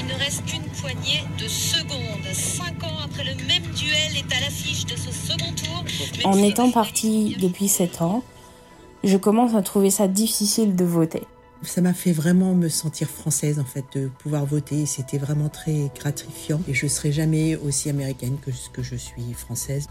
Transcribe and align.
Il 0.00 0.06
ne 0.06 0.14
reste 0.14 0.46
qu'une 0.46 0.62
poignée 0.80 1.22
de 1.38 1.46
secondes. 1.46 2.24
Cinq 2.32 2.82
ans 2.84 2.96
après 3.04 3.22
le 3.22 3.34
même 3.46 3.70
duel 3.74 4.16
est 4.16 4.34
à 4.34 4.40
l'affiche 4.40 4.86
de 4.86 4.96
ce 4.96 5.12
second 5.12 5.52
tour. 5.52 5.84
En 6.24 6.38
étant 6.42 6.68
le 6.68 6.72
partie 6.72 7.36
depuis 7.38 7.68
7 7.68 8.00
ans, 8.00 8.22
je 9.04 9.18
commence 9.18 9.54
à 9.54 9.60
trouver 9.60 9.90
ça 9.90 10.08
difficile 10.08 10.74
de 10.74 10.84
voter. 10.86 11.24
Ça 11.62 11.82
m'a 11.82 11.92
fait 11.92 12.12
vraiment 12.12 12.54
me 12.54 12.70
sentir 12.70 13.08
française 13.08 13.58
en 13.58 13.64
fait 13.66 13.84
de 13.94 14.08
pouvoir 14.20 14.46
voter. 14.46 14.86
C'était 14.86 15.18
vraiment 15.18 15.50
très 15.50 15.90
gratifiant 15.94 16.62
et 16.66 16.72
je 16.72 16.86
serai 16.86 17.12
jamais 17.12 17.56
aussi 17.56 17.90
américaine 17.90 18.38
que 18.40 18.52
ce 18.52 18.70
que 18.70 18.82
je 18.82 18.96
suis 18.96 19.34
française. 19.34 19.86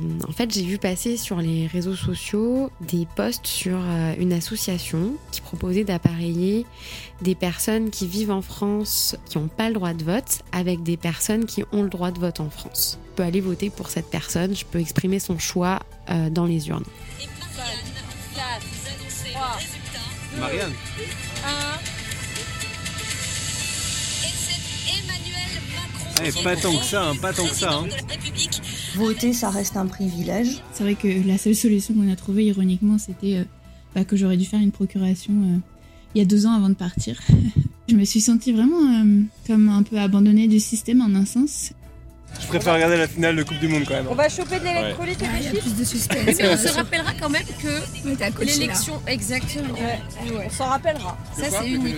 Euh, 0.00 0.18
en 0.28 0.32
fait, 0.32 0.52
j'ai 0.52 0.62
vu 0.62 0.78
passer 0.78 1.16
sur 1.16 1.38
les 1.38 1.66
réseaux 1.66 1.94
sociaux 1.94 2.70
des 2.80 3.06
posts 3.16 3.46
sur 3.46 3.78
euh, 3.78 4.14
une 4.18 4.32
association 4.32 5.14
qui 5.32 5.40
proposait 5.40 5.84
d'appareiller 5.84 6.66
des 7.22 7.34
personnes 7.34 7.90
qui 7.90 8.06
vivent 8.06 8.30
en 8.30 8.42
France, 8.42 9.16
qui 9.26 9.38
n'ont 9.38 9.48
pas 9.48 9.68
le 9.68 9.74
droit 9.74 9.92
de 9.92 10.04
vote, 10.04 10.42
avec 10.52 10.82
des 10.82 10.96
personnes 10.96 11.44
qui 11.46 11.64
ont 11.72 11.82
le 11.82 11.88
droit 11.88 12.10
de 12.10 12.18
vote 12.18 12.40
en 12.40 12.50
France. 12.50 12.98
Je 13.10 13.16
peux 13.16 13.22
aller 13.22 13.40
voter 13.40 13.70
pour 13.70 13.90
cette 13.90 14.10
personne, 14.10 14.56
je 14.56 14.64
peux 14.64 14.80
exprimer 14.80 15.18
son 15.18 15.38
choix 15.38 15.80
euh, 16.10 16.30
dans 16.30 16.46
les 16.46 16.68
urnes. 16.68 16.84
Et 17.20 17.26
Marianne. 20.38 20.72
Eh, 26.24 26.30
qui 26.30 26.42
pas 26.42 26.56
tant 26.56 26.76
que 26.76 26.84
ça, 26.84 27.08
hein, 27.08 27.16
pas 27.16 27.32
tant 27.32 27.46
que 27.46 27.54
ça, 27.54 27.72
hein. 27.72 27.86
Voter, 28.96 29.32
ça 29.32 29.50
reste 29.50 29.76
un 29.76 29.86
privilège. 29.86 30.62
C'est 30.72 30.82
vrai 30.82 30.94
que 30.94 31.08
la 31.26 31.38
seule 31.38 31.54
solution 31.54 31.94
qu'on 31.94 32.10
a 32.10 32.16
trouvée, 32.16 32.44
ironiquement, 32.44 32.98
c'était 32.98 33.36
euh, 33.36 33.44
bah, 33.94 34.04
que 34.04 34.16
j'aurais 34.16 34.36
dû 34.36 34.44
faire 34.44 34.60
une 34.60 34.72
procuration 34.72 35.32
euh, 35.32 35.58
il 36.14 36.18
y 36.18 36.22
a 36.22 36.24
deux 36.24 36.46
ans 36.46 36.52
avant 36.52 36.68
de 36.68 36.74
partir. 36.74 37.20
je 37.88 37.94
me 37.94 38.04
suis 38.04 38.20
sentie 38.20 38.52
vraiment 38.52 38.80
euh, 38.80 39.22
comme 39.46 39.68
un 39.68 39.82
peu 39.82 39.98
abandonnée 39.98 40.48
du 40.48 40.60
système 40.60 41.00
en 41.00 41.14
un 41.14 41.24
sens. 41.24 41.72
Je 42.40 42.46
préfère 42.46 42.74
regarder 42.74 42.96
la 42.96 43.08
finale 43.08 43.36
de 43.36 43.42
Coupe 43.42 43.58
du 43.58 43.68
Monde 43.68 43.84
quand 43.86 43.94
même. 43.94 44.06
On 44.08 44.14
va 44.14 44.28
choper 44.28 44.60
de 44.60 44.64
l'électrolyte 44.64 45.20
et 45.20 45.26
des 45.26 45.42
chiffres. 45.42 45.62
plus 45.62 45.76
de 45.76 45.84
suspense. 45.84 46.38
Mais 46.38 46.48
on 46.48 46.56
se 46.56 46.74
rappellera 46.74 47.12
quand 47.20 47.28
même 47.28 47.42
que 47.60 48.44
l'élection, 48.44 49.00
exactement. 49.06 49.74
On 50.46 50.50
s'en 50.50 50.66
rappellera. 50.66 51.18
Ça, 51.36 51.50
c'est 51.50 51.68
unique. 51.68 51.96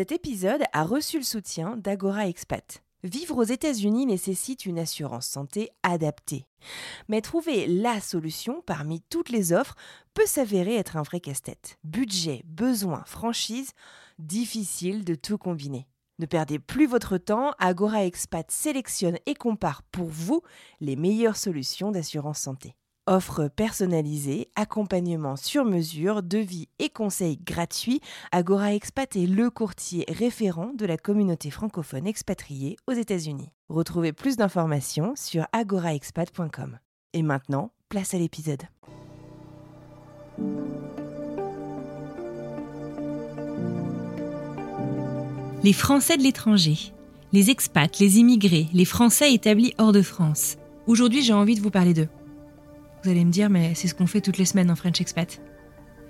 Cet 0.00 0.12
épisode 0.12 0.62
a 0.72 0.82
reçu 0.82 1.18
le 1.18 1.24
soutien 1.24 1.76
d'Agora 1.76 2.26
Expat. 2.26 2.82
Vivre 3.02 3.36
aux 3.36 3.42
États-Unis 3.42 4.06
nécessite 4.06 4.64
une 4.64 4.78
assurance 4.78 5.26
santé 5.26 5.68
adaptée. 5.82 6.46
Mais 7.08 7.20
trouver 7.20 7.66
la 7.66 8.00
solution 8.00 8.62
parmi 8.64 9.02
toutes 9.10 9.28
les 9.28 9.52
offres 9.52 9.74
peut 10.14 10.24
s'avérer 10.24 10.76
être 10.76 10.96
un 10.96 11.02
vrai 11.02 11.20
casse-tête. 11.20 11.76
Budget, 11.84 12.40
besoins, 12.46 13.04
franchise, 13.04 13.72
difficile 14.18 15.04
de 15.04 15.14
tout 15.14 15.36
combiner. 15.36 15.86
Ne 16.18 16.24
perdez 16.24 16.58
plus 16.58 16.86
votre 16.86 17.18
temps, 17.18 17.52
Agora 17.58 18.06
Expat 18.06 18.50
sélectionne 18.50 19.18
et 19.26 19.34
compare 19.34 19.82
pour 19.82 20.08
vous 20.08 20.40
les 20.80 20.96
meilleures 20.96 21.36
solutions 21.36 21.90
d'assurance 21.90 22.38
santé. 22.38 22.74
Offre 23.10 23.48
personnalisée, 23.48 24.52
accompagnement 24.54 25.34
sur 25.34 25.64
mesure, 25.64 26.22
devis 26.22 26.68
et 26.78 26.90
conseils 26.90 27.38
gratuits, 27.38 28.00
Agora 28.30 28.72
Expat 28.72 29.16
est 29.16 29.26
le 29.26 29.50
courtier 29.50 30.04
référent 30.08 30.70
de 30.78 30.86
la 30.86 30.96
communauté 30.96 31.50
francophone 31.50 32.06
expatriée 32.06 32.76
aux 32.86 32.92
États-Unis. 32.92 33.48
Retrouvez 33.68 34.12
plus 34.12 34.36
d'informations 34.36 35.14
sur 35.16 35.44
agoraexpat.com. 35.52 36.78
Et 37.12 37.22
maintenant, 37.22 37.72
place 37.88 38.14
à 38.14 38.18
l'épisode. 38.18 38.62
Les 45.64 45.72
Français 45.72 46.16
de 46.16 46.22
l'étranger, 46.22 46.92
les 47.32 47.50
expats, 47.50 47.98
les 47.98 48.20
immigrés, 48.20 48.68
les 48.72 48.84
Français 48.84 49.34
établis 49.34 49.74
hors 49.78 49.90
de 49.90 50.00
France. 50.00 50.58
Aujourd'hui, 50.86 51.24
j'ai 51.24 51.32
envie 51.32 51.56
de 51.56 51.60
vous 51.60 51.72
parler 51.72 51.92
d'eux. 51.92 52.08
Vous 53.02 53.10
allez 53.10 53.24
me 53.24 53.30
dire, 53.30 53.48
mais 53.48 53.72
c'est 53.74 53.88
ce 53.88 53.94
qu'on 53.94 54.06
fait 54.06 54.20
toutes 54.20 54.38
les 54.38 54.44
semaines 54.44 54.70
en 54.70 54.76
French 54.76 55.00
Expat. 55.00 55.40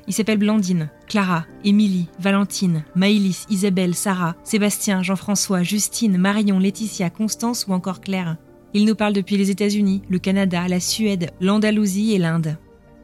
Ils 0.08 0.12
s'appellent 0.12 0.38
Blandine, 0.38 0.90
Clara, 1.06 1.46
Émilie, 1.62 2.08
Valentine, 2.18 2.84
Maïlis, 2.96 3.44
Isabelle, 3.48 3.94
Sarah, 3.94 4.34
Sébastien, 4.42 5.02
Jean-François, 5.02 5.62
Justine, 5.62 6.18
Marion, 6.18 6.58
Laetitia, 6.58 7.10
Constance 7.10 7.66
ou 7.68 7.72
encore 7.72 8.00
Claire. 8.00 8.36
Ils 8.74 8.86
nous 8.86 8.94
parlent 8.96 9.12
depuis 9.12 9.36
les 9.36 9.50
États-Unis, 9.50 10.02
le 10.08 10.18
Canada, 10.18 10.66
la 10.66 10.80
Suède, 10.80 11.30
l'Andalousie 11.40 12.12
et 12.12 12.18
l'Inde. 12.18 12.56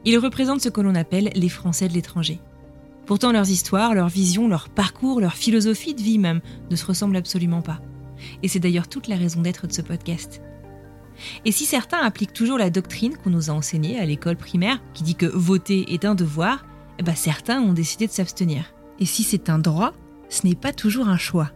Ils 0.05 0.19
représentent 0.19 0.63
ce 0.63 0.69
que 0.69 0.81
l'on 0.81 0.95
appelle 0.95 1.31
les 1.35 1.49
Français 1.49 1.89
de 1.89 1.93
l'étranger. 1.93 2.41
Pourtant, 3.07 3.31
leurs 3.31 3.51
histoires, 3.51 3.95
leurs 3.95 4.09
visions, 4.09 4.49
leur 4.49 4.69
parcours, 4.69 5.21
leur 5.21 5.35
philosophie 5.35 5.95
de 5.95 6.03
vie 6.03 6.19
même 6.19 6.41
ne 6.71 6.77
se 6.77 6.87
ressemblent 6.87 7.17
absolument 7.17 7.63
pas. 7.63 7.81
Et 8.43 8.49
c'est 8.49 8.59
d'ailleurs 8.59 8.89
toute 8.89 9.07
la 9.07 9.17
raison 9.17 9.43
d'être 9.43 9.69
de 9.69 9.73
ce 9.73 9.83
podcast. 9.83 10.41
Et 11.45 11.53
si 11.53 11.65
certains 11.65 11.99
appliquent 11.99 12.33
toujours 12.33 12.59
la 12.59 12.71
doctrine 12.71 13.17
qu'on 13.17 13.31
nous 13.31 13.51
a 13.51 13.55
enseignée 13.55 13.99
à 13.99 14.07
l'école 14.07 14.37
primaire, 14.37 14.81
qui 14.95 15.03
dit 15.03 15.15
que 15.15 15.27
voter 15.27 15.93
est 15.93 16.05
un 16.05 16.15
devoir, 16.15 16.65
eh 16.99 17.03
ben 17.03 17.15
certains 17.15 17.61
ont 17.61 17.73
décidé 17.73 18.07
de 18.07 18.13
s'abstenir. 18.13 18.73
Et 18.99 19.07
si 19.07 19.23
c'est 19.23 19.51
un 19.51 19.59
droit, 19.59 19.93
ce 20.29 20.47
n'est 20.47 20.55
pas 20.55 20.73
toujours 20.73 21.09
un 21.09 21.19
choix. 21.19 21.51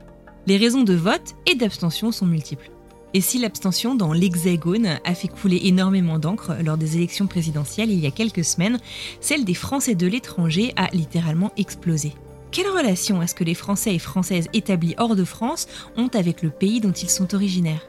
Les 0.47 0.57
raisons 0.57 0.83
de 0.83 0.95
vote 0.95 1.35
et 1.47 1.55
d'abstention 1.55 2.13
sont 2.13 2.27
multiples. 2.27 2.71
Et 3.13 3.21
si 3.21 3.39
l'abstention 3.39 3.95
dans 3.95 4.13
l'Hexagone 4.13 5.01
a 5.05 5.15
fait 5.15 5.29
couler 5.29 5.61
énormément 5.65 6.19
d'encre 6.19 6.57
lors 6.65 6.77
des 6.77 6.97
élections 6.97 7.27
présidentielles 7.27 7.91
il 7.91 7.99
y 7.99 8.07
a 8.07 8.13
quelques 8.13 8.45
semaines, 8.45 8.79
celle 9.21 9.45
des 9.45 9.55
Français 9.55 9.97
de 9.97 10.07
l'étranger 10.07 10.73
a 10.77 10.89
littéralement 10.93 11.53
explosé. 11.57 12.13
Quelle 12.53 12.69
relation 12.69 13.21
est-ce 13.23 13.35
que 13.35 13.45
les 13.45 13.55
Français 13.55 13.95
et 13.95 13.99
Françaises 13.99 14.49
établis 14.53 14.95
hors 14.99 15.17
de 15.17 15.25
France 15.25 15.67
ont 15.97 16.11
avec 16.15 16.43
le 16.43 16.51
pays 16.51 16.81
dont 16.81 16.93
ils 16.93 17.11
sont 17.11 17.35
originaires? 17.35 17.87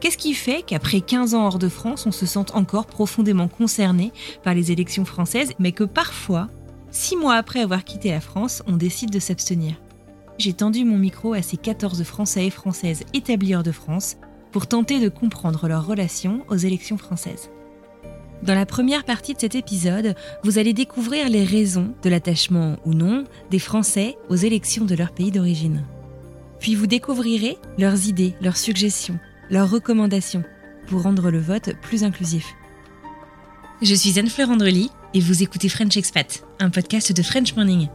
Qu'est-ce 0.00 0.16
qui 0.16 0.32
fait 0.32 0.62
qu'après 0.62 1.02
15 1.02 1.34
ans 1.34 1.44
hors 1.44 1.58
de 1.58 1.68
France, 1.68 2.06
on 2.06 2.10
se 2.10 2.24
sente 2.24 2.54
encore 2.54 2.86
profondément 2.86 3.48
concerné 3.48 4.12
par 4.42 4.54
les 4.54 4.72
élections 4.72 5.04
françaises, 5.04 5.52
mais 5.58 5.72
que 5.72 5.84
parfois, 5.84 6.48
six 6.90 7.16
mois 7.16 7.34
après 7.34 7.60
avoir 7.60 7.84
quitté 7.84 8.10
la 8.10 8.22
France, 8.22 8.62
on 8.66 8.78
décide 8.78 9.10
de 9.10 9.18
s'abstenir? 9.18 9.74
J'ai 10.38 10.54
tendu 10.54 10.86
mon 10.86 10.96
micro 10.96 11.34
à 11.34 11.42
ces 11.42 11.58
14 11.58 12.02
Français 12.04 12.46
et 12.46 12.50
Françaises 12.50 13.04
établis 13.12 13.54
hors 13.54 13.62
de 13.62 13.72
France 13.72 14.16
pour 14.52 14.66
tenter 14.66 15.00
de 15.00 15.10
comprendre 15.10 15.68
leur 15.68 15.86
relation 15.86 16.46
aux 16.48 16.56
élections 16.56 16.96
françaises. 16.96 17.50
Dans 18.42 18.54
la 18.54 18.64
première 18.64 19.04
partie 19.04 19.34
de 19.34 19.40
cet 19.40 19.54
épisode, 19.54 20.14
vous 20.44 20.58
allez 20.58 20.72
découvrir 20.72 21.28
les 21.28 21.44
raisons 21.44 21.92
de 22.02 22.08
l'attachement 22.08 22.76
ou 22.86 22.94
non 22.94 23.24
des 23.50 23.58
Français 23.58 24.16
aux 24.30 24.36
élections 24.36 24.86
de 24.86 24.94
leur 24.94 25.12
pays 25.12 25.30
d'origine. 25.30 25.84
Puis 26.58 26.74
vous 26.74 26.86
découvrirez 26.86 27.58
leurs 27.76 28.08
idées, 28.08 28.34
leurs 28.40 28.56
suggestions, 28.56 29.18
leurs 29.50 29.70
recommandations 29.70 30.44
pour 30.86 31.02
rendre 31.02 31.30
le 31.30 31.40
vote 31.40 31.74
plus 31.82 32.04
inclusif. 32.04 32.54
Je 33.82 33.94
suis 33.94 34.18
Anne-Fleur 34.18 34.50
Andrely 34.50 34.90
et 35.14 35.20
vous 35.20 35.42
écoutez 35.42 35.68
French 35.68 35.96
Expat, 35.96 36.44
un 36.60 36.70
podcast 36.70 37.12
de 37.12 37.22
French 37.22 37.56
Morning. 37.56 37.88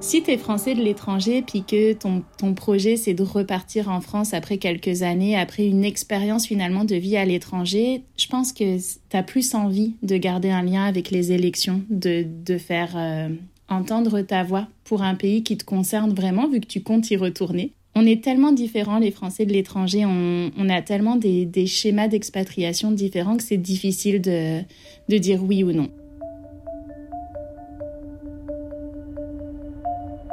Si 0.00 0.22
tu 0.22 0.30
es 0.30 0.38
français 0.38 0.74
de 0.74 0.80
l'étranger 0.80 1.42
puis 1.42 1.64
que 1.64 1.92
ton, 1.92 2.22
ton 2.38 2.54
projet 2.54 2.96
c'est 2.96 3.12
de 3.12 3.22
repartir 3.22 3.90
en 3.90 4.00
France 4.00 4.32
après 4.32 4.56
quelques 4.56 5.02
années, 5.02 5.36
après 5.36 5.66
une 5.66 5.84
expérience 5.84 6.46
finalement 6.46 6.84
de 6.84 6.94
vie 6.94 7.18
à 7.18 7.26
l'étranger, 7.26 8.04
je 8.16 8.26
pense 8.26 8.54
que 8.54 8.78
tu 8.78 9.16
as 9.16 9.22
plus 9.22 9.54
envie 9.54 9.96
de 10.02 10.16
garder 10.16 10.48
un 10.48 10.62
lien 10.62 10.84
avec 10.84 11.10
les 11.10 11.32
élections, 11.32 11.82
de, 11.90 12.24
de 12.24 12.56
faire 12.56 12.92
euh, 12.96 13.28
entendre 13.68 14.20
ta 14.22 14.42
voix 14.42 14.66
pour 14.84 15.02
un 15.02 15.14
pays 15.14 15.42
qui 15.42 15.56
te 15.56 15.64
concerne 15.64 16.12
vraiment 16.12 16.48
vu 16.48 16.60
que 16.60 16.66
tu 16.66 16.82
comptes 16.82 17.10
y 17.10 17.16
retourner. 17.16 17.72
On 17.94 18.06
est 18.06 18.22
tellement 18.22 18.52
différents 18.52 18.98
les 18.98 19.10
Français 19.10 19.44
de 19.44 19.52
l'étranger, 19.52 20.04
on, 20.06 20.68
a 20.68 20.82
tellement 20.82 21.16
des, 21.16 21.66
schémas 21.66 22.06
d'expatriation 22.06 22.92
différents 22.92 23.36
que 23.36 23.42
c'est 23.42 23.56
difficile 23.56 24.20
de, 24.20 24.60
de 25.08 25.18
dire 25.18 25.42
oui 25.42 25.64
ou 25.64 25.72
non. 25.72 25.88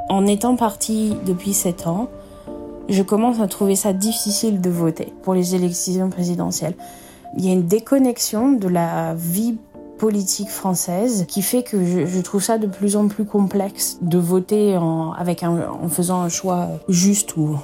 En 0.09 0.27
étant 0.27 0.55
partie 0.55 1.13
depuis 1.25 1.53
7 1.53 1.87
ans, 1.87 2.09
je 2.87 3.01
commence 3.01 3.39
à 3.39 3.47
trouver 3.47 3.75
ça 3.75 3.93
difficile 3.93 4.61
de 4.61 4.69
voter 4.69 5.07
pour 5.23 5.33
les 5.33 5.55
élections 5.55 6.09
présidentielles. 6.09 6.75
Il 7.37 7.45
y 7.45 7.49
a 7.49 7.53
une 7.53 7.65
déconnexion 7.65 8.51
de 8.51 8.67
la 8.67 9.15
vie 9.15 9.57
politique 9.97 10.49
française 10.49 11.25
qui 11.27 11.41
fait 11.41 11.63
que 11.63 11.83
je, 11.83 12.21
trouve 12.21 12.41
ça 12.41 12.57
de 12.57 12.67
plus 12.67 12.95
en 12.95 13.07
plus 13.07 13.25
complexe 13.25 13.97
de 14.01 14.17
voter 14.17 14.77
en, 14.77 15.13
faisant 15.89 16.21
un 16.21 16.29
choix 16.29 16.67
juste 16.89 17.37
ou 17.37 17.57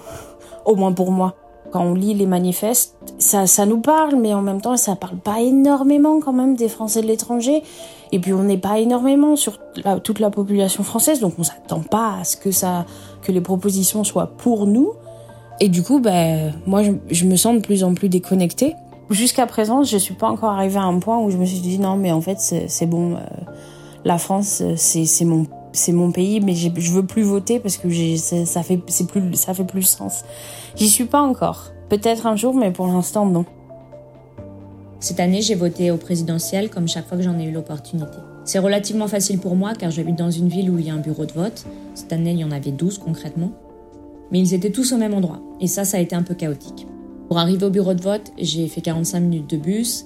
au 0.65 0.75
moins 0.75 0.93
pour 0.93 1.11
moi. 1.11 1.35
Quand 1.71 1.83
on 1.83 1.93
lit 1.93 2.13
les 2.13 2.25
manifestes, 2.25 2.97
ça, 3.17 3.47
ça 3.47 3.65
nous 3.65 3.79
parle, 3.79 4.15
mais 4.15 4.33
en 4.33 4.41
même 4.41 4.59
temps, 4.59 4.75
ça 4.75 4.97
parle 4.97 5.17
pas 5.17 5.39
énormément 5.39 6.19
quand 6.19 6.33
même 6.33 6.55
des 6.55 6.67
Français 6.67 7.01
de 7.01 7.07
l'étranger. 7.07 7.63
Et 8.11 8.19
puis, 8.19 8.33
on 8.33 8.43
n'est 8.43 8.57
pas 8.57 8.79
énormément 8.79 9.37
sur 9.37 9.57
toute 10.03 10.19
la 10.19 10.29
population 10.29 10.83
française, 10.83 11.21
donc 11.21 11.35
on 11.37 11.43
s'attend 11.43 11.79
pas 11.79 12.17
à 12.19 12.23
ce 12.25 12.35
que 12.35 12.51
ça, 12.51 12.85
que 13.21 13.31
les 13.31 13.39
propositions 13.39 14.03
soient 14.03 14.27
pour 14.27 14.67
nous. 14.67 14.91
Et 15.61 15.69
du 15.69 15.81
coup, 15.81 16.01
ben, 16.01 16.53
moi, 16.65 16.83
je, 16.83 16.91
je 17.09 17.23
me 17.23 17.37
sens 17.37 17.55
de 17.55 17.61
plus 17.61 17.85
en 17.85 17.93
plus 17.93 18.09
déconnectée. 18.09 18.75
Jusqu'à 19.11 19.45
présent, 19.45 19.83
je 19.83 19.97
suis 19.97 20.13
pas 20.13 20.29
encore 20.29 20.51
arrivée 20.51 20.77
à 20.77 20.83
un 20.83 20.99
point 20.99 21.19
où 21.19 21.29
je 21.29 21.37
me 21.37 21.45
suis 21.45 21.59
dit 21.59 21.79
non, 21.79 21.97
mais 21.97 22.11
en 22.11 22.21
fait, 22.21 22.37
c'est 22.39 22.85
bon. 22.85 23.15
Euh, 23.15 23.19
la 24.05 24.17
France, 24.17 24.63
c'est 24.75 25.25
mon 25.25 25.45
c'est 25.73 25.91
mon 25.91 26.11
pays, 26.11 26.41
mais 26.41 26.53
je 26.53 26.91
veux 26.91 27.05
plus 27.05 27.23
voter 27.23 27.59
parce 27.59 27.77
que 27.77 27.87
ça 28.17 28.63
fait 28.63 28.77
plus 28.77 29.35
ça 29.35 29.53
fait 29.53 29.63
plus 29.63 29.83
sens. 29.83 30.23
J'y 30.75 30.89
suis 30.89 31.05
pas 31.05 31.21
encore. 31.21 31.71
Peut-être 31.89 32.25
un 32.25 32.35
jour, 32.35 32.53
mais 32.53 32.71
pour 32.71 32.87
l'instant 32.87 33.25
non. 33.25 33.45
Cette 34.99 35.19
année, 35.19 35.41
j'ai 35.41 35.55
voté 35.55 35.91
au 35.91 35.97
présidentiel 35.97 36.69
comme 36.69 36.87
chaque 36.87 37.07
fois 37.07 37.17
que 37.17 37.23
j'en 37.23 37.37
ai 37.39 37.45
eu 37.45 37.51
l'opportunité. 37.51 38.17
C'est 38.45 38.59
relativement 38.59 39.07
facile 39.07 39.39
pour 39.39 39.55
moi 39.55 39.73
car 39.73 39.91
j'habite 39.91 40.17
dans 40.17 40.31
une 40.31 40.47
ville 40.47 40.69
où 40.69 40.79
il 40.79 40.85
y 40.85 40.89
a 40.89 40.93
un 40.93 40.99
bureau 40.99 41.25
de 41.25 41.33
vote. 41.33 41.65
Cette 41.95 42.13
année, 42.13 42.31
il 42.31 42.39
y 42.39 42.43
en 42.43 42.51
avait 42.51 42.71
12 42.71 42.99
concrètement. 42.99 43.51
Mais 44.31 44.39
ils 44.39 44.53
étaient 44.53 44.71
tous 44.71 44.93
au 44.93 44.97
même 44.97 45.13
endroit. 45.13 45.39
Et 45.59 45.67
ça, 45.67 45.83
ça 45.83 45.97
a 45.97 45.99
été 45.99 46.15
un 46.15 46.23
peu 46.23 46.33
chaotique. 46.33 46.87
Pour 47.31 47.39
arriver 47.39 47.65
au 47.65 47.69
bureau 47.69 47.93
de 47.93 48.01
vote, 48.01 48.33
j'ai 48.37 48.67
fait 48.67 48.81
45 48.81 49.21
minutes 49.21 49.49
de 49.49 49.55
bus 49.55 50.05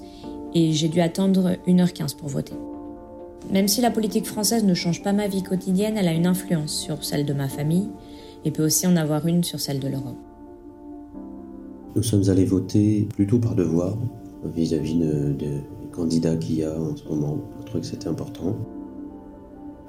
et 0.54 0.70
j'ai 0.70 0.86
dû 0.86 1.00
attendre 1.00 1.56
1h15 1.66 2.14
pour 2.14 2.28
voter. 2.28 2.52
Même 3.52 3.66
si 3.66 3.80
la 3.80 3.90
politique 3.90 4.26
française 4.26 4.62
ne 4.62 4.74
change 4.74 5.02
pas 5.02 5.12
ma 5.12 5.26
vie 5.26 5.42
quotidienne, 5.42 5.96
elle 5.96 6.06
a 6.06 6.12
une 6.12 6.28
influence 6.28 6.72
sur 6.72 7.02
celle 7.02 7.26
de 7.26 7.32
ma 7.32 7.48
famille 7.48 7.88
et 8.44 8.52
peut 8.52 8.64
aussi 8.64 8.86
en 8.86 8.94
avoir 8.94 9.26
une 9.26 9.42
sur 9.42 9.58
celle 9.58 9.80
de 9.80 9.88
l'Europe. 9.88 10.14
Nous 11.96 12.04
sommes 12.04 12.30
allés 12.30 12.44
voter 12.44 13.08
plutôt 13.16 13.40
par 13.40 13.56
devoir 13.56 13.96
vis-à-vis 14.44 14.94
des 14.94 15.62
candidats 15.90 16.36
qu'il 16.36 16.58
y 16.58 16.62
a 16.62 16.80
en 16.80 16.94
ce 16.94 17.08
moment. 17.08 17.38
Je 17.58 17.64
trouvais 17.64 17.80
que 17.80 17.86
c'était 17.88 18.06
important. 18.06 18.54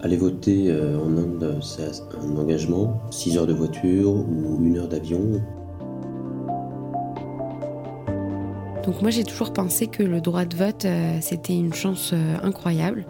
Aller 0.02 0.18
voter 0.18 0.72
euh, 0.72 1.00
en 1.00 1.16
Inde, 1.16 1.60
c'est 1.62 2.02
un 2.20 2.36
engagement, 2.36 3.00
6 3.12 3.38
heures 3.38 3.46
de 3.46 3.54
voiture 3.54 4.10
ou 4.10 4.58
1 4.60 4.76
heure 4.78 4.88
d'avion. 4.88 5.40
Donc 8.88 9.02
moi 9.02 9.12
j'ai 9.12 9.26
toujours 9.26 9.52
pensé 9.52 9.88
que 9.88 10.02
le 10.02 10.22
droit 10.22 10.46
de 10.46 10.56
vote 10.56 10.86
euh, 10.86 11.18
c'était 11.22 11.54
une 11.54 11.74
chance 11.74 12.12
euh, 12.14 12.38
incroyable 12.42 13.06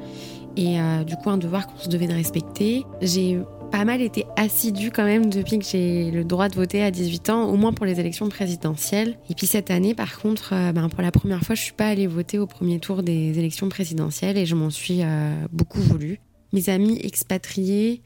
et 0.55 0.81
euh, 0.81 1.03
du 1.03 1.15
coup 1.15 1.29
un 1.29 1.37
devoir 1.37 1.67
qu'on 1.67 1.77
se 1.77 1.87
devait 1.87 2.07
de 2.07 2.13
respecter. 2.13 2.83
J'ai 2.99 3.39
pas 3.71 3.85
mal 3.85 4.01
été 4.01 4.25
assidue 4.37 4.89
quand 4.89 5.03
même 5.03 5.29
depuis 5.29 5.59
que 5.59 5.65
j'ai 5.65 6.09
le 6.09 6.23
droit 6.23 6.49
de 6.49 6.55
voter 6.55 6.81
à 6.81 6.89
18 6.89 7.29
ans, 7.29 7.43
au 7.43 7.57
moins 7.57 7.73
pour 7.73 7.85
les 7.85 7.99
élections 7.99 8.27
présidentielles. 8.27 9.19
Et 9.29 9.35
puis 9.35 9.45
cette 9.45 9.69
année, 9.69 9.93
par 9.93 10.19
contre, 10.19 10.55
ben, 10.71 10.89
pour 10.89 11.03
la 11.03 11.11
première 11.11 11.41
fois, 11.41 11.53
je 11.53 11.61
suis 11.61 11.73
pas 11.73 11.89
allée 11.89 12.07
voter 12.07 12.39
au 12.39 12.47
premier 12.47 12.79
tour 12.79 13.03
des 13.03 13.37
élections 13.37 13.69
présidentielles 13.69 14.37
et 14.37 14.47
je 14.47 14.55
m'en 14.55 14.71
suis 14.71 15.01
beaucoup 15.51 15.81
voulu. 15.81 16.19
Mes 16.53 16.69
amis 16.69 16.97
expatriés 17.03 18.01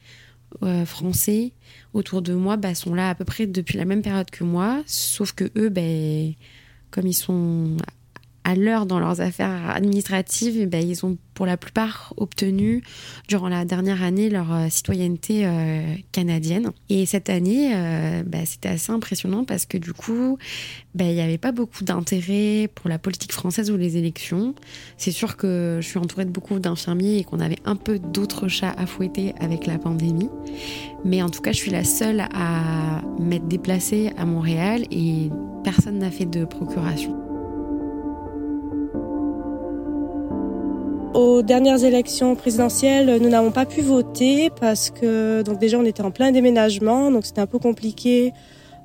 français 0.85 1.53
autour 1.93 2.21
de 2.21 2.33
moi 2.33 2.57
bah, 2.57 2.75
sont 2.75 2.93
là 2.93 3.09
à 3.09 3.15
peu 3.15 3.23
près 3.23 3.45
depuis 3.45 3.77
la 3.77 3.85
même 3.85 4.01
période 4.01 4.29
que 4.29 4.43
moi, 4.43 4.81
sauf 4.87 5.31
que 5.31 5.51
eux, 5.55 5.69
ben 5.69 6.33
comme 6.91 7.07
ils 7.07 7.13
sont 7.13 7.77
à 8.43 8.55
l'heure 8.55 8.85
dans 8.85 8.99
leurs 8.99 9.21
affaires 9.21 9.69
administratives, 9.69 10.57
eh 10.59 10.65
ben, 10.65 10.87
ils 10.87 11.05
ont 11.05 11.17
pour 11.33 11.45
la 11.45 11.57
plupart 11.57 12.13
obtenu 12.17 12.83
durant 13.27 13.49
la 13.49 13.65
dernière 13.65 14.03
année 14.03 14.29
leur 14.29 14.51
euh, 14.53 14.67
citoyenneté 14.69 15.45
euh, 15.45 15.95
canadienne. 16.11 16.71
Et 16.89 17.05
cette 17.05 17.29
année, 17.29 17.71
euh, 17.75 18.23
bah, 18.25 18.45
c'était 18.45 18.69
assez 18.69 18.91
impressionnant 18.91 19.43
parce 19.43 19.65
que 19.65 19.77
du 19.77 19.93
coup, 19.93 20.37
bah, 20.95 21.05
il 21.05 21.13
n'y 21.13 21.21
avait 21.21 21.37
pas 21.37 21.51
beaucoup 21.51 21.83
d'intérêt 21.83 22.69
pour 22.73 22.89
la 22.89 22.99
politique 22.99 23.31
française 23.31 23.71
ou 23.71 23.77
les 23.77 23.97
élections. 23.97 24.55
C'est 24.97 25.11
sûr 25.11 25.37
que 25.37 25.79
je 25.81 25.87
suis 25.87 25.99
entourée 25.99 26.25
de 26.25 26.31
beaucoup 26.31 26.59
d'infirmiers 26.59 27.17
et 27.17 27.23
qu'on 27.23 27.39
avait 27.39 27.59
un 27.65 27.75
peu 27.75 27.99
d'autres 27.99 28.47
chats 28.47 28.73
à 28.77 28.85
fouetter 28.85 29.33
avec 29.39 29.67
la 29.67 29.77
pandémie. 29.77 30.29
Mais 31.05 31.21
en 31.21 31.29
tout 31.29 31.41
cas, 31.41 31.51
je 31.51 31.57
suis 31.57 31.71
la 31.71 31.83
seule 31.83 32.21
à 32.33 33.01
m'être 33.19 33.47
déplacée 33.47 34.11
à 34.17 34.25
Montréal 34.25 34.83
et 34.91 35.29
personne 35.63 35.99
n'a 35.99 36.11
fait 36.11 36.25
de 36.25 36.45
procuration. 36.45 37.15
Aux 41.13 41.41
dernières 41.41 41.83
élections 41.83 42.35
présidentielles, 42.35 43.19
nous 43.21 43.29
n'avons 43.29 43.51
pas 43.51 43.65
pu 43.65 43.81
voter 43.81 44.49
parce 44.61 44.89
que 44.89 45.41
donc 45.41 45.59
déjà 45.59 45.77
on 45.77 45.83
était 45.83 46.03
en 46.03 46.11
plein 46.11 46.31
déménagement, 46.31 47.11
donc 47.11 47.25
c'était 47.25 47.41
un 47.41 47.47
peu 47.47 47.59
compliqué 47.59 48.31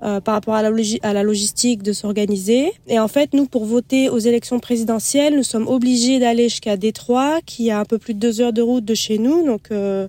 euh, 0.03 0.21
par 0.21 0.35
rapport 0.35 0.55
à 0.55 0.63
la, 0.63 1.23
logistique 1.23 1.83
de 1.83 1.93
s'organiser. 1.93 2.73
Et 2.87 2.99
en 2.99 3.09
fait, 3.09 3.33
nous 3.33 3.47
pour 3.47 3.65
voter 3.65 4.11
aux 4.11 4.19
élections 4.19 4.59
présidentielles, 4.59 5.37
nous 5.37 5.43
sommes 5.43 5.69
obligés 5.69 6.19
d'aller 6.19 6.51
jusqu'à 6.51 6.77
Détroit, 6.77 7.41
qui 7.47 7.71
a 7.71 7.81
un 7.81 7.85
peu 7.87 7.97
plus 7.97 8.13
de 8.13 8.19
deux 8.19 8.41
heures 8.43 8.53
de 8.53 8.61
route 8.61 8.85
de 8.85 8.95
chez 8.95 9.19
nous, 9.19 9.47
donc 9.47 9.71
euh, 9.71 10.07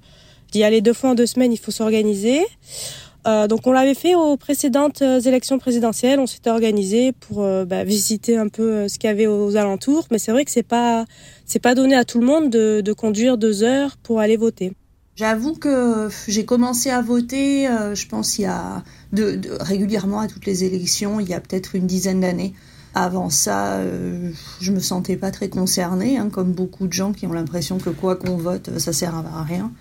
d'y 0.52 0.64
aller 0.64 0.82
deux 0.82 0.94
fois 0.94 1.12
en 1.12 1.16
deux 1.16 1.26
semaines, 1.26 1.54
il 1.54 1.58
faut 1.58 1.72
s'organiser. 1.72 2.42
Euh, 3.28 3.48
donc 3.48 3.68
on 3.68 3.74
l'avait 3.74 3.94
fait 3.94 4.16
aux 4.16 4.38
précédentes 4.38 5.02
euh, 5.02 5.20
élections 5.20 5.60
présidentielles. 5.60 6.20
On 6.20 6.28
s'était 6.28 6.50
organisé 6.50 7.12
pour 7.12 7.44
euh, 7.44 7.66
bah, 7.66 7.84
visiter 7.84 8.38
un 8.38 8.48
peu 8.48 8.88
ce 8.88 8.98
qu'il 8.98 9.10
y 9.10 9.12
avait 9.12 9.28
aux 9.28 9.58
alentours. 9.58 10.08
Mais 10.12 10.18
c'est 10.18 10.32
vrai 10.32 10.46
que 10.46 10.52
c'est 10.52 10.64
pas 10.64 11.06
c'est 11.46 11.60
pas 11.60 11.76
donné 11.76 11.96
à 11.96 12.06
tout 12.06 12.20
le 12.20 12.26
monde 12.26 12.50
de, 12.50 12.94
conduire 12.94 13.38
deux 13.38 13.64
heures 13.64 13.98
pour 13.98 14.20
aller 14.20 14.38
voter. 14.38 14.74
J'avoue 15.16 15.56
que 15.56 16.10
j'ai 16.28 16.46
commencé 16.46 16.90
à 16.90 17.02
voter, 17.02 17.68
je 17.94 18.08
pense, 18.08 18.40
régulièrement 19.62 20.20
à 20.20 20.28
toutes 20.28 20.46
les 20.46 20.64
élections, 20.64 21.20
il 21.20 21.28
y 21.28 21.34
a 21.34 21.40
peut-être 21.40 21.76
une 21.76 21.88
dizaine 21.88 22.22
d'années. 22.22 22.54
Avant 22.94 23.30
ça, 23.30 23.80
je 24.60 24.72
me 24.72 24.80
sentais 24.80 25.16
pas 25.16 25.32
très 25.32 25.50
concernée, 25.50 26.18
hein, 26.18 26.30
comme 26.30 26.52
beaucoup 26.52 26.88
de 26.88 26.94
gens 26.94 27.14
qui 27.14 27.26
ont 27.28 27.34
l'impression 27.34 27.78
que 27.78 27.90
quoi 27.90 28.16
qu'on 28.16 28.38
vote, 28.38 28.78
ça 28.78 28.94
sert 28.94 29.16
à 29.16 29.44
rien. 29.44 29.72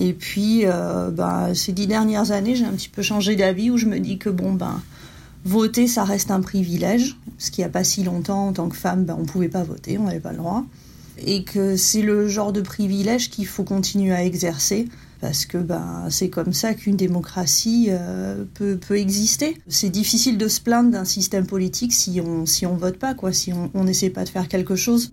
Et 0.00 0.12
puis, 0.12 0.64
bah, 1.12 1.54
ces 1.54 1.72
dix 1.72 1.86
dernières 1.86 2.30
années, 2.30 2.54
j'ai 2.54 2.64
un 2.64 2.72
petit 2.72 2.88
peu 2.88 3.02
changé 3.02 3.34
d'avis 3.36 3.70
où 3.70 3.76
je 3.76 3.86
me 3.86 3.98
dis 3.98 4.18
que 4.18 4.30
bon, 4.30 4.52
ben, 4.52 4.80
voter, 5.44 5.86
ça 5.88 6.04
reste 6.04 6.30
un 6.30 6.40
privilège. 6.40 7.16
Ce 7.38 7.50
qui 7.50 7.60
n'y 7.60 7.64
a 7.64 7.68
pas 7.68 7.84
si 7.84 8.04
longtemps, 8.04 8.48
en 8.48 8.52
tant 8.52 8.68
que 8.68 8.76
femme, 8.76 9.04
ben, 9.04 9.16
on 9.18 9.22
ne 9.22 9.26
pouvait 9.26 9.48
pas 9.48 9.62
voter, 9.62 9.98
on 9.98 10.04
n'avait 10.04 10.20
pas 10.20 10.32
le 10.32 10.38
droit. 10.38 10.64
Et 11.24 11.42
que 11.42 11.76
c'est 11.76 12.02
le 12.02 12.28
genre 12.28 12.52
de 12.52 12.60
privilège 12.60 13.30
qu'il 13.30 13.46
faut 13.46 13.64
continuer 13.64 14.12
à 14.12 14.24
exercer. 14.24 14.88
Parce 15.20 15.46
que 15.46 15.58
ben, 15.58 16.06
c'est 16.10 16.28
comme 16.28 16.52
ça 16.52 16.74
qu'une 16.74 16.94
démocratie 16.94 17.88
euh, 17.90 18.44
peut, 18.54 18.76
peut 18.76 18.98
exister. 18.98 19.56
C'est 19.66 19.90
difficile 19.90 20.38
de 20.38 20.46
se 20.46 20.60
plaindre 20.60 20.92
d'un 20.92 21.04
système 21.04 21.44
politique 21.44 21.92
si 21.92 22.20
on 22.20 22.46
si 22.46 22.66
on 22.66 22.76
vote 22.76 22.98
pas, 22.98 23.14
quoi, 23.14 23.32
si 23.32 23.52
on 23.52 23.84
n'essaie 23.84 24.10
pas 24.10 24.22
de 24.22 24.28
faire 24.28 24.46
quelque 24.46 24.76
chose. 24.76 25.12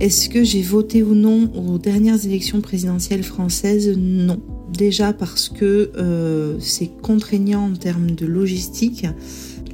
Est-ce 0.00 0.28
que 0.28 0.44
j'ai 0.44 0.62
voté 0.62 1.02
ou 1.02 1.14
non 1.14 1.50
aux 1.56 1.76
dernières 1.76 2.24
élections 2.24 2.60
présidentielles 2.60 3.24
françaises? 3.24 3.96
Non. 3.98 4.40
Déjà 4.72 5.12
parce 5.12 5.48
que 5.48 5.90
euh, 5.96 6.56
c'est 6.60 6.90
contraignant 7.02 7.72
en 7.72 7.72
termes 7.72 8.12
de 8.12 8.24
logistique. 8.24 9.06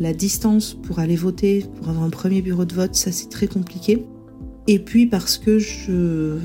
La 0.00 0.14
distance 0.14 0.72
pour 0.72 0.98
aller 0.98 1.16
voter, 1.16 1.66
pour 1.76 1.90
avoir 1.90 2.04
un 2.04 2.10
premier 2.10 2.40
bureau 2.40 2.64
de 2.64 2.74
vote, 2.74 2.94
ça 2.94 3.12
c'est 3.12 3.28
très 3.28 3.48
compliqué. 3.48 4.06
Et 4.66 4.78
puis 4.78 5.04
parce 5.04 5.36
que 5.36 5.58
je 5.58 6.38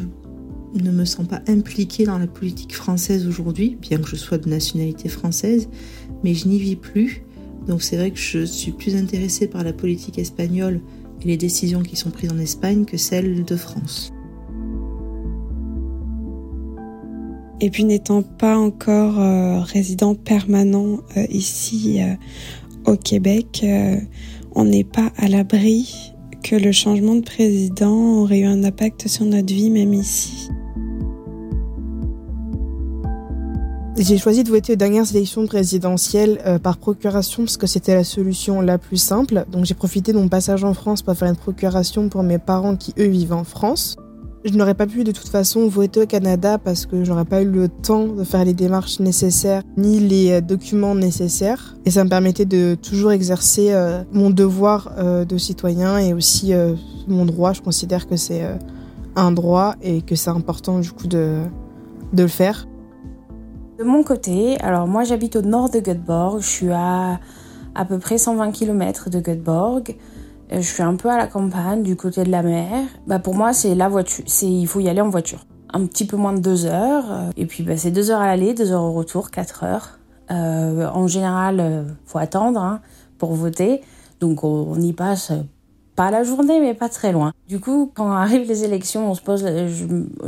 ne 0.76 0.92
me 0.92 1.06
sens 1.06 1.26
pas 1.26 1.42
impliquée 1.48 2.04
dans 2.04 2.18
la 2.18 2.28
politique 2.28 2.76
française 2.76 3.28
aujourd'hui, 3.28 3.78
bien 3.82 4.00
que 4.00 4.10
je 4.10 4.18
sois 4.18 4.38
de 4.38 4.50
nationalité 4.50 5.08
française, 5.08 5.70
mais 6.26 6.34
je 6.34 6.50
n'y 6.50 6.60
vis 6.60 6.76
plus. 6.76 7.24
Donc 7.66 7.82
c'est 7.82 7.96
vrai 7.96 8.12
que 8.12 8.20
je 8.20 8.44
suis 8.44 8.74
plus 8.74 8.98
intéressée 8.98 9.48
par 9.48 9.64
la 9.64 9.72
politique 9.72 10.20
espagnole 10.20 10.82
les 11.24 11.38
décisions 11.38 11.82
qui 11.82 11.96
sont 11.96 12.12
prises 12.12 12.32
en 12.32 12.40
Espagne 12.40 12.86
que 12.86 12.98
celles 12.98 13.44
de 13.44 13.56
France. 13.56 14.12
Et 17.62 17.70
puis 17.70 17.84
n'étant 17.84 18.24
pas 18.24 18.58
encore 18.58 19.20
euh, 19.20 19.60
résident 19.60 20.16
permanent 20.16 21.00
euh, 21.18 21.26
ici 21.30 22.02
euh, 22.02 22.16
au 22.86 22.96
Québec, 22.96 23.66
on 24.56 24.64
n'est 24.64 24.86
pas 24.86 25.12
à 25.18 25.28
l'abri 25.28 26.14
que 26.42 26.56
le 26.56 26.72
changement 26.72 27.16
de 27.16 27.22
président 27.22 28.22
aurait 28.22 28.40
eu 28.40 28.46
un 28.46 28.64
impact 28.64 29.08
sur 29.10 29.26
notre 29.26 29.54
vie 29.54 29.70
même 29.70 29.94
ici. 29.94 30.50
J'ai 34.02 34.18
choisi 34.18 34.46
de 34.46 34.50
voter 34.50 34.74
aux 34.74 34.78
dernières 34.78 35.14
élections 35.14 35.46
présidentielles 35.46 36.40
euh, 36.46 36.58
par 36.58 36.78
procuration 36.78 37.44
parce 37.44 37.58
que 37.58 37.68
c'était 37.68 37.94
la 37.94 38.06
solution 38.06 38.62
la 38.62 38.78
plus 38.78 38.96
simple. 38.96 39.44
Donc 39.52 39.66
j'ai 39.66 39.74
profité 39.74 40.14
de 40.14 40.18
mon 40.18 40.30
passage 40.30 40.64
en 40.64 40.74
France 40.74 41.02
pour 41.02 41.14
faire 41.16 41.28
une 41.28 41.36
procuration 41.36 42.08
pour 42.08 42.24
mes 42.24 42.38
parents 42.38 42.78
qui 42.78 42.94
eux 42.98 43.08
vivent 43.08 43.34
en 43.34 43.44
France. 43.44 43.98
Je 44.46 44.54
n'aurais 44.54 44.74
pas 44.74 44.88
pu 44.88 45.04
de 45.04 45.12
toute 45.12 45.28
façon 45.28 45.68
voter 45.68 46.04
au 46.04 46.06
Canada 46.06 46.58
parce 46.58 46.86
que 46.86 47.04
j'aurais 47.04 47.26
pas 47.26 47.42
eu 47.42 47.50
le 47.50 47.68
temps 47.68 48.08
de 48.08 48.24
faire 48.24 48.46
les 48.46 48.54
démarches 48.54 49.02
nécessaires 49.02 49.64
ni 49.76 50.00
les 50.00 50.32
euh, 50.32 50.40
documents 50.40 50.96
nécessaires. 50.96 51.76
Et 51.84 51.92
ça 51.92 52.06
me 52.06 52.10
permettait 52.10 52.46
de 52.46 52.78
toujours 52.82 53.12
exercer 53.12 53.74
euh, 53.74 54.04
mon 54.14 54.30
devoir 54.30 54.94
de 55.28 55.38
citoyen 55.38 55.98
et 55.98 56.14
aussi 56.14 56.54
mon 57.10 57.26
droit. 57.26 57.52
Je 57.52 57.62
considère 57.62 58.08
que 58.08 58.16
c'est 58.16 58.44
un 59.18 59.34
droit 59.34 59.76
et 59.82 60.02
que 60.02 60.16
c'est 60.16 60.30
important 60.30 60.80
du 60.80 60.90
coup 60.94 61.08
de, 61.08 61.42
de 62.14 62.24
le 62.24 62.30
faire. 62.30 62.66
De 63.80 63.86
mon 63.86 64.04
côté, 64.04 64.60
alors 64.60 64.88
moi 64.88 65.06
j'habite 65.06 65.38
au 65.38 65.42
nord 65.42 65.70
de 65.70 65.80
Göteborg, 65.80 66.42
je 66.42 66.48
suis 66.50 66.70
à 66.70 67.22
à 67.76 67.86
peu 67.86 67.98
près 67.98 68.18
120 68.18 68.52
km 68.52 69.10
de 69.10 69.22
Göteborg. 69.22 69.96
Euh, 70.52 70.58
je 70.60 70.68
suis 70.68 70.84
un 70.84 70.98
peu 70.98 71.10
à 71.10 71.16
la 71.16 71.28
campagne, 71.28 71.82
du 71.82 71.96
côté 71.96 72.26
de 72.26 72.30
la 72.30 72.44
mer. 72.44 72.70
Bah 73.08 73.20
pour 73.20 73.36
moi, 73.36 73.54
c'est 73.54 73.76
la 73.76 73.88
voiture. 73.88 74.26
C'est 74.28 74.52
il 74.52 74.68
faut 74.68 74.82
y 74.82 74.90
aller 74.90 75.00
en 75.00 75.08
voiture. 75.08 75.46
Un 75.72 75.86
petit 75.86 76.06
peu 76.06 76.18
moins 76.18 76.34
de 76.34 76.40
deux 76.40 76.66
heures. 76.66 77.06
Euh, 77.10 77.30
et 77.38 77.46
puis 77.46 77.64
bah, 77.64 77.78
c'est 77.78 77.92
deux 77.92 78.12
heures 78.12 78.20
à 78.20 78.28
l'aller, 78.28 78.54
deux 78.54 78.74
heures 78.74 78.84
au 78.84 78.92
retour, 78.92 79.32
quatre 79.32 79.64
heures. 79.64 79.98
Euh, 80.30 80.86
en 80.90 81.08
général, 81.08 81.86
faut 82.06 82.18
attendre 82.18 82.60
hein, 82.60 82.82
pour 83.18 83.32
voter. 83.32 83.80
Donc 84.20 84.44
on, 84.44 84.76
y 84.76 84.92
passe 84.92 85.32
pas 85.96 86.12
la 86.12 86.24
journée, 86.24 86.60
mais 86.60 86.74
pas 86.74 86.90
très 86.90 87.14
loin. 87.14 87.32
Du 87.48 87.62
coup, 87.62 87.94
quand 87.96 88.12
arrivent 88.12 88.46
les 88.46 88.66
élections, 88.66 89.10
on 89.10 89.14
se 89.14 89.22
pose, 89.22 89.46
je 89.46 89.86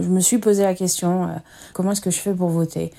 me 0.07 0.21
suis 0.21 0.37
posé 0.37 0.63
la 0.63 0.73
question 0.73 1.27
comment 1.73 1.91
est-ce 1.91 1.99
que 1.99 2.11
je 2.11 2.19
fais 2.19 2.33
pour 2.33 2.47
voter? 2.47 2.93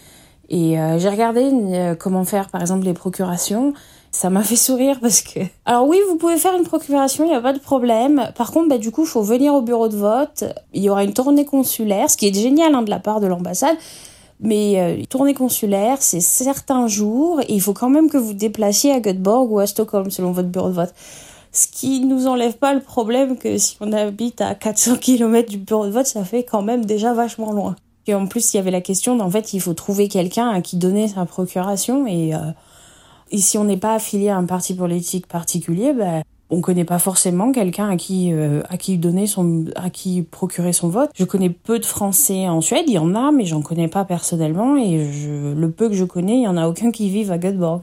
Et 0.48 0.76
j'ai 0.98 1.08
regardé 1.08 1.50
comment 1.98 2.24
faire, 2.24 2.48
par 2.50 2.60
exemple, 2.60 2.84
les 2.84 2.92
procurations. 2.92 3.72
Ça 4.12 4.28
m'a 4.28 4.42
fait 4.44 4.56
sourire 4.56 4.98
parce 5.00 5.22
que... 5.22 5.40
Alors 5.64 5.88
oui, 5.88 5.98
vous 6.08 6.16
pouvez 6.16 6.36
faire 6.36 6.54
une 6.54 6.64
procuration, 6.64 7.24
il 7.24 7.28
n'y 7.28 7.34
a 7.34 7.40
pas 7.40 7.54
de 7.54 7.58
problème. 7.58 8.30
Par 8.36 8.52
contre, 8.52 8.68
bah, 8.68 8.78
du 8.78 8.90
coup, 8.90 9.02
il 9.02 9.08
faut 9.08 9.22
venir 9.22 9.54
au 9.54 9.62
bureau 9.62 9.88
de 9.88 9.96
vote. 9.96 10.44
Il 10.74 10.82
y 10.82 10.90
aura 10.90 11.02
une 11.02 11.14
tournée 11.14 11.44
consulaire, 11.44 12.10
ce 12.10 12.16
qui 12.16 12.28
est 12.28 12.34
génial 12.34 12.74
hein, 12.74 12.82
de 12.82 12.90
la 12.90 13.00
part 13.00 13.20
de 13.20 13.26
l'ambassade. 13.26 13.76
Mais 14.40 14.80
euh, 14.80 15.04
tournée 15.08 15.34
consulaire, 15.34 15.98
c'est 16.00 16.20
certains 16.20 16.88
jours 16.88 17.40
et 17.42 17.54
il 17.54 17.60
faut 17.60 17.74
quand 17.74 17.88
même 17.88 18.10
que 18.10 18.18
vous 18.18 18.34
déplaciez 18.34 18.92
à 18.92 19.00
Göteborg 19.00 19.50
ou 19.50 19.60
à 19.60 19.66
Stockholm 19.66 20.10
selon 20.10 20.32
votre 20.32 20.48
bureau 20.48 20.68
de 20.68 20.74
vote. 20.74 20.92
Ce 21.52 21.68
qui 21.68 22.00
nous 22.00 22.26
enlève 22.26 22.54
pas 22.54 22.74
le 22.74 22.80
problème 22.80 23.36
que 23.36 23.56
si 23.56 23.76
on 23.80 23.92
habite 23.92 24.40
à 24.40 24.54
400 24.54 24.96
km 24.96 25.48
du 25.48 25.58
bureau 25.58 25.86
de 25.86 25.92
vote, 25.92 26.06
ça 26.06 26.24
fait 26.24 26.42
quand 26.42 26.62
même 26.62 26.84
déjà 26.84 27.14
vachement 27.14 27.52
loin. 27.52 27.76
Et 28.06 28.14
en 28.14 28.26
plus, 28.26 28.52
il 28.52 28.56
y 28.56 28.60
avait 28.60 28.70
la 28.70 28.80
question 28.80 29.16
d'en 29.16 29.30
fait, 29.30 29.52
il 29.52 29.60
faut 29.60 29.74
trouver 29.74 30.08
quelqu'un 30.08 30.48
à 30.48 30.60
qui 30.60 30.76
donner 30.76 31.08
sa 31.08 31.26
procuration 31.26 32.06
et... 32.06 32.34
Euh, 32.34 32.38
et 33.34 33.38
si 33.38 33.56
on 33.56 33.64
n'est 33.64 33.78
pas 33.78 33.94
affilié 33.94 34.28
à 34.28 34.36
un 34.36 34.44
parti 34.44 34.74
politique 34.74 35.26
particulier, 35.26 35.94
ben, 35.94 36.22
on 36.50 36.60
connaît 36.60 36.84
pas 36.84 36.98
forcément 36.98 37.50
quelqu'un 37.50 37.88
à 37.88 37.96
qui 37.96 38.30
euh, 38.32 38.60
à 38.68 38.76
qui 38.76 38.98
donner 38.98 39.26
son 39.26 39.64
à 39.74 39.88
qui 39.88 40.20
procurer 40.22 40.74
son 40.74 40.88
vote. 40.88 41.10
Je 41.14 41.24
connais 41.24 41.48
peu 41.48 41.78
de 41.78 41.86
Français 41.86 42.46
en 42.46 42.60
Suède, 42.60 42.84
il 42.86 42.92
y 42.92 42.98
en 42.98 43.14
a, 43.14 43.32
mais 43.32 43.46
j'en 43.46 43.62
connais 43.62 43.88
pas 43.88 44.04
personnellement 44.04 44.76
et 44.76 45.10
je, 45.10 45.54
le 45.54 45.70
peu 45.70 45.88
que 45.88 45.94
je 45.94 46.04
connais, 46.04 46.36
il 46.36 46.42
y 46.42 46.48
en 46.48 46.58
a 46.58 46.68
aucun 46.68 46.90
qui 46.90 47.08
vive 47.08 47.32
à 47.32 47.38
Göteborg. 47.38 47.80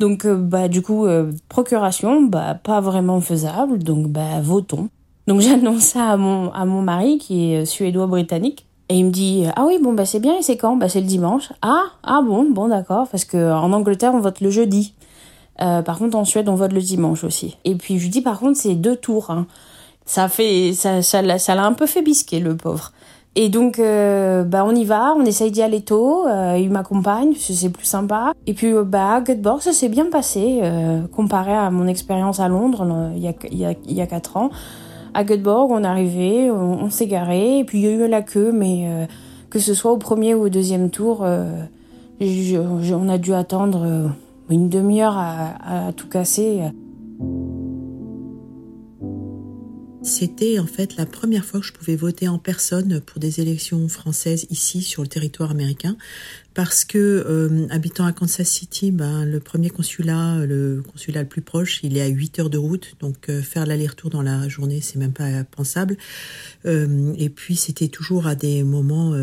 Donc 0.00 0.24
euh, 0.26 0.34
bah 0.34 0.66
du 0.66 0.82
coup 0.82 1.06
euh, 1.06 1.30
procuration 1.48 2.22
bah 2.22 2.56
pas 2.60 2.80
vraiment 2.80 3.20
faisable, 3.20 3.78
donc 3.78 4.08
bah 4.08 4.40
votons. 4.42 4.88
Donc 5.28 5.40
j'annonce 5.42 5.82
ça 5.82 6.08
à 6.08 6.16
mon 6.16 6.50
à 6.50 6.64
mon 6.64 6.82
mari 6.82 7.18
qui 7.18 7.52
est 7.52 7.64
suédois 7.64 8.08
britannique 8.08 8.66
et 8.88 8.98
il 8.98 9.06
me 9.06 9.10
dit 9.10 9.46
ah 9.56 9.64
oui 9.66 9.78
bon 9.82 9.92
bah 9.94 10.04
c'est 10.04 10.20
bien 10.20 10.36
et 10.38 10.42
c'est 10.42 10.56
quand? 10.56 10.76
Bah 10.76 10.88
c'est 10.88 11.00
le 11.00 11.06
dimanche. 11.06 11.52
Ah 11.62 11.84
ah 12.02 12.20
bon 12.22 12.50
bon 12.50 12.68
d'accord 12.68 13.08
parce 13.08 13.24
que 13.24 13.52
en 13.52 13.72
Angleterre 13.72 14.12
on 14.14 14.20
vote 14.20 14.40
le 14.40 14.50
jeudi. 14.50 14.94
Euh, 15.62 15.82
par 15.82 15.98
contre 15.98 16.16
en 16.16 16.24
Suède 16.24 16.48
on 16.48 16.54
vote 16.54 16.72
le 16.72 16.80
dimanche 16.80 17.24
aussi. 17.24 17.56
Et 17.64 17.76
puis 17.76 17.98
je 17.98 18.04
lui 18.04 18.10
dis 18.10 18.20
par 18.20 18.38
contre 18.38 18.58
c'est 18.58 18.74
deux 18.74 18.96
tours 18.96 19.30
hein. 19.30 19.46
ça 20.04 20.28
fait 20.28 20.72
ça 20.74 21.00
ça 21.00 21.22
l'a 21.22 21.38
ça 21.38 21.54
un 21.54 21.72
peu 21.72 21.86
fait 21.86 22.02
bisquer 22.02 22.40
le 22.40 22.56
pauvre. 22.56 22.92
Et 23.36 23.48
donc 23.48 23.78
euh, 23.78 24.44
bah 24.44 24.64
on 24.66 24.74
y 24.74 24.84
va 24.84 25.14
on 25.16 25.24
essaye 25.24 25.50
d'y 25.50 25.62
aller 25.62 25.80
tôt 25.80 26.26
euh, 26.28 26.56
il 26.60 26.70
m'accompagne 26.70 27.32
c'est 27.38 27.70
plus 27.70 27.86
sympa. 27.86 28.32
Et 28.46 28.52
puis 28.52 28.72
euh, 28.74 28.84
bah 28.84 29.14
à 29.14 29.20
Göteborg 29.22 29.62
ça 29.62 29.72
s'est 29.72 29.88
bien 29.88 30.10
passé 30.10 30.60
euh, 30.62 31.06
comparé 31.08 31.54
à 31.54 31.70
mon 31.70 31.86
expérience 31.86 32.38
à 32.38 32.48
Londres 32.48 33.10
il 33.16 33.22
y 33.22 33.28
a 33.28 33.32
il 33.50 33.58
y 33.58 33.64
a 33.64 33.72
il 33.86 33.94
y 33.94 34.02
a 34.02 34.06
quatre 34.06 34.36
ans 34.36 34.50
à 35.14 35.22
Göteborg, 35.22 35.70
on 35.70 35.84
est 35.84 35.86
arrivé, 35.86 36.50
on, 36.50 36.90
s'est 36.90 37.06
garé, 37.06 37.60
et 37.60 37.64
puis 37.64 37.78
il 37.78 37.84
y 37.84 37.88
a 37.88 37.92
eu 37.92 38.08
la 38.08 38.20
queue, 38.20 38.52
mais 38.52 38.84
euh, 38.86 39.06
que 39.48 39.60
ce 39.60 39.72
soit 39.72 39.92
au 39.92 39.96
premier 39.96 40.34
ou 40.34 40.42
au 40.42 40.48
deuxième 40.48 40.90
tour, 40.90 41.22
euh, 41.22 41.62
on 42.20 43.08
a 43.08 43.18
dû 43.18 43.32
attendre 43.32 43.82
euh, 43.84 44.08
une 44.50 44.68
demi-heure 44.68 45.16
à, 45.16 45.92
tout 45.96 46.08
casser. 46.08 46.62
C'était 50.02 50.58
en 50.58 50.66
fait 50.66 50.96
la 50.96 51.06
première 51.06 51.46
fois 51.46 51.60
que 51.60 51.66
je 51.66 51.72
pouvais 51.72 51.96
voter 51.96 52.28
en 52.28 52.38
personne 52.38 53.00
pour 53.00 53.20
des 53.20 53.40
élections 53.40 53.88
françaises 53.88 54.46
ici 54.50 54.82
sur 54.82 55.00
le 55.00 55.08
territoire 55.08 55.50
américain 55.50 55.96
parce 56.54 56.84
que 56.84 56.98
euh, 56.98 57.66
habitant 57.70 58.06
à 58.06 58.12
Kansas 58.12 58.48
City, 58.48 58.92
ben, 58.92 59.24
le 59.24 59.40
premier 59.40 59.70
consulat, 59.70 60.46
le 60.46 60.82
consulat 60.82 61.22
le 61.22 61.28
plus 61.28 61.42
proche, 61.42 61.80
il 61.82 61.96
est 61.96 62.02
à 62.02 62.06
8 62.06 62.38
heures 62.38 62.50
de 62.50 62.58
route, 62.58 62.94
donc 63.00 63.28
euh, 63.28 63.42
faire 63.42 63.66
l'aller-retour 63.66 64.10
dans 64.10 64.22
la 64.22 64.48
journée, 64.48 64.80
c'est 64.80 64.98
même 64.98 65.12
pas 65.12 65.42
pensable. 65.44 65.96
Euh, 66.64 67.12
et 67.18 67.28
puis 67.28 67.56
c'était 67.56 67.88
toujours 67.88 68.28
à 68.28 68.36
des 68.36 68.62
moments 68.62 69.14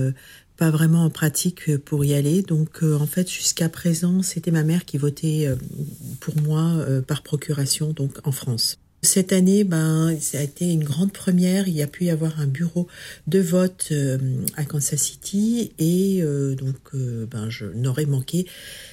pas 0.58 0.70
vraiment 0.70 1.10
pratique 1.10 1.78
pour 1.78 2.04
y 2.04 2.14
aller. 2.14 2.42
Donc 2.42 2.84
en 2.84 3.08
fait 3.08 3.30
jusqu'à 3.30 3.70
présent, 3.70 4.22
c'était 4.22 4.52
ma 4.52 4.64
mère 4.64 4.86
qui 4.86 4.98
votait 4.98 5.48
pour 6.20 6.36
moi 6.42 6.86
par 7.08 7.24
procuration 7.24 7.94
donc 7.94 8.20
en 8.26 8.32
France. 8.32 8.81
Cette 9.04 9.34
année, 9.34 9.64
ben, 9.64 10.16
ça 10.20 10.38
a 10.38 10.44
été 10.44 10.72
une 10.72 10.84
grande 10.84 11.12
première. 11.12 11.68
Il 11.68 11.74
y 11.74 11.82
a 11.82 11.88
pu 11.88 12.06
y 12.06 12.12
avoir 12.12 12.40
un 12.40 12.46
bureau 12.46 12.88
de 13.26 13.40
vote 13.40 13.88
euh, 13.92 14.20
à 14.58 14.64
Kansas 14.64 15.02
City 15.02 15.72
et 15.80 16.20
euh, 16.22 16.54
donc 16.54 16.76
euh, 16.94 17.26
ben, 17.26 17.50
je 17.50 17.66
n'aurais 17.66 18.06
manqué 18.06 18.46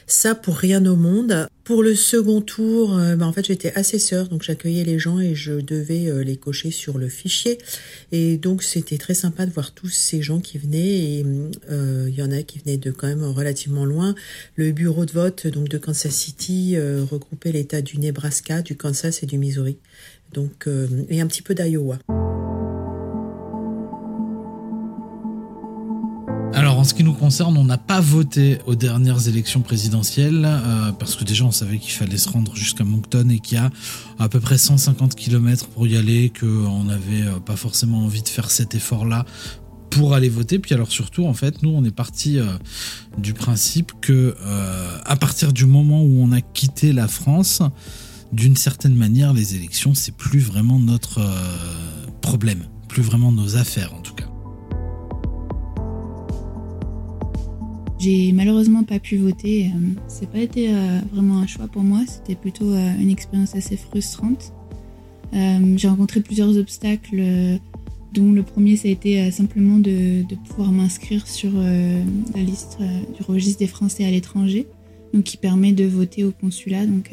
ça 0.08 0.34
pour 0.34 0.56
rien 0.56 0.84
au 0.86 0.96
monde. 0.96 1.46
Pour 1.64 1.82
le 1.82 1.94
second 1.94 2.40
tour, 2.40 2.96
ben, 2.96 3.22
en 3.22 3.32
fait 3.32 3.46
j'étais 3.46 3.74
assesseur, 3.74 4.28
donc 4.28 4.42
j'accueillais 4.42 4.84
les 4.84 4.98
gens 4.98 5.20
et 5.20 5.34
je 5.34 5.52
devais 5.52 6.24
les 6.24 6.36
cocher 6.38 6.70
sur 6.70 6.96
le 6.96 7.08
fichier. 7.08 7.58
Et 8.10 8.38
donc 8.38 8.62
c'était 8.62 8.96
très 8.96 9.12
sympa 9.12 9.44
de 9.44 9.52
voir 9.52 9.72
tous 9.72 9.90
ces 9.90 10.22
gens 10.22 10.40
qui 10.40 10.56
venaient 10.56 10.78
et 10.78 11.26
il 11.70 12.14
y 12.14 12.22
en 12.22 12.30
a 12.30 12.42
qui 12.42 12.58
venaient 12.58 12.78
de 12.78 12.90
quand 12.90 13.06
même 13.06 13.22
relativement 13.22 13.84
loin. 13.84 14.14
Le 14.56 14.72
bureau 14.72 15.04
de 15.04 15.12
vote 15.12 15.46
donc 15.46 15.68
de 15.68 15.76
Kansas 15.76 16.14
City 16.14 16.76
regroupait 16.78 17.52
l'État 17.52 17.82
du 17.82 17.98
Nebraska, 17.98 18.62
du 18.62 18.74
Kansas 18.74 19.22
et 19.22 19.26
du 19.26 19.36
Missouri 19.36 19.76
donc, 20.32 20.66
euh, 20.66 20.86
et 21.08 21.20
un 21.20 21.26
petit 21.26 21.42
peu 21.42 21.54
d'Iowa. 21.54 21.98
En 26.78 26.84
ce 26.84 26.94
qui 26.94 27.02
nous 27.02 27.12
concerne, 27.12 27.56
on 27.58 27.64
n'a 27.64 27.76
pas 27.76 28.00
voté 28.00 28.60
aux 28.66 28.76
dernières 28.76 29.26
élections 29.26 29.62
présidentielles 29.62 30.44
euh, 30.44 30.92
parce 30.92 31.16
que 31.16 31.24
déjà 31.24 31.44
on 31.44 31.50
savait 31.50 31.78
qu'il 31.78 31.90
fallait 31.90 32.18
se 32.18 32.28
rendre 32.28 32.54
jusqu'à 32.54 32.84
Moncton 32.84 33.30
et 33.30 33.40
qu'il 33.40 33.58
y 33.58 33.60
a 33.60 33.68
à 34.20 34.28
peu 34.28 34.38
près 34.38 34.58
150 34.58 35.16
km 35.16 35.66
pour 35.66 35.88
y 35.88 35.96
aller, 35.96 36.32
qu'on 36.38 36.84
n'avait 36.84 37.22
euh, 37.22 37.40
pas 37.44 37.56
forcément 37.56 38.04
envie 38.04 38.22
de 38.22 38.28
faire 38.28 38.48
cet 38.48 38.76
effort-là 38.76 39.26
pour 39.90 40.14
aller 40.14 40.28
voter. 40.28 40.60
Puis 40.60 40.72
alors 40.72 40.92
surtout, 40.92 41.26
en 41.26 41.34
fait, 41.34 41.64
nous 41.64 41.70
on 41.70 41.82
est 41.82 41.90
parti 41.90 42.38
du 43.18 43.34
principe 43.34 43.90
que 44.00 44.36
à 45.04 45.16
partir 45.16 45.52
du 45.52 45.66
moment 45.66 46.04
où 46.04 46.22
on 46.22 46.30
a 46.30 46.40
quitté 46.40 46.92
la 46.92 47.08
France, 47.08 47.60
d'une 48.30 48.56
certaine 48.56 48.94
manière, 48.94 49.32
les 49.32 49.56
élections, 49.56 49.94
c'est 49.94 50.14
plus 50.14 50.38
vraiment 50.38 50.78
notre 50.78 51.18
euh, 51.18 52.06
problème, 52.20 52.66
plus 52.86 53.02
vraiment 53.02 53.32
nos 53.32 53.56
affaires 53.56 53.94
en 53.94 54.00
tout 54.00 54.14
cas. 54.14 54.27
J'ai 57.98 58.32
malheureusement 58.32 58.84
pas 58.84 58.98
pu 58.98 59.16
voter. 59.16 59.66
Euh, 59.66 60.00
c'est 60.06 60.30
pas 60.30 60.38
été 60.38 60.68
euh, 60.70 61.00
vraiment 61.12 61.38
un 61.38 61.46
choix 61.46 61.66
pour 61.66 61.82
moi. 61.82 62.00
C'était 62.06 62.34
plutôt 62.34 62.72
une 62.74 63.10
expérience 63.10 63.54
assez 63.54 63.76
frustrante. 63.76 64.52
J'ai 65.32 65.88
rencontré 65.88 66.20
plusieurs 66.20 66.56
obstacles, 66.56 67.22
dont 68.14 68.32
le 68.32 68.42
premier 68.42 68.76
ça 68.76 68.88
a 68.88 68.90
été 68.90 69.30
simplement 69.30 69.78
de, 69.78 70.24
pouvoir 70.48 70.72
m'inscrire 70.72 71.26
sur 71.28 71.52
la 71.52 72.40
liste 72.40 72.78
du 72.80 73.22
registre 73.22 73.58
des 73.58 73.66
Français 73.66 74.06
à 74.06 74.10
l'étranger, 74.10 74.66
donc 75.12 75.24
qui 75.24 75.36
permet 75.36 75.72
de 75.72 75.84
voter 75.84 76.24
au 76.24 76.32
consulat. 76.32 76.86
Donc 76.86 77.10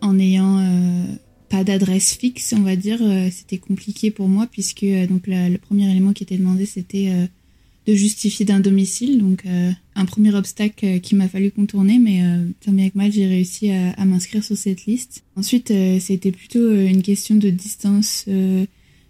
en 0.00 0.14
n'ayant 0.14 0.58
euh, 0.58 1.04
pas 1.48 1.64
d'adresse 1.64 2.14
fixe, 2.14 2.54
on 2.56 2.62
va 2.62 2.76
dire, 2.76 2.98
euh, 3.00 3.28
c'était 3.30 3.58
compliqué 3.58 4.10
pour 4.10 4.28
moi 4.28 4.46
puisque 4.50 4.84
euh, 4.84 5.06
donc 5.06 5.22
le 5.26 5.56
premier 5.58 5.90
élément 5.90 6.12
qui 6.12 6.22
était 6.22 6.36
demandé 6.36 6.66
c'était 6.66 7.12
de 7.86 7.94
justifier 7.94 8.44
d'un 8.44 8.60
domicile, 8.60 9.18
donc 9.18 9.44
un 9.94 10.04
premier 10.04 10.34
obstacle 10.34 11.00
qui 11.00 11.14
m'a 11.14 11.28
fallu 11.28 11.50
contourner, 11.50 11.98
mais 11.98 12.22
tant 12.64 12.72
bien 12.72 12.90
que 12.90 12.98
mal 12.98 13.10
j'ai 13.10 13.26
réussi 13.26 13.70
à, 13.70 14.04
m'inscrire 14.04 14.44
sur 14.44 14.56
cette 14.56 14.84
liste. 14.86 15.24
Ensuite, 15.34 15.72
c'était 15.98 16.30
plutôt 16.30 16.72
une 16.72 17.02
question 17.02 17.36
de 17.36 17.48
distance 17.48 18.26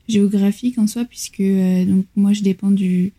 géographique 0.08 0.78
en 0.78 0.86
soi 0.86 1.04
puisque 1.04 1.42
donc 1.42 2.06
moi 2.14 2.32
je 2.32 2.42
dépends 2.42 2.70
du 2.70 3.12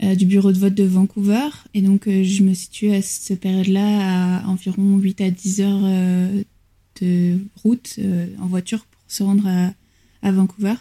bureau 0.00 0.52
de 0.52 0.58
vote 0.58 0.74
de 0.74 0.84
Vancouver 0.84 1.48
et 1.74 1.82
donc 1.82 2.04
je 2.06 2.42
me 2.44 2.54
situe 2.54 2.92
à 2.92 3.02
cette 3.02 3.40
période-là 3.40 4.42
à 4.42 4.48
environ 4.48 4.96
8 4.98 5.20
à 5.20 5.30
10 5.30 5.60
heures 5.60 6.44
de 7.00 7.38
route 7.62 7.96
euh, 7.98 8.26
en 8.40 8.46
voiture 8.46 8.84
pour 8.86 9.02
se 9.08 9.22
rendre 9.22 9.46
à, 9.46 10.32
Vancouver. 10.32 10.74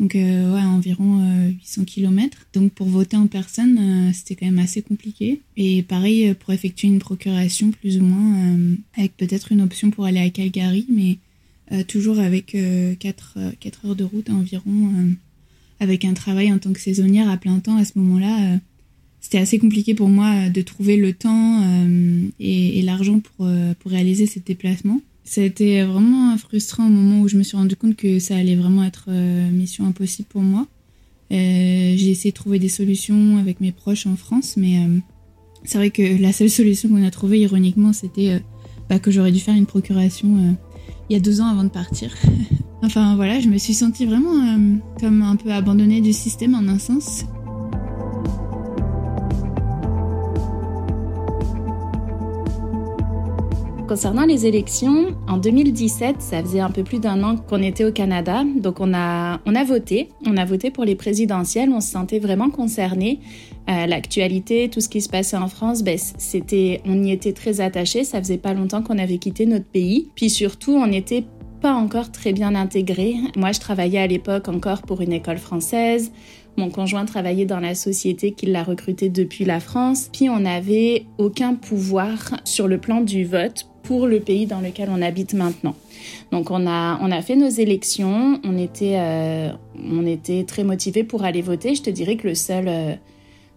Donc, 0.00 0.14
euh, 0.14 0.54
ouais, 0.54 0.62
environ 0.62 1.20
800 1.60 1.84
km. 1.84 2.46
Donc, 2.52 2.72
pour 2.72 2.86
voter 2.86 3.16
en 3.16 3.26
personne, 3.26 4.12
c'était 4.14 4.36
quand 4.36 4.46
même 4.46 4.58
assez 4.58 4.82
compliqué. 4.82 5.40
Et 5.56 5.82
pareil, 5.82 6.34
pour 6.34 6.52
effectuer 6.52 6.88
une 6.88 7.00
procuration, 7.00 7.70
plus 7.72 7.98
ou 7.98 8.02
moins, 8.02 8.56
avec 8.96 9.16
peut-être 9.16 9.50
une 9.52 9.60
option 9.60 9.90
pour 9.90 10.04
aller 10.04 10.20
à 10.20 10.30
Calgary, 10.30 10.86
mais 10.88 11.18
toujours 11.84 12.18
avec 12.20 12.56
4, 12.98 13.38
4, 13.58 13.86
heures 13.86 13.96
de 13.96 14.04
route 14.04 14.30
environ, 14.30 14.92
avec 15.80 16.04
un 16.04 16.14
travail 16.14 16.52
en 16.52 16.58
tant 16.58 16.72
que 16.72 16.80
saisonnière 16.80 17.28
à 17.28 17.36
plein 17.36 17.58
temps 17.58 17.76
à 17.76 17.84
ce 17.84 17.98
moment-là 17.98 18.58
c'était 19.20 19.38
assez 19.38 19.58
compliqué 19.58 19.94
pour 19.94 20.08
moi 20.08 20.48
de 20.48 20.62
trouver 20.62 20.96
le 20.96 21.12
temps 21.12 21.62
et, 22.38 22.78
et 22.78 22.82
l'argent 22.82 23.18
pour, 23.18 23.48
pour 23.80 23.90
réaliser 23.90 24.26
ces 24.26 24.38
déplacements. 24.38 25.00
Ça 25.28 25.42
a 25.42 25.44
été 25.44 25.82
vraiment 25.82 26.34
frustrant 26.38 26.86
au 26.86 26.88
moment 26.88 27.20
où 27.20 27.28
je 27.28 27.36
me 27.36 27.42
suis 27.42 27.54
rendu 27.54 27.76
compte 27.76 27.96
que 27.96 28.18
ça 28.18 28.34
allait 28.34 28.56
vraiment 28.56 28.82
être 28.82 29.08
euh, 29.08 29.50
mission 29.50 29.86
impossible 29.86 30.26
pour 30.26 30.40
moi. 30.40 30.66
Euh, 31.30 31.92
j'ai 31.96 32.10
essayé 32.10 32.30
de 32.30 32.34
trouver 32.34 32.58
des 32.58 32.70
solutions 32.70 33.36
avec 33.36 33.60
mes 33.60 33.70
proches 33.70 34.06
en 34.06 34.16
France, 34.16 34.54
mais 34.56 34.78
euh, 34.78 34.98
c'est 35.64 35.76
vrai 35.76 35.90
que 35.90 36.18
la 36.18 36.32
seule 36.32 36.48
solution 36.48 36.88
qu'on 36.88 37.04
a 37.04 37.10
trouvée, 37.10 37.40
ironiquement, 37.40 37.92
c'était 37.92 38.40
bah, 38.88 38.98
que 38.98 39.10
j'aurais 39.10 39.30
dû 39.30 39.38
faire 39.38 39.54
une 39.54 39.66
procuration 39.66 40.56
il 41.10 41.12
y 41.12 41.16
a 41.16 41.20
deux 41.20 41.42
ans 41.42 41.46
avant 41.48 41.64
de 41.64 41.68
partir. 41.68 42.10
enfin 42.82 43.14
voilà, 43.14 43.38
je 43.38 43.50
me 43.50 43.58
suis 43.58 43.74
sentie 43.74 44.06
vraiment 44.06 44.32
comme 44.98 45.20
un 45.20 45.36
peu 45.36 45.52
abandonnée 45.52 46.00
du 46.00 46.14
système 46.14 46.54
en 46.54 46.66
un 46.68 46.78
sens. 46.78 47.24
Concernant 53.88 54.26
les 54.26 54.44
élections, 54.44 55.16
en 55.28 55.38
2017, 55.38 56.16
ça 56.20 56.42
faisait 56.42 56.60
un 56.60 56.70
peu 56.70 56.84
plus 56.84 56.98
d'un 56.98 57.22
an 57.22 57.36
qu'on 57.36 57.62
était 57.62 57.86
au 57.86 57.90
Canada, 57.90 58.44
donc 58.44 58.80
on 58.80 58.92
a, 58.92 59.40
on 59.46 59.54
a 59.54 59.64
voté. 59.64 60.10
On 60.26 60.36
a 60.36 60.44
voté 60.44 60.70
pour 60.70 60.84
les 60.84 60.94
présidentielles, 60.94 61.70
on 61.72 61.80
se 61.80 61.90
sentait 61.90 62.18
vraiment 62.18 62.50
concerné. 62.50 63.18
Euh, 63.70 63.86
L'actualité, 63.86 64.68
tout 64.68 64.82
ce 64.82 64.90
qui 64.90 65.00
se 65.00 65.08
passait 65.08 65.38
en 65.38 65.48
France, 65.48 65.82
ben, 65.82 65.98
c'était, 65.98 66.82
on 66.84 67.02
y 67.02 67.12
était 67.12 67.32
très 67.32 67.62
attaché. 67.62 68.04
Ça 68.04 68.18
faisait 68.18 68.36
pas 68.36 68.52
longtemps 68.52 68.82
qu'on 68.82 68.98
avait 68.98 69.16
quitté 69.16 69.46
notre 69.46 69.64
pays. 69.64 70.10
Puis 70.14 70.28
surtout, 70.28 70.72
on 70.72 70.86
n'était 70.86 71.24
pas 71.62 71.72
encore 71.72 72.12
très 72.12 72.34
bien 72.34 72.54
intégré. 72.54 73.14
Moi, 73.36 73.52
je 73.52 73.60
travaillais 73.60 74.00
à 74.00 74.06
l'époque 74.06 74.48
encore 74.48 74.82
pour 74.82 75.00
une 75.00 75.14
école 75.14 75.38
française. 75.38 76.12
Mon 76.58 76.70
conjoint 76.70 77.04
travaillait 77.04 77.46
dans 77.46 77.60
la 77.60 77.74
société 77.74 78.32
qui 78.32 78.46
l'a 78.46 78.64
recruté 78.64 79.08
depuis 79.08 79.46
la 79.46 79.60
France. 79.60 80.10
Puis 80.12 80.28
on 80.28 80.40
n'avait 80.40 81.06
aucun 81.16 81.54
pouvoir 81.54 82.18
sur 82.44 82.68
le 82.68 82.78
plan 82.78 83.00
du 83.00 83.24
vote 83.24 83.66
pour 83.88 84.06
le 84.06 84.20
pays 84.20 84.44
dans 84.44 84.60
lequel 84.60 84.90
on 84.90 85.00
habite 85.00 85.32
maintenant. 85.32 85.74
Donc 86.30 86.50
on 86.50 86.66
a, 86.66 86.98
on 87.00 87.10
a 87.10 87.22
fait 87.22 87.36
nos 87.36 87.48
élections, 87.48 88.38
on 88.44 88.58
était, 88.58 88.96
euh, 88.98 89.50
on 89.82 90.04
était 90.06 90.44
très 90.44 90.62
motivés 90.62 91.04
pour 91.04 91.24
aller 91.24 91.40
voter. 91.40 91.74
Je 91.74 91.80
te 91.80 91.88
dirais 91.88 92.16
que 92.16 92.28
le 92.28 92.34
seul, 92.34 92.68
euh, 92.68 92.94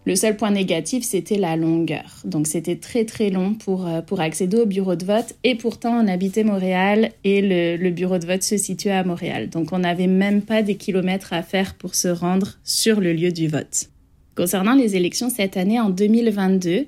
le 0.06 0.16
seul 0.16 0.38
point 0.38 0.52
négatif, 0.52 1.04
c'était 1.04 1.38
la 1.38 1.58
longueur. 1.58 2.22
Donc 2.24 2.48
c'était 2.48 2.78
très 2.78 3.04
très 3.04 3.30
long 3.30 3.56
pour, 3.56 3.86
euh, 3.86 4.00
pour 4.00 4.22
accéder 4.22 4.56
au 4.56 4.66
bureau 4.66 4.96
de 4.96 5.04
vote. 5.04 5.36
Et 5.44 5.56
pourtant, 5.56 6.02
on 6.02 6.08
habitait 6.08 6.46
Montréal 6.46 7.12
et 7.26 7.42
le, 7.42 7.76
le 7.76 7.90
bureau 7.90 8.18
de 8.18 8.26
vote 8.26 8.44
se 8.44 8.56
situait 8.56 8.92
à 8.92 9.04
Montréal. 9.04 9.50
Donc 9.50 9.74
on 9.74 9.80
n'avait 9.80 10.08
même 10.08 10.44
pas 10.44 10.62
des 10.62 10.76
kilomètres 10.76 11.34
à 11.34 11.44
faire 11.44 11.76
pour 11.76 11.94
se 11.94 12.08
rendre 12.08 12.58
sur 12.64 13.02
le 13.02 13.12
lieu 13.12 13.34
du 13.34 13.50
vote. 13.50 13.90
Concernant 14.38 14.76
les 14.76 14.96
élections 14.96 15.30
cette 15.30 15.58
année 15.58 15.80
en 15.80 15.90
2022, 15.90 16.86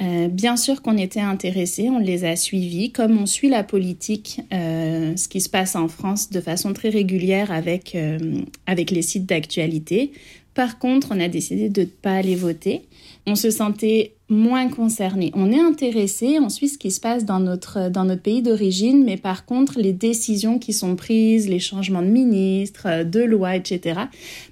euh, 0.00 0.28
bien 0.28 0.56
sûr 0.56 0.82
qu'on 0.82 0.98
était 0.98 1.20
intéressés, 1.20 1.88
on 1.88 1.98
les 1.98 2.24
a 2.24 2.36
suivis, 2.36 2.92
comme 2.92 3.18
on 3.18 3.26
suit 3.26 3.48
la 3.48 3.64
politique, 3.64 4.40
euh, 4.52 5.16
ce 5.16 5.28
qui 5.28 5.40
se 5.40 5.48
passe 5.48 5.74
en 5.74 5.88
France 5.88 6.30
de 6.30 6.40
façon 6.40 6.72
très 6.72 6.90
régulière 6.90 7.50
avec, 7.50 7.94
euh, 7.94 8.18
avec 8.66 8.90
les 8.90 9.02
sites 9.02 9.26
d'actualité. 9.26 10.12
Par 10.54 10.78
contre, 10.78 11.08
on 11.10 11.20
a 11.20 11.28
décidé 11.28 11.68
de 11.68 11.82
ne 11.82 11.86
pas 11.86 12.12
aller 12.12 12.34
voter. 12.34 12.82
On 13.26 13.34
se 13.34 13.50
sentait 13.50 14.14
moins 14.28 14.68
concerné. 14.68 15.30
On 15.34 15.50
est 15.52 15.60
intéressé, 15.60 16.38
on 16.40 16.48
suit 16.48 16.68
ce 16.68 16.78
qui 16.78 16.90
se 16.90 17.00
passe 17.00 17.24
dans 17.24 17.40
notre, 17.40 17.90
dans 17.90 18.04
notre 18.04 18.22
pays 18.22 18.42
d'origine, 18.42 19.04
mais 19.04 19.16
par 19.16 19.44
contre, 19.44 19.78
les 19.78 19.92
décisions 19.92 20.58
qui 20.58 20.72
sont 20.72 20.96
prises, 20.96 21.48
les 21.48 21.58
changements 21.58 22.02
de 22.02 22.08
ministres, 22.08 23.04
de 23.04 23.20
lois, 23.20 23.56
etc., 23.56 24.00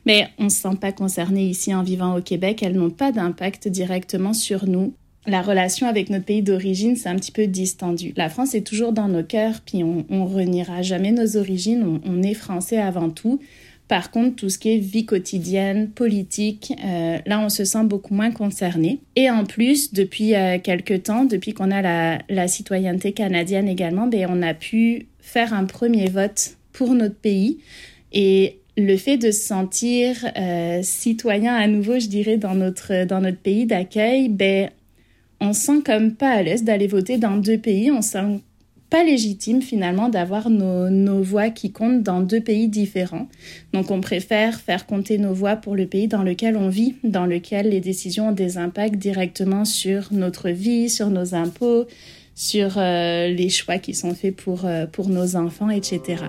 mais 0.04 0.28
on 0.38 0.44
ne 0.44 0.48
se 0.48 0.58
sent 0.58 0.76
pas 0.80 0.92
concerné 0.92 1.46
ici 1.46 1.74
en 1.74 1.82
vivant 1.82 2.16
au 2.16 2.20
Québec. 2.20 2.62
Elles 2.62 2.76
n'ont 2.76 2.90
pas 2.90 3.10
d'impact 3.10 3.68
directement 3.68 4.32
sur 4.32 4.66
nous. 4.66 4.94
La 5.26 5.40
relation 5.40 5.86
avec 5.86 6.10
notre 6.10 6.26
pays 6.26 6.42
d'origine, 6.42 6.96
c'est 6.96 7.08
un 7.08 7.16
petit 7.16 7.32
peu 7.32 7.46
distendu. 7.46 8.12
La 8.16 8.28
France 8.28 8.54
est 8.54 8.66
toujours 8.66 8.92
dans 8.92 9.08
nos 9.08 9.22
cœurs, 9.22 9.60
puis 9.64 9.82
on, 9.82 10.04
on 10.10 10.26
reniera 10.26 10.82
jamais 10.82 11.12
nos 11.12 11.36
origines. 11.36 12.00
on 12.04 12.22
est 12.22 12.34
français 12.34 12.78
avant 12.78 13.10
tout. 13.10 13.40
Par 13.88 14.10
contre, 14.10 14.36
tout 14.36 14.48
ce 14.48 14.58
qui 14.58 14.70
est 14.70 14.78
vie 14.78 15.04
quotidienne, 15.04 15.90
politique, 15.90 16.72
euh, 16.84 17.18
là, 17.26 17.40
on 17.40 17.50
se 17.50 17.64
sent 17.64 17.84
beaucoup 17.84 18.14
moins 18.14 18.30
concerné. 18.30 19.00
Et 19.14 19.28
en 19.28 19.44
plus, 19.44 19.92
depuis 19.92 20.34
euh, 20.34 20.58
quelques 20.58 21.02
temps, 21.02 21.24
depuis 21.24 21.52
qu'on 21.52 21.70
a 21.70 21.82
la, 21.82 22.18
la, 22.30 22.48
citoyenneté 22.48 23.12
canadienne 23.12 23.68
également, 23.68 24.06
ben, 24.06 24.26
on 24.30 24.40
a 24.40 24.54
pu 24.54 25.06
faire 25.20 25.52
un 25.52 25.64
premier 25.64 26.08
vote 26.08 26.56
pour 26.72 26.94
notre 26.94 27.16
pays. 27.16 27.58
Et 28.12 28.58
le 28.78 28.96
fait 28.96 29.18
de 29.18 29.30
se 29.30 29.40
sentir 29.40 30.16
euh, 30.38 30.80
citoyen 30.82 31.54
à 31.54 31.66
nouveau, 31.66 31.98
je 31.98 32.08
dirais, 32.08 32.38
dans 32.38 32.54
notre, 32.54 33.04
dans 33.04 33.20
notre 33.20 33.38
pays 33.38 33.66
d'accueil, 33.66 34.30
ben, 34.30 34.70
on 35.40 35.52
sent 35.52 35.82
comme 35.84 36.14
pas 36.14 36.30
à 36.30 36.42
l'aise 36.42 36.64
d'aller 36.64 36.86
voter 36.86 37.18
dans 37.18 37.36
deux 37.36 37.58
pays. 37.58 37.90
On 37.90 38.02
sent 38.02 38.40
pas 38.90 39.02
légitime 39.02 39.60
finalement 39.60 40.08
d'avoir 40.08 40.50
nos, 40.50 40.88
nos, 40.88 41.22
voix 41.22 41.50
qui 41.50 41.72
comptent 41.72 42.02
dans 42.02 42.20
deux 42.20 42.40
pays 42.40 42.68
différents. 42.68 43.28
Donc 43.72 43.90
on 43.90 44.00
préfère 44.00 44.60
faire 44.60 44.86
compter 44.86 45.18
nos 45.18 45.34
voix 45.34 45.56
pour 45.56 45.74
le 45.74 45.86
pays 45.86 46.06
dans 46.06 46.22
lequel 46.22 46.56
on 46.56 46.68
vit, 46.68 46.94
dans 47.02 47.26
lequel 47.26 47.70
les 47.70 47.80
décisions 47.80 48.28
ont 48.28 48.32
des 48.32 48.56
impacts 48.56 48.96
directement 48.96 49.64
sur 49.64 50.12
notre 50.12 50.50
vie, 50.50 50.88
sur 50.88 51.10
nos 51.10 51.34
impôts, 51.34 51.86
sur 52.34 52.74
euh, 52.76 53.28
les 53.28 53.48
choix 53.48 53.78
qui 53.78 53.94
sont 53.94 54.14
faits 54.14 54.36
pour, 54.36 54.64
euh, 54.64 54.86
pour 54.86 55.08
nos 55.08 55.36
enfants, 55.36 55.70
etc. 55.70 56.24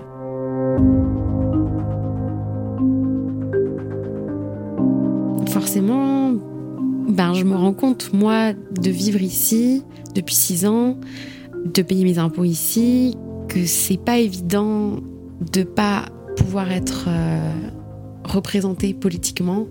ben, 7.16 7.32
je 7.32 7.44
me 7.44 7.56
rends 7.56 7.72
compte, 7.72 8.12
moi, 8.12 8.52
de 8.52 8.90
vivre 8.90 9.22
ici 9.22 9.82
depuis 10.14 10.34
six 10.34 10.66
ans, 10.66 10.98
de 11.64 11.80
payer 11.80 12.04
mes 12.04 12.18
impôts 12.18 12.44
ici, 12.44 13.16
que 13.48 13.64
c'est 13.64 13.96
pas 13.96 14.18
évident 14.18 14.98
de 15.52 15.62
pas 15.62 16.04
pouvoir 16.36 16.70
être 16.70 17.06
euh, 17.08 17.52
représenté 18.24 18.92
politiquement, 18.92 19.66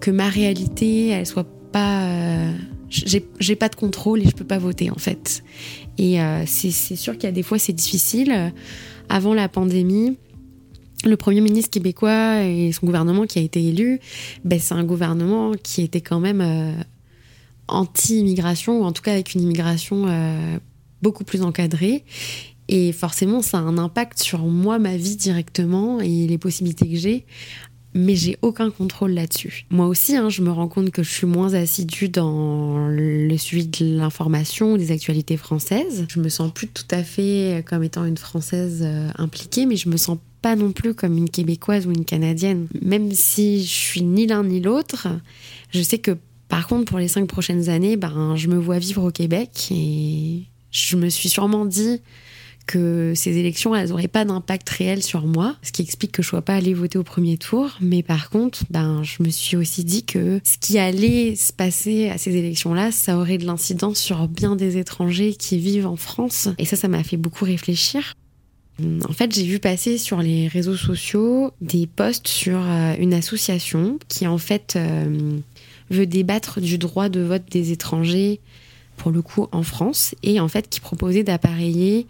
que 0.00 0.10
ma 0.10 0.28
réalité, 0.28 1.08
elle 1.08 1.26
soit 1.26 1.46
pas. 1.72 2.06
Euh, 2.06 2.52
j'ai 2.88 3.56
pas 3.56 3.68
de 3.68 3.74
contrôle 3.74 4.20
et 4.20 4.24
je 4.24 4.34
peux 4.34 4.44
pas 4.44 4.58
voter 4.58 4.90
en 4.90 4.98
fait. 4.98 5.42
Et 5.96 6.20
euh, 6.20 6.44
c'est 6.46 6.70
sûr 6.70 7.14
qu'il 7.14 7.24
y 7.24 7.26
a 7.26 7.32
des 7.32 7.42
fois 7.42 7.58
c'est 7.58 7.72
difficile. 7.72 8.52
Avant 9.08 9.32
la 9.32 9.48
pandémie, 9.48 10.18
le 11.04 11.16
Premier 11.16 11.40
ministre 11.40 11.70
québécois 11.70 12.42
et 12.44 12.72
son 12.72 12.86
gouvernement 12.86 13.26
qui 13.26 13.38
a 13.38 13.42
été 13.42 13.62
élu, 13.64 14.00
ben, 14.44 14.58
c'est 14.58 14.74
un 14.74 14.84
gouvernement 14.84 15.52
qui 15.62 15.82
était 15.82 16.00
quand 16.00 16.20
même 16.20 16.76
anti-immigration, 17.68 18.80
ou 18.80 18.84
en 18.84 18.92
tout 18.92 19.02
cas 19.02 19.12
avec 19.12 19.34
une 19.34 19.42
immigration 19.42 20.06
beaucoup 21.02 21.24
plus 21.24 21.42
encadré. 21.42 22.04
Et 22.68 22.92
forcément, 22.92 23.42
ça 23.42 23.58
a 23.58 23.60
un 23.60 23.76
impact 23.76 24.22
sur 24.22 24.40
moi, 24.40 24.78
ma 24.78 24.96
vie 24.96 25.16
directement 25.16 26.00
et 26.00 26.26
les 26.26 26.38
possibilités 26.38 26.88
que 26.88 26.96
j'ai. 26.96 27.26
Mais 27.94 28.16
j'ai 28.16 28.38
aucun 28.40 28.70
contrôle 28.70 29.10
là-dessus. 29.10 29.66
Moi 29.68 29.86
aussi, 29.86 30.16
hein, 30.16 30.30
je 30.30 30.40
me 30.40 30.50
rends 30.50 30.68
compte 30.68 30.90
que 30.90 31.02
je 31.02 31.10
suis 31.10 31.26
moins 31.26 31.52
assidue 31.52 32.08
dans 32.08 32.88
le 32.88 33.36
suivi 33.36 33.66
de 33.66 33.98
l'information, 33.98 34.78
des 34.78 34.92
actualités 34.92 35.36
françaises. 35.36 36.06
Je 36.08 36.18
me 36.18 36.30
sens 36.30 36.50
plus 36.54 36.68
tout 36.68 36.86
à 36.90 37.02
fait 37.02 37.62
comme 37.68 37.82
étant 37.82 38.06
une 38.06 38.16
Française 38.16 38.80
euh, 38.82 39.10
impliquée, 39.18 39.66
mais 39.66 39.76
je 39.76 39.90
me 39.90 39.98
sens 39.98 40.16
pas 40.42 40.56
non 40.56 40.72
plus 40.72 40.94
comme 40.94 41.16
une 41.16 41.30
Québécoise 41.30 41.86
ou 41.86 41.92
une 41.92 42.04
Canadienne. 42.04 42.66
Même 42.82 43.12
si 43.12 43.64
je 43.64 43.70
suis 43.70 44.02
ni 44.02 44.26
l'un 44.26 44.44
ni 44.44 44.60
l'autre, 44.60 45.08
je 45.70 45.80
sais 45.80 45.98
que 45.98 46.16
par 46.48 46.66
contre, 46.66 46.84
pour 46.84 46.98
les 46.98 47.08
cinq 47.08 47.26
prochaines 47.28 47.70
années, 47.70 47.96
ben, 47.96 48.36
je 48.36 48.48
me 48.48 48.58
vois 48.58 48.78
vivre 48.78 49.04
au 49.04 49.10
Québec 49.10 49.68
et 49.70 50.42
je 50.70 50.96
me 50.96 51.08
suis 51.08 51.30
sûrement 51.30 51.64
dit 51.64 52.02
que 52.66 53.12
ces 53.16 53.38
élections, 53.38 53.74
elles 53.74 53.88
n'auraient 53.88 54.06
pas 54.06 54.24
d'impact 54.24 54.68
réel 54.68 55.02
sur 55.02 55.26
moi, 55.26 55.56
ce 55.62 55.72
qui 55.72 55.82
explique 55.82 56.12
que 56.12 56.22
je 56.22 56.28
ne 56.28 56.30
sois 56.30 56.42
pas 56.42 56.54
allée 56.54 56.74
voter 56.74 56.98
au 56.98 57.02
premier 57.02 57.36
tour. 57.38 57.70
Mais 57.80 58.02
par 58.02 58.30
contre, 58.30 58.64
ben, 58.70 59.02
je 59.02 59.22
me 59.22 59.30
suis 59.30 59.56
aussi 59.56 59.82
dit 59.84 60.04
que 60.04 60.40
ce 60.44 60.58
qui 60.58 60.78
allait 60.78 61.34
se 61.36 61.52
passer 61.52 62.10
à 62.10 62.18
ces 62.18 62.36
élections-là, 62.36 62.92
ça 62.92 63.16
aurait 63.16 63.38
de 63.38 63.46
l'incidence 63.46 63.98
sur 63.98 64.28
bien 64.28 64.54
des 64.54 64.76
étrangers 64.76 65.34
qui 65.34 65.58
vivent 65.58 65.86
en 65.86 65.96
France. 65.96 66.48
Et 66.58 66.64
ça, 66.64 66.76
ça 66.76 66.88
m'a 66.88 67.02
fait 67.02 67.16
beaucoup 67.16 67.44
réfléchir. 67.44 68.14
En 69.08 69.12
fait, 69.12 69.34
j'ai 69.34 69.44
vu 69.44 69.58
passer 69.58 69.98
sur 69.98 70.22
les 70.22 70.48
réseaux 70.48 70.76
sociaux 70.76 71.52
des 71.60 71.86
posts 71.86 72.28
sur 72.28 72.60
euh, 72.62 72.94
une 72.98 73.14
association 73.14 73.98
qui, 74.08 74.26
en 74.26 74.38
fait, 74.38 74.74
euh, 74.76 75.38
veut 75.90 76.06
débattre 76.06 76.60
du 76.60 76.78
droit 76.78 77.08
de 77.08 77.20
vote 77.20 77.44
des 77.50 77.72
étrangers 77.72 78.40
pour 78.96 79.10
le 79.10 79.22
coup 79.22 79.48
en 79.52 79.62
France, 79.62 80.14
et 80.22 80.38
en 80.38 80.48
fait 80.48 80.68
qui 80.68 80.78
proposait 80.78 81.24
d'appareiller 81.24 82.06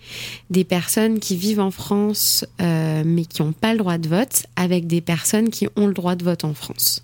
des 0.50 0.64
personnes 0.64 1.20
qui 1.20 1.36
vivent 1.36 1.60
en 1.60 1.70
France 1.70 2.44
euh, 2.60 3.02
mais 3.06 3.24
qui 3.24 3.40
n'ont 3.40 3.52
pas 3.52 3.72
le 3.72 3.78
droit 3.78 3.98
de 3.98 4.08
vote 4.08 4.46
avec 4.56 4.86
des 4.86 5.00
personnes 5.00 5.48
qui 5.48 5.68
ont 5.76 5.86
le 5.86 5.94
droit 5.94 6.16
de 6.16 6.24
vote 6.24 6.44
en 6.44 6.52
France. 6.52 7.02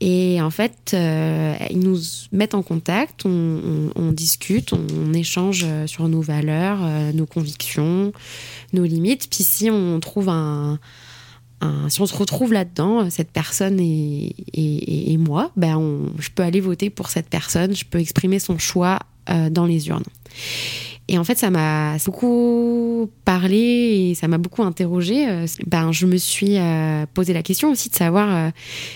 Et 0.00 0.40
en 0.40 0.50
fait, 0.50 0.92
euh, 0.94 1.54
ils 1.70 1.78
nous 1.78 1.98
mettent 2.32 2.54
en 2.54 2.62
contact, 2.62 3.24
on, 3.24 4.12
discute, 4.12 4.72
on, 4.72 5.12
échange 5.12 5.66
sur 5.86 6.08
nos 6.08 6.20
valeurs, 6.20 6.80
nos 7.14 7.26
convictions, 7.26 8.12
nos 8.72 8.84
limites. 8.84 9.28
Puis 9.30 9.44
si 9.44 9.70
on 9.70 10.00
trouve 10.00 10.28
un, 10.28 10.78
si 11.88 12.00
on 12.00 12.06
se 12.06 12.16
retrouve 12.16 12.52
là-dedans, 12.52 13.08
cette 13.10 13.30
personne 13.30 13.78
et, 13.80 15.16
moi, 15.18 15.50
ben 15.56 16.10
je 16.18 16.28
peux 16.30 16.42
aller 16.42 16.60
voter 16.60 16.90
pour 16.90 17.08
cette 17.08 17.28
personne, 17.28 17.74
je 17.74 17.84
peux 17.84 17.98
exprimer 17.98 18.38
son 18.38 18.58
choix 18.58 18.98
euh, 19.30 19.50
dans 19.50 19.66
les 19.66 19.88
urnes. 19.88 20.04
Et 21.08 21.18
en 21.18 21.24
fait, 21.24 21.38
ça 21.38 21.50
m'a 21.50 21.96
beaucoup 22.04 23.08
parlé 23.24 24.10
et 24.10 24.14
ça 24.16 24.26
m'a 24.26 24.38
beaucoup 24.38 24.64
interrogé. 24.64 25.28
Euh, 25.28 25.46
ben, 25.64 25.92
je 25.92 26.04
me 26.04 26.16
suis 26.16 26.58
euh, 26.58 27.06
posé 27.14 27.32
la 27.32 27.44
question 27.44 27.70
aussi 27.70 27.90
de 27.90 27.94
savoir 27.94 28.34
euh, 28.34 28.50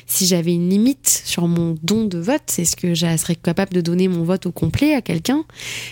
si 0.07 0.27
j'avais 0.27 0.53
une 0.53 0.69
limite 0.69 1.23
sur 1.25 1.47
mon 1.47 1.77
don 1.85 2.07
de 2.07 2.19
vote. 2.19 2.59
Est-ce 2.59 2.75
que 2.75 2.95
je 2.95 3.17
serais 3.17 3.37
capable 3.37 3.75
de 3.75 3.81
donner 3.81 4.09
mon 4.09 4.25
vote 4.25 4.47
au 4.47 4.51
complet 4.51 4.95
à 4.95 5.03
quelqu'un 5.03 5.45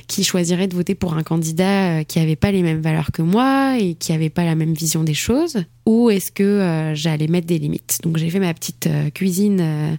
qui 0.08 0.24
choisirait 0.24 0.66
de 0.66 0.74
voter 0.74 0.96
pour 0.96 1.14
un 1.14 1.22
candidat 1.22 2.02
qui 2.02 2.18
n'avait 2.18 2.36
pas 2.36 2.50
les 2.50 2.62
mêmes 2.62 2.80
valeurs 2.80 3.12
que 3.12 3.22
moi 3.22 3.76
et 3.78 3.94
qui 3.94 4.10
n'avait 4.10 4.30
pas 4.30 4.44
la 4.44 4.56
même 4.56 4.74
vision 4.74 5.04
des 5.04 5.14
choses? 5.14 5.64
Ou 5.86 6.10
est-ce 6.10 6.32
que 6.32 6.92
j'allais 6.94 7.28
mettre 7.28 7.46
des 7.46 7.58
limites? 7.58 8.00
Donc 8.02 8.18
j'ai 8.18 8.28
fait 8.28 8.40
ma 8.40 8.52
petite 8.52 8.88
cuisine 9.14 9.96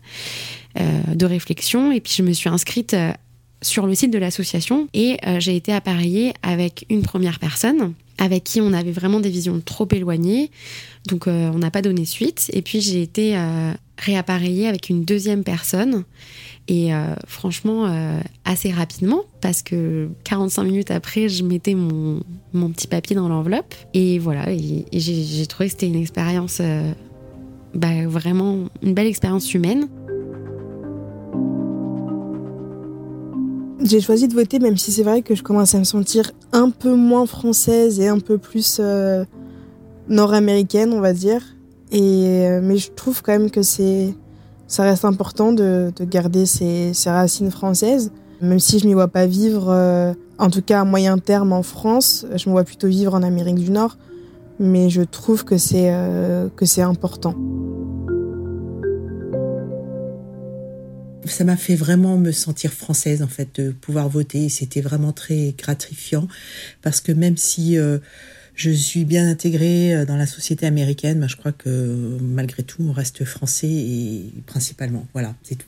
de 0.78 1.26
réflexion 1.26 1.92
et 1.92 2.00
puis 2.00 2.14
je 2.16 2.24
me 2.24 2.34
suis 2.34 2.50
inscrite 2.50 2.96
sur 3.62 3.86
le 3.86 3.96
site 3.96 4.12
de 4.12 4.18
l'association 4.18 4.88
et 4.94 5.18
euh, 5.28 5.40
j'ai 5.40 5.56
été 5.56 5.74
appareillée 5.74 6.34
avec 6.42 6.86
une 6.90 7.02
première 7.02 7.40
personne 7.40 7.94
avec 8.18 8.44
qui 8.44 8.60
on 8.60 8.74
avait 8.74 8.92
vraiment 8.92 9.22
des 9.22 9.30
visions 9.30 9.62
trop 9.64 9.88
éloignées. 9.92 10.52
Donc 11.08 11.28
euh, 11.28 11.50
on 11.54 11.60
n'a 11.60 11.72
pas 11.72 11.82
donné 11.82 12.04
suite. 12.04 12.50
Et 12.52 12.62
puis 12.62 12.82
j'ai 12.82 13.02
été 13.02 13.38
euh, 13.38 13.72
réappareillée 13.98 14.68
avec 14.68 14.90
une 14.90 15.06
deuxième 15.06 15.44
personne. 15.44 16.04
Et 16.68 16.92
franchement, 17.26 17.92
assez 18.46 18.70
rapidement, 18.70 19.24
parce 19.42 19.64
que 19.64 20.08
45 20.24 20.64
minutes 20.66 20.92
après, 20.92 21.28
je 21.28 21.44
mettais 21.44 21.74
mon, 21.74 22.22
mon 22.54 22.70
petit 22.70 22.86
papier 22.86 23.16
dans 23.16 23.28
l'enveloppe. 23.28 23.74
Et 23.96 24.20
voilà, 24.20 24.52
et, 24.52 24.86
j'ai 24.94 25.48
trouvé 25.48 25.66
que 25.66 25.72
c'était 25.72 25.88
une 25.88 25.96
expérience, 25.96 26.62
bah, 27.74 28.06
vraiment 28.06 28.66
une 28.84 28.94
belle 28.94 29.08
expérience 29.08 29.52
humaine. 29.56 29.88
J'ai 33.82 34.02
choisi 34.02 34.28
de 34.28 34.34
voter 34.34 34.60
même 34.60 34.76
si 34.76 34.92
c'est 34.92 35.04
vrai 35.04 35.22
que 35.22 35.36
je 35.36 35.44
commence 35.44 35.74
à 35.74 35.80
me 35.80 35.86
sentir 35.86 36.32
un 36.52 36.70
peu 36.70 36.94
moins 36.96 37.26
française 37.26 38.02
et 38.02 38.10
un 38.10 38.20
peu 38.20 38.38
plus 38.38 38.78
euh, 38.82 39.24
nord-américaine, 40.10 40.92
on 40.92 41.00
va 41.00 41.14
dire. 41.14 41.42
Et, 41.92 42.02
euh, 42.02 42.60
mais 42.62 42.78
je 42.78 42.92
trouve 42.92 43.22
quand 43.22 43.32
même 43.32 43.50
que 43.50 43.62
ça 43.62 44.84
reste 44.84 45.06
important 45.06 45.54
de, 45.54 45.94
de 45.96 46.04
garder 46.04 46.46
ses, 46.46 46.92
racines 47.06 47.52
françaises. 47.52 48.12
Même 48.42 48.60
si 48.60 48.80
je 48.80 48.88
m'y 48.88 48.94
vois 48.94 49.08
pas 49.08 49.26
vivre, 49.26 49.68
euh, 49.70 50.14
en 50.38 50.50
tout 50.50 50.62
cas 50.62 50.82
à 50.82 50.84
moyen 50.84 51.18
terme 51.18 51.54
en 51.54 51.64
France, 51.64 52.26
je 52.36 52.50
me 52.50 52.54
vois 52.54 52.66
plutôt 52.66 52.88
vivre 52.88 53.14
en 53.14 53.24
Amérique 53.24 53.56
du 53.56 53.72
Nord. 53.72 53.98
Mais 54.60 54.90
je 54.90 55.04
trouve 55.04 55.46
que 55.46 55.58
c'est 55.58 55.90
que 56.58 56.66
c'est 56.66 56.82
important. 56.82 57.34
Ça 61.30 61.44
m'a 61.44 61.58
fait 61.58 61.76
vraiment 61.76 62.18
me 62.18 62.32
sentir 62.32 62.74
française 62.74 63.22
en 63.22 63.28
fait 63.28 63.62
de 63.62 63.72
pouvoir 63.72 64.10
voter. 64.10 64.50
C'était 64.50 64.82
vraiment 64.82 65.14
très 65.14 65.54
gratifiant 65.58 66.28
parce 66.82 67.02
que 67.02 67.12
même 67.12 67.38
si 67.38 67.78
euh, 67.78 68.00
je 68.56 68.72
suis 68.72 69.06
bien 69.06 69.30
intégrée 69.30 69.96
euh, 69.96 70.06
dans 70.06 70.16
la 70.18 70.26
société 70.26 70.66
américaine, 70.66 71.20
bah, 71.20 71.28
je 71.28 71.36
crois 71.36 71.52
que 71.52 72.18
malgré 72.22 72.64
tout 72.64 72.84
on 72.84 72.92
reste 72.92 73.24
français 73.26 73.70
et 73.70 74.34
principalement 74.46 75.08
voilà 75.14 75.36
c'est 75.44 75.56
tout. 75.56 75.68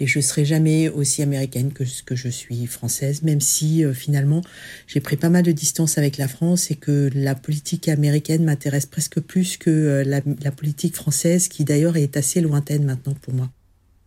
Et 0.00 0.06
je 0.06 0.20
serai 0.20 0.44
jamais 0.44 0.88
aussi 0.88 1.22
américaine 1.22 1.72
que 1.72 1.84
ce 1.84 2.02
que 2.02 2.16
je 2.16 2.28
suis 2.28 2.66
française, 2.66 3.22
même 3.22 3.40
si 3.40 3.84
euh, 3.84 3.92
finalement 3.94 4.42
j'ai 4.86 5.00
pris 5.00 5.16
pas 5.16 5.30
mal 5.30 5.42
de 5.42 5.52
distance 5.52 5.98
avec 5.98 6.18
la 6.18 6.28
France 6.28 6.70
et 6.70 6.76
que 6.76 7.10
la 7.14 7.34
politique 7.34 7.88
américaine 7.88 8.44
m'intéresse 8.44 8.86
presque 8.86 9.20
plus 9.20 9.56
que 9.56 10.02
la, 10.06 10.20
la 10.42 10.50
politique 10.50 10.96
française 10.96 11.48
qui 11.48 11.64
d'ailleurs 11.64 11.96
est 11.96 12.16
assez 12.16 12.40
lointaine 12.40 12.84
maintenant 12.84 13.14
pour 13.20 13.34
moi 13.34 13.50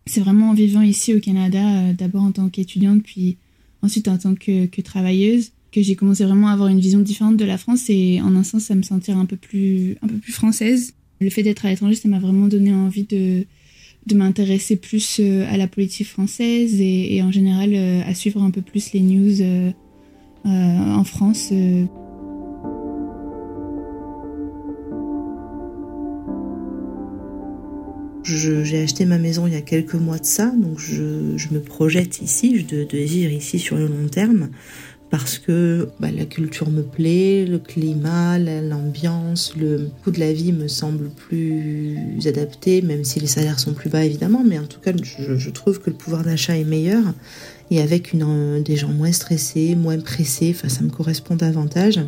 c'est 0.08 0.22
vraiment 0.22 0.50
en 0.50 0.54
vivant 0.54 0.82
ici 0.82 1.14
au 1.14 1.20
Canada, 1.20 1.60
euh, 1.60 1.94
d'abord 1.94 2.24
en 2.24 2.32
tant 2.32 2.50
qu'étudiante, 2.50 3.04
puis 3.04 3.38
ensuite 3.82 4.08
en 4.08 4.18
tant 4.18 4.36
que, 4.36 4.82
travailleuse, 4.82 5.52
que 5.72 5.82
j'ai 5.82 5.96
commencé 5.96 6.24
vraiment 6.26 6.48
à 6.48 6.54
avoir 6.54 6.70
une 6.70 6.80
vision 6.80 7.00
différente 7.00 7.38
de 7.38 7.46
la 7.46 7.58
France 7.58 7.90
et 7.90 8.22
en 8.22 8.36
un 8.36 8.44
sens 8.44 8.72
à 8.72 8.76
me 8.76 8.82
sentir 8.82 9.18
un 9.18 9.26
peu 9.26 9.36
plus, 9.36 9.98
française. 10.30 10.94
Le 11.20 11.30
fait 11.30 11.44
d'être 11.44 11.66
à 11.66 11.70
l'étranger, 11.70 11.96
ça 11.96 12.08
m'a 12.08 12.20
vraiment 12.20 12.48
donné 12.48 12.74
envie 12.74 13.04
de, 13.04 13.46
de 14.06 14.16
m'intéresser 14.16 14.76
plus 14.76 15.18
euh, 15.20 15.46
à 15.52 15.58
la 15.58 15.68
politique 15.68 16.08
française 16.08 16.80
et, 16.80 17.22
en 17.22 17.32
général 17.32 17.72
euh, 17.74 18.02
à 18.06 18.14
suivre 18.14 18.42
un 18.42 18.52
peu 18.52 18.62
plus 18.62 18.94
les 18.94 19.02
news 19.02 19.42
en 20.46 21.04
France. 21.04 21.52
J'ai 28.28 28.84
acheté 28.84 29.06
ma 29.06 29.18
maison 29.18 29.48
il 29.48 29.54
y 29.54 29.56
a 29.56 29.62
quelques 29.62 29.94
mois 29.94 30.18
de 30.18 30.26
ça, 30.26 30.52
donc 30.58 30.80
je, 30.80 31.48
me 31.52 31.60
projette 31.60 32.22
ici, 32.22 32.60
je 32.60 32.84
désire 32.84 33.32
ici 33.32 33.58
sur 33.58 33.78
le 33.78 33.88
long 33.88 34.10
terme, 34.12 34.50
parce 35.10 35.40
que 35.40 35.88
bah, 36.02 36.10
la 36.12 36.26
culture 36.26 36.70
me 36.70 36.82
plaît, 36.82 37.46
le 37.46 37.58
climat, 37.58 38.38
l'ambiance, 38.38 39.54
le 39.56 39.90
coût 40.04 40.12
de 40.12 40.20
la 40.20 40.34
vie 40.34 40.52
me 40.52 40.68
semble 40.68 41.10
plus 41.10 41.98
adapté, 42.26 42.82
même 42.82 43.06
si 43.06 43.22
les 43.22 43.28
salaires 43.28 43.60
sont 43.60 43.74
plus 43.74 43.90
bas 43.90 44.04
évidemment, 44.04 44.44
mais 44.46 44.60
en 44.60 44.66
tout 44.66 44.82
cas 44.82 44.92
je, 45.02 45.50
trouve 45.50 45.80
que 45.80 45.90
le 45.90 45.96
pouvoir 45.96 46.24
d'achat 46.24 46.58
est 46.58 46.66
meilleur 46.66 47.04
et 47.72 47.80
avec 47.82 48.14
des 48.14 48.76
gens 48.76 48.90
moins 48.90 49.14
stressés, 49.14 49.76
moins 49.76 50.00
pressés, 50.00 50.54
ça 50.68 50.82
me 50.82 50.90
correspond 50.90 51.38
davantage. 51.38 52.02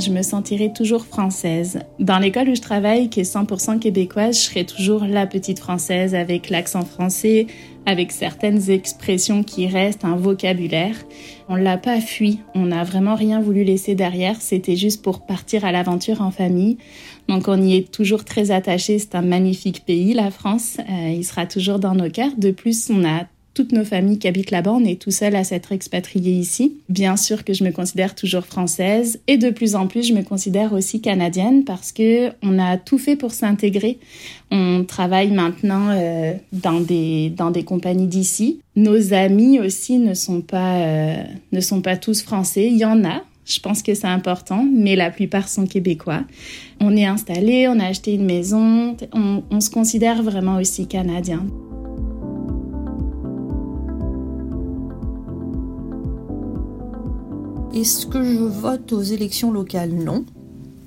Je 0.00 0.10
me 0.10 0.22
sentirai 0.22 0.72
toujours 0.72 1.04
française. 1.04 1.80
Dans 1.98 2.18
l'école 2.18 2.48
où 2.50 2.54
je 2.54 2.60
travaille, 2.60 3.08
qui 3.08 3.20
est 3.20 3.34
100% 3.34 3.78
québécoise, 3.78 4.36
je 4.36 4.42
serai 4.42 4.64
toujours 4.64 5.04
la 5.04 5.26
petite 5.26 5.58
française 5.58 6.14
avec 6.14 6.50
l'accent 6.50 6.84
français, 6.84 7.46
avec 7.86 8.12
certaines 8.12 8.70
expressions 8.70 9.42
qui 9.42 9.66
restent, 9.66 10.04
un 10.04 10.16
vocabulaire. 10.16 10.96
On 11.48 11.56
l'a 11.56 11.78
pas 11.78 12.00
fui, 12.00 12.40
on 12.54 12.66
n'a 12.66 12.84
vraiment 12.84 13.14
rien 13.14 13.40
voulu 13.40 13.64
laisser 13.64 13.94
derrière, 13.94 14.40
c'était 14.40 14.76
juste 14.76 15.02
pour 15.02 15.26
partir 15.26 15.64
à 15.64 15.72
l'aventure 15.72 16.22
en 16.22 16.30
famille. 16.30 16.78
Donc 17.28 17.48
on 17.48 17.60
y 17.60 17.76
est 17.76 17.90
toujours 17.90 18.24
très 18.24 18.50
attaché, 18.50 18.98
c'est 18.98 19.14
un 19.14 19.22
magnifique 19.22 19.84
pays, 19.84 20.14
la 20.14 20.30
France, 20.30 20.78
euh, 20.78 21.08
il 21.08 21.24
sera 21.24 21.46
toujours 21.46 21.78
dans 21.78 21.94
nos 21.94 22.10
cœurs. 22.10 22.36
De 22.36 22.50
plus, 22.50 22.90
on 22.90 23.04
a 23.04 23.26
toutes 23.58 23.72
nos 23.72 23.84
familles 23.84 24.20
qui 24.20 24.28
habitent 24.28 24.52
là-bas, 24.52 24.70
on 24.70 24.84
est 24.84 25.02
tout 25.02 25.10
seul 25.10 25.34
à 25.34 25.42
s'être 25.42 25.72
expatriés 25.72 26.30
ici. 26.30 26.76
Bien 26.88 27.16
sûr 27.16 27.42
que 27.42 27.52
je 27.52 27.64
me 27.64 27.72
considère 27.72 28.14
toujours 28.14 28.46
française 28.46 29.18
et 29.26 29.36
de 29.36 29.50
plus 29.50 29.74
en 29.74 29.88
plus 29.88 30.06
je 30.06 30.12
me 30.12 30.22
considère 30.22 30.72
aussi 30.72 31.00
canadienne 31.00 31.64
parce 31.64 31.90
que 31.90 32.28
on 32.44 32.56
a 32.60 32.76
tout 32.76 32.98
fait 32.98 33.16
pour 33.16 33.32
s'intégrer. 33.32 33.98
On 34.52 34.84
travaille 34.84 35.32
maintenant 35.32 35.88
euh, 35.90 36.34
dans 36.52 36.78
des 36.78 37.30
dans 37.30 37.50
des 37.50 37.64
compagnies 37.64 38.06
d'ici. 38.06 38.60
Nos 38.76 39.12
amis 39.12 39.58
aussi 39.58 39.98
ne 39.98 40.14
sont 40.14 40.40
pas 40.40 40.76
euh, 40.76 41.16
ne 41.50 41.60
sont 41.60 41.80
pas 41.80 41.96
tous 41.96 42.22
français. 42.22 42.68
Il 42.68 42.76
y 42.76 42.84
en 42.84 43.04
a, 43.04 43.24
je 43.44 43.58
pense 43.58 43.82
que 43.82 43.92
c'est 43.92 44.06
important, 44.06 44.64
mais 44.72 44.94
la 44.94 45.10
plupart 45.10 45.48
sont 45.48 45.66
québécois. 45.66 46.22
On 46.80 46.96
est 46.96 47.06
installé, 47.06 47.66
on 47.66 47.80
a 47.80 47.86
acheté 47.86 48.14
une 48.14 48.24
maison, 48.24 48.96
on, 49.12 49.42
on 49.50 49.60
se 49.60 49.70
considère 49.70 50.22
vraiment 50.22 50.58
aussi 50.58 50.86
canadien. 50.86 51.44
Est-ce 57.78 58.06
que 58.06 58.24
je 58.24 58.40
vote 58.40 58.92
aux 58.92 59.02
élections 59.02 59.52
locales? 59.52 59.92
Non, 59.92 60.24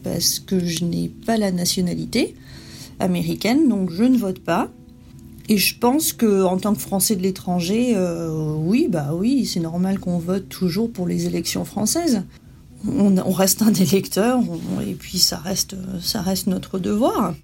parce 0.04 0.40
que 0.40 0.60
je 0.60 0.84
n'ai 0.84 1.08
pas 1.08 1.38
la 1.38 1.54
nationalité 1.54 2.36
américaine, 3.00 3.70
donc 3.70 3.92
je 3.92 4.04
ne 4.04 4.18
vote 4.18 4.40
pas. 4.40 4.70
Et 5.48 5.56
je 5.56 5.80
pense 5.80 6.12
que 6.12 6.44
en 6.44 6.58
tant 6.58 6.74
que 6.74 6.82
Français 6.82 7.16
de 7.16 7.22
l'étranger, 7.22 7.94
euh, 7.96 8.54
oui, 8.58 8.88
bah 8.90 9.12
oui, 9.14 9.46
c'est 9.46 9.62
normal 9.62 10.00
qu'on 10.00 10.18
vote 10.18 10.50
toujours 10.50 10.92
pour 10.92 11.08
les 11.08 11.28
élections 11.28 11.64
françaises. 11.64 12.24
On, 12.86 13.32
reste 13.32 13.62
un 13.62 13.74
électeur, 13.74 14.42
et 14.86 14.94
puis 14.94 15.18
ça 15.18 15.38
reste, 15.38 15.78
ça 16.02 16.22
reste 16.22 16.48
notre 16.48 16.78
devoir. 16.78 17.36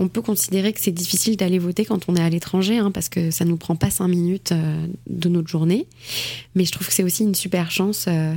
On 0.00 0.08
peut 0.08 0.22
considérer 0.22 0.72
que 0.72 0.80
c'est 0.80 0.92
difficile 0.92 1.36
d'aller 1.36 1.58
voter 1.58 1.84
quand 1.84 2.08
on 2.08 2.16
est 2.16 2.22
à 2.22 2.30
l'étranger, 2.30 2.78
hein, 2.78 2.90
parce 2.90 3.10
que 3.10 3.30
ça 3.30 3.44
nous 3.44 3.58
prend 3.58 3.76
pas 3.76 3.90
cinq 3.90 4.08
minutes 4.08 4.52
euh, 4.52 4.86
de 5.06 5.28
notre 5.28 5.48
journée. 5.48 5.86
Mais 6.54 6.64
je 6.64 6.72
trouve 6.72 6.86
que 6.86 6.92
c'est 6.94 7.04
aussi 7.04 7.22
une 7.22 7.34
super 7.34 7.70
chance. 7.70 8.06
Euh, 8.08 8.34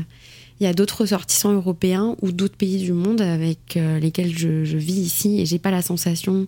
il 0.60 0.65
y 0.65 0.67
a 0.67 0.73
d'autres 0.73 1.02
ressortissants 1.02 1.54
européens 1.54 2.15
ou 2.21 2.32
d'autres 2.32 2.58
pays 2.58 2.80
du 2.84 2.93
monde 2.93 3.21
avec 3.21 3.78
euh, 3.78 3.99
lesquels 3.99 4.38
je, 4.38 4.78
vis 4.78 4.99
ici 4.99 5.39
et 5.39 5.45
j'ai 5.45 5.60
pas 5.60 5.71
la 5.71 5.82
sensation 5.82 6.45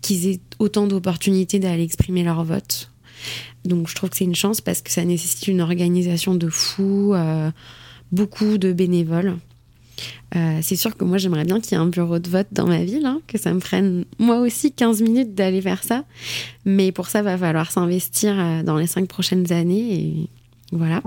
qu'ils 0.00 0.28
aient 0.28 0.40
autant 0.58 0.86
d'opportunités 0.86 1.58
d'aller 1.58 1.82
exprimer 1.82 2.22
leur 2.22 2.44
vote. 2.44 2.90
Donc 3.64 3.88
je 3.88 3.94
trouve 3.94 4.10
que 4.10 4.16
c'est 4.16 4.24
une 4.24 4.34
chance 4.34 4.60
parce 4.60 4.80
que 4.80 4.90
ça 4.90 5.04
nécessite 5.04 5.48
une 5.48 5.60
organisation 5.60 6.34
de 6.34 6.48
fou, 6.48 7.14
euh, 7.14 7.50
beaucoup 8.10 8.58
de 8.58 8.72
bénévoles. 8.72 9.36
Euh, 10.34 10.58
c'est 10.62 10.76
sûr 10.76 10.96
que 10.96 11.04
moi 11.04 11.18
j'aimerais 11.18 11.44
bien 11.44 11.60
qu'il 11.60 11.72
y 11.72 11.80
ait 11.80 11.82
un 11.82 11.88
bureau 11.88 12.18
de 12.18 12.28
vote 12.28 12.48
dans 12.52 12.66
ma 12.66 12.84
ville, 12.84 13.06
hein, 13.06 13.20
que 13.26 13.38
ça 13.38 13.52
me 13.52 13.60
prenne 13.60 14.04
moi 14.18 14.38
aussi 14.38 14.72
15 14.72 15.02
minutes 15.02 15.34
d'aller 15.34 15.60
vers 15.60 15.84
ça. 15.84 16.04
Mais 16.64 16.92
pour 16.92 17.08
ça, 17.08 17.22
va 17.22 17.36
falloir 17.36 17.70
s'investir 17.70 18.38
euh, 18.38 18.62
dans 18.62 18.76
les 18.76 18.86
cinq 18.86 19.08
prochaines 19.08 19.52
années 19.52 19.94
et 19.94 20.28
voilà. 20.72 21.02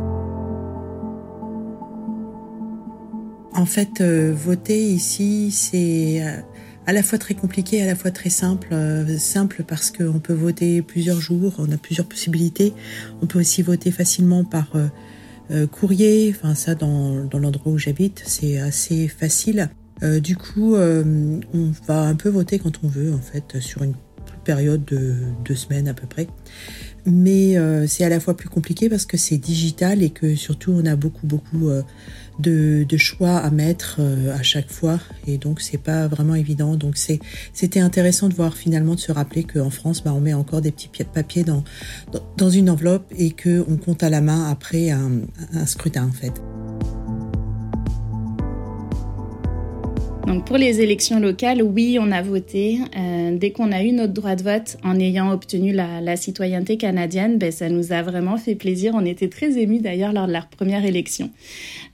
En 3.54 3.66
fait, 3.66 4.02
voter 4.02 4.84
ici, 4.84 5.50
c'est 5.50 6.22
à 6.88 6.94
la 6.94 7.04
fois 7.04 7.18
très 7.18 7.34
compliqué, 7.34 7.82
à 7.82 7.86
la 7.86 7.96
fois 7.96 8.12
très 8.12 8.30
simple. 8.30 8.70
Euh, 8.72 9.18
simple 9.18 9.64
parce 9.68 9.92
qu'on 9.92 10.20
peut 10.20 10.34
voter 10.34 10.82
plusieurs 10.82 11.20
jours, 11.20 11.56
on 11.58 11.72
a 11.72 11.78
plusieurs 11.78 12.08
possibilités. 12.08 12.74
On 13.22 13.26
peut 13.26 13.40
aussi 13.40 13.62
voter 13.62 13.92
facilement 13.92 14.44
par 14.44 14.72
euh, 15.52 15.64
euh, 15.64 15.68
courrier. 15.68 16.34
Enfin, 16.36 16.56
ça, 16.56 16.76
dans, 16.76 17.26
dans 17.26 17.40
l'endroit 17.40 17.72
où 17.72 17.78
j'habite, 17.78 18.24
c'est 18.26 18.58
assez 18.58 19.08
facile. 19.08 19.70
du 20.02 20.36
coup, 20.36 20.76
on 20.76 21.72
va 21.88 22.02
un 22.02 22.16
peu 22.16 22.30
voter 22.30 22.60
quand 22.60 22.84
on 22.84 22.88
veut, 22.88 23.14
en 23.14 23.22
fait, 23.22 23.60
sur 23.60 23.84
une 23.84 23.96
période 24.44 24.84
de 24.86 25.16
deux 25.44 25.56
semaines 25.56 25.88
à 25.88 25.94
peu 25.94 26.08
près. 26.08 26.28
Mais 27.06 27.56
c'est 27.88 28.04
à 28.04 28.10
la 28.10 28.20
fois 28.20 28.36
plus 28.36 28.50
compliqué 28.50 28.90
parce 28.90 29.06
que 29.06 29.18
c'est 29.18 29.38
digital 29.38 30.04
et 30.04 30.10
que 30.10 30.36
surtout 30.36 30.72
on 30.72 30.86
a 30.86 30.96
beaucoup, 30.96 31.26
beaucoup 31.26 31.70
de, 32.40 32.86
choix 32.98 33.38
à 33.38 33.50
mettre 33.50 33.98
euh, 34.00 34.34
à 34.34 34.42
chaque 34.42 34.72
fois 34.72 35.00
et 35.28 35.38
donc 35.38 35.62
c'est 35.62 35.78
pas 35.78 36.08
vraiment 36.08 36.36
évident. 36.36 36.76
Donc 36.76 36.98
c'est 36.98 37.20
c'était 37.54 37.82
intéressant 37.82 38.30
de 38.30 38.34
voir 38.34 38.56
finalement 38.56 38.96
de 38.96 39.00
se 39.00 39.12
rappeler 39.12 39.44
qu'en 39.44 39.70
France, 39.70 40.04
bah, 40.04 40.14
on 40.14 40.22
met 40.22 40.34
encore 40.34 40.62
des 40.62 40.72
petits 40.72 40.90
papiers 41.04 41.44
dans, 41.44 41.64
dans 42.38 42.50
une 42.50 42.70
enveloppe 42.70 43.06
et 43.18 43.32
que 43.32 43.66
on 43.70 43.78
compte 43.78 44.04
à 44.04 44.10
la 44.10 44.22
main 44.22 44.50
après 44.50 44.92
un, 44.92 45.22
un 45.54 45.66
scrutin 45.66 46.08
en 46.08 46.12
fait. 46.12 46.42
Donc 50.26 50.44
pour 50.46 50.58
les 50.58 50.82
élections 50.82 51.20
locales, 51.20 51.62
oui, 51.62 52.00
on 52.02 52.12
a 52.12 52.24
voté. 52.24 52.80
Euh, 52.98 53.38
dès 53.38 53.52
qu'on 53.52 53.72
a 53.72 53.84
eu 53.84 53.92
notre 53.92 54.14
droit 54.14 54.36
de 54.36 54.42
vote 54.42 54.78
en 54.84 55.00
ayant 55.00 55.32
obtenu 55.32 55.72
la, 55.72 56.16
citoyenneté 56.16 56.78
canadienne, 56.78 57.38
ben, 57.38 57.52
ça 57.52 57.70
nous 57.70 57.92
a 57.92 58.02
vraiment 58.02 58.38
fait 58.38 58.56
plaisir. 58.56 58.94
On 58.96 59.06
était 59.06 59.28
très 59.28 59.60
émus 59.60 59.80
d'ailleurs 59.80 60.14
lors 60.14 60.26
de 60.26 60.32
la 60.32 60.42
première 60.42 60.84
élection 60.84 61.30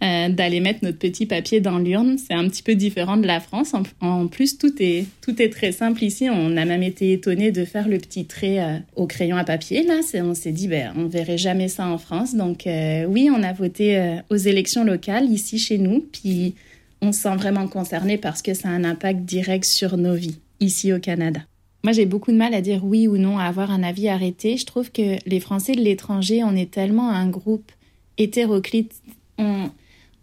euh, 0.02 0.30
d'aller 0.30 0.62
mettre 0.62 0.80
notre 0.84 0.98
petit 0.98 1.26
papier 1.26 1.60
dans 1.60 1.78
l'urne. 1.78 2.18
C'est 2.18 2.34
un 2.34 2.48
petit 2.48 2.64
peu 2.64 2.76
différent 2.76 3.18
de 3.18 3.28
la 3.28 3.42
France. 3.42 3.74
En, 4.00 4.28
plus, 4.28 4.58
tout 4.58 4.74
est, 4.80 5.06
tout 5.22 5.42
est 5.42 5.50
très 5.50 5.74
simple 5.74 6.02
ici. 6.02 6.30
On 6.30 6.56
a 6.56 6.64
même 6.64 6.84
été 6.84 7.12
étonnés 7.12 7.52
de 7.52 7.66
faire 7.66 7.90
le 7.90 7.98
petit 7.98 8.26
trait 8.26 8.60
euh, 8.60 8.78
au 8.96 9.08
crayon 9.08 9.36
à 9.36 9.44
papier. 9.44 9.84
Là, 9.84 10.00
on 10.24 10.34
s'est 10.36 10.54
dit, 10.54 10.70
ben, 10.70 10.94
on 10.96 11.08
verrait 11.08 11.38
jamais 11.38 11.68
ça 11.68 11.86
en 11.86 11.98
France. 11.98 12.34
Donc 12.36 12.64
oui, 12.66 13.30
on 13.30 13.44
a 13.44 13.52
voté 13.52 14.20
aux 14.30 14.38
élections 14.38 14.86
locales 14.86 15.26
ici 15.26 15.58
chez 15.60 15.78
nous. 15.78 16.06
Puis 16.12 16.56
on 17.02 17.12
se 17.12 17.22
sent 17.22 17.36
vraiment 17.36 17.68
concerné 17.68 18.18
parce 18.18 18.42
que 18.42 18.54
ça 18.54 18.70
a 18.70 18.72
un 18.72 18.84
impact 18.84 19.22
direct 19.22 19.66
sur 19.66 19.98
nos 19.98 20.16
vies, 20.16 20.40
ici 20.60 20.94
au 20.94 21.00
Canada. 21.00 21.42
Moi, 21.84 21.94
j'ai 21.94 22.06
beaucoup 22.06 22.32
de 22.32 22.38
mal 22.38 22.54
à 22.54 22.62
dire 22.62 22.86
oui 22.86 23.08
ou 23.08 23.18
non, 23.18 23.40
à 23.40 23.46
avoir 23.46 23.72
un 23.72 23.82
avis 23.82 24.08
arrêté. 24.08 24.56
Je 24.56 24.66
trouve 24.66 24.92
que 24.92 25.18
les 25.28 25.40
Français 25.40 25.74
de 25.74 25.82
l'étranger, 25.82 26.44
on 26.44 26.56
est 26.56 26.70
tellement 26.70 27.10
un 27.10 27.28
groupe 27.28 27.72
hétéroclite. 28.18 28.94
On, 29.38 29.70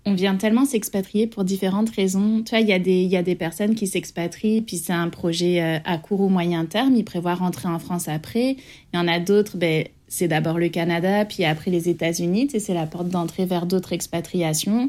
vient 0.06 0.36
tellement 0.36 0.64
s'expatrier 0.64 1.26
pour 1.26 1.44
différentes 1.44 1.90
raisons. 1.90 2.42
Tu 2.42 2.50
vois, 2.50 2.60
il 2.60 2.68
y, 2.68 2.72
a 2.72 2.78
des, 2.78 3.02
y 3.02 3.16
a 3.18 3.22
des 3.22 3.34
personnes 3.34 3.74
qui 3.74 3.86
s'expatrient, 3.86 4.62
puis 4.62 4.78
c'est 4.78 4.94
un 4.94 5.10
projet 5.10 5.60
euh, 5.60 5.78
à 5.84 5.98
court 5.98 6.22
ou 6.22 6.30
moyen 6.30 6.64
terme. 6.64 6.96
Ils 6.96 7.04
prévoient 7.04 7.34
rentrer 7.34 7.68
en 7.68 7.78
France 7.78 8.08
après. 8.08 8.52
Il 8.92 8.96
y 8.96 8.98
en 8.98 9.06
a 9.06 9.20
d'autres, 9.20 9.58
ben, 9.58 9.84
c'est 10.06 10.26
d'abord 10.26 10.58
le 10.58 10.70
Canada, 10.70 11.26
puis 11.26 11.44
après 11.44 11.70
les 11.70 11.90
États-Unis. 11.90 12.48
C'est 12.58 12.72
la 12.72 12.86
porte 12.86 13.10
d'entrée 13.10 13.44
vers 13.44 13.66
d'autres 13.66 13.92
expatriations. 13.92 14.88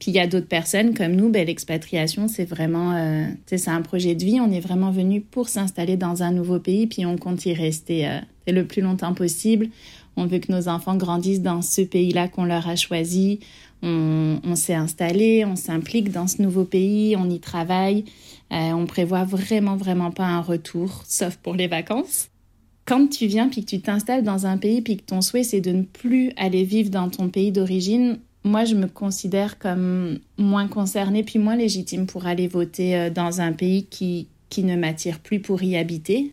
Puis 0.00 0.12
il 0.12 0.14
y 0.14 0.18
a 0.18 0.26
d'autres 0.26 0.48
personnes 0.48 0.94
comme 0.94 1.12
nous, 1.12 1.28
ben, 1.28 1.46
l'expatriation, 1.46 2.26
c'est 2.26 2.46
vraiment, 2.46 2.96
euh, 2.96 3.26
c'est 3.44 3.68
un 3.68 3.82
projet 3.82 4.14
de 4.14 4.24
vie. 4.24 4.40
On 4.40 4.50
est 4.50 4.60
vraiment 4.60 4.90
venu 4.90 5.20
pour 5.20 5.50
s'installer 5.50 5.98
dans 5.98 6.22
un 6.22 6.32
nouveau 6.32 6.58
pays, 6.58 6.86
puis 6.86 7.04
on 7.04 7.18
compte 7.18 7.44
y 7.44 7.52
rester 7.52 8.08
euh, 8.08 8.18
le 8.48 8.64
plus 8.64 8.80
longtemps 8.80 9.12
possible. 9.12 9.68
On 10.16 10.24
veut 10.24 10.38
que 10.38 10.50
nos 10.50 10.68
enfants 10.68 10.96
grandissent 10.96 11.42
dans 11.42 11.60
ce 11.60 11.82
pays-là 11.82 12.28
qu'on 12.28 12.46
leur 12.46 12.66
a 12.66 12.76
choisi. 12.76 13.40
On, 13.82 14.54
s'est 14.56 14.74
installé, 14.74 15.44
on 15.46 15.56
s'implique 15.56 16.10
dans 16.10 16.26
ce 16.26 16.42
nouveau 16.42 16.64
pays, 16.64 17.14
on 17.16 17.28
y 17.28 17.38
travaille. 17.38 18.04
Euh, 18.52 18.72
on 18.72 18.86
prévoit 18.86 19.24
vraiment, 19.24 19.76
vraiment 19.76 20.10
pas 20.10 20.26
un 20.26 20.40
retour, 20.40 21.02
sauf 21.06 21.36
pour 21.36 21.54
les 21.54 21.66
vacances. 21.66 22.28
Quand 22.86 23.06
tu 23.06 23.26
viens 23.26 23.48
puis 23.48 23.64
que 23.64 23.70
tu 23.70 23.80
t'installes 23.80 24.24
dans 24.24 24.46
un 24.46 24.56
pays 24.56 24.80
puis 24.82 24.96
que 24.96 25.04
ton 25.04 25.20
souhait 25.20 25.44
c'est 25.44 25.60
de 25.60 25.70
ne 25.70 25.82
plus 25.82 26.32
aller 26.36 26.64
vivre 26.64 26.90
dans 26.90 27.08
ton 27.08 27.28
pays 27.28 27.52
d'origine, 27.52 28.18
moi, 28.44 28.64
je 28.64 28.74
me 28.74 28.86
considère 28.86 29.58
comme 29.58 30.18
moins 30.38 30.68
concernée 30.68 31.22
puis 31.22 31.38
moins 31.38 31.56
légitime 31.56 32.06
pour 32.06 32.26
aller 32.26 32.48
voter 32.48 32.96
euh, 32.96 33.10
dans 33.10 33.40
un 33.40 33.52
pays 33.52 33.84
qui, 33.84 34.28
qui 34.48 34.64
ne 34.64 34.76
m'attire 34.76 35.20
plus 35.20 35.40
pour 35.40 35.62
y 35.62 35.76
habiter. 35.76 36.32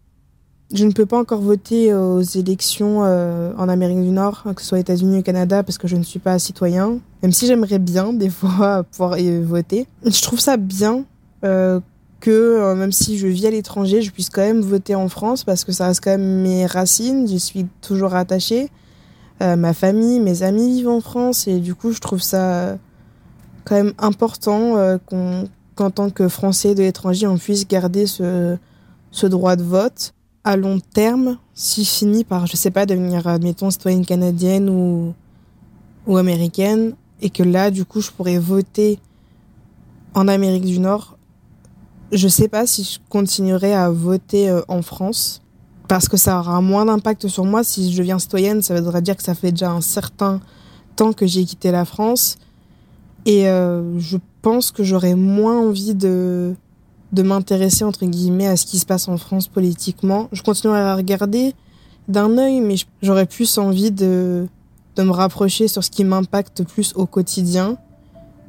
Je 0.74 0.86
ne 0.86 0.92
peux 0.92 1.06
pas 1.06 1.18
encore 1.18 1.42
voter 1.42 1.94
aux 1.94 2.22
élections 2.22 3.06
euh, 3.06 3.54
en 3.58 3.70
Amérique 3.70 4.02
du 4.02 4.10
Nord, 4.10 4.44
que 4.54 4.62
ce 4.62 4.68
soit 4.68 4.80
États-Unis 4.80 5.20
ou 5.20 5.22
Canada, 5.22 5.64
parce 5.64 5.78
que 5.78 5.88
je 5.88 5.96
ne 5.96 6.04
suis 6.04 6.20
pas 6.20 6.38
citoyen. 6.40 7.00
Même 7.24 7.32
si 7.32 7.48
j'aimerais 7.48 7.80
bien, 7.80 8.12
des 8.12 8.30
fois, 8.30 8.84
pouvoir 8.92 9.18
y 9.18 9.42
voter. 9.42 9.88
Je 10.06 10.22
trouve 10.22 10.42
ça 10.42 10.58
bien 10.58 11.06
euh, 11.46 11.80
que, 12.20 12.74
même 12.76 12.92
si 12.92 13.18
je 13.18 13.28
vis 13.28 13.46
à 13.46 13.52
l'étranger, 13.52 14.02
je 14.02 14.12
puisse 14.12 14.30
quand 14.30 14.42
même 14.42 14.60
voter 14.60 14.94
en 14.94 15.08
France, 15.08 15.46
parce 15.46 15.64
que 15.64 15.72
ça 15.72 15.88
reste 15.88 16.04
quand 16.04 16.12
même 16.12 16.42
mes 16.42 16.66
racines. 16.66 17.30
Je 17.30 17.38
suis 17.38 17.66
toujours 17.82 18.14
attachée. 18.16 18.70
Euh, 19.42 19.56
ma 19.56 19.74
famille, 19.74 20.20
mes 20.20 20.42
amis 20.44 20.74
vivent 20.74 20.90
en 20.90 21.02
France 21.02 21.48
et 21.48 21.60
du 21.60 21.76
coup, 21.76 21.92
je 21.92 22.00
trouve 22.00 22.22
ça 22.22 22.78
quand 23.66 23.76
même 23.76 23.94
important 24.00 24.78
euh, 24.78 24.98
qu'en 25.76 25.92
tant 25.92 26.10
que 26.10 26.28
Français 26.28 26.74
de 26.74 26.82
l'étranger, 26.82 27.28
on 27.28 27.38
puisse 27.38 27.68
garder 27.68 28.08
ce, 28.08 28.58
ce 29.12 29.28
droit 29.28 29.56
de 29.56 29.64
vote 29.64 30.14
à 30.44 30.56
long 30.56 30.80
terme, 30.80 31.38
si 31.54 31.84
fini 31.84 32.24
par, 32.24 32.48
je 32.48 32.56
sais 32.56 32.72
pas, 32.72 32.86
devenir, 32.86 33.28
admettons, 33.28 33.70
citoyenne 33.70 34.06
canadienne 34.06 34.70
ou, 34.70 35.14
ou 36.08 36.16
américaine, 36.16 36.94
et 37.22 37.30
que 37.30 37.44
là, 37.44 37.70
du 37.70 37.84
coup, 37.84 38.00
je 38.00 38.12
pourrais 38.12 38.40
voter 38.40 39.00
en 40.14 40.28
Amérique 40.28 40.64
du 40.64 40.80
Nord. 40.80 41.18
Je 42.14 42.30
sais 42.30 42.48
pas 42.48 42.66
si 42.66 42.84
je 42.86 43.00
continuerai 43.10 43.74
à 43.74 43.90
voter 43.90 44.50
euh, 44.50 44.62
en 44.70 44.82
France 44.82 45.42
parce 45.88 46.10
que 46.10 46.18
ça 46.18 46.40
aura 46.40 46.62
moins 46.62 46.86
d'impact 46.86 47.28
sur 47.28 47.46
moi. 47.46 47.64
Si 47.64 47.92
je 47.92 47.98
deviens 47.98 48.20
citoyenne, 48.20 48.62
ça 48.62 48.80
voudrait 48.80 49.02
dire 49.02 49.16
que 49.16 49.24
ça 49.24 49.34
fait 49.34 49.52
déjà 49.52 49.72
un 49.72 49.82
certain 49.82 50.42
temps 50.96 51.14
que 51.14 51.26
j'ai 51.26 51.46
quitté 51.46 51.72
la 51.72 51.86
France. 51.86 52.38
Et 53.26 53.48
euh, 53.48 54.00
je 54.00 54.18
pense 54.42 54.72
que 54.72 54.84
j'aurais 54.84 55.16
moins 55.16 55.60
envie 55.60 55.96
de, 55.96 56.56
de 57.12 57.24
m'intéresser, 57.24 57.84
entre 57.84 58.06
guillemets, 58.06 58.48
à 58.48 58.58
ce 58.58 58.66
qui 58.66 58.80
se 58.80 58.86
passe 58.86 59.08
en 59.08 59.18
France 59.18 59.48
politiquement. 59.48 60.30
Je 60.32 60.42
continuerai 60.42 60.80
à 60.80 60.96
regarder 60.96 61.54
d'un 62.08 62.38
œil, 62.38 62.62
mais 62.62 62.76
j'aurais 63.02 63.26
plus 63.26 63.58
envie 63.58 63.92
de, 63.92 64.48
de 64.96 65.04
me 65.04 65.12
rapprocher 65.12 65.68
sur 65.68 65.84
ce 65.84 65.92
qui 65.92 66.04
m'impacte 66.04 66.64
plus 66.64 66.94
au 66.96 67.06
quotidien. 67.06 67.78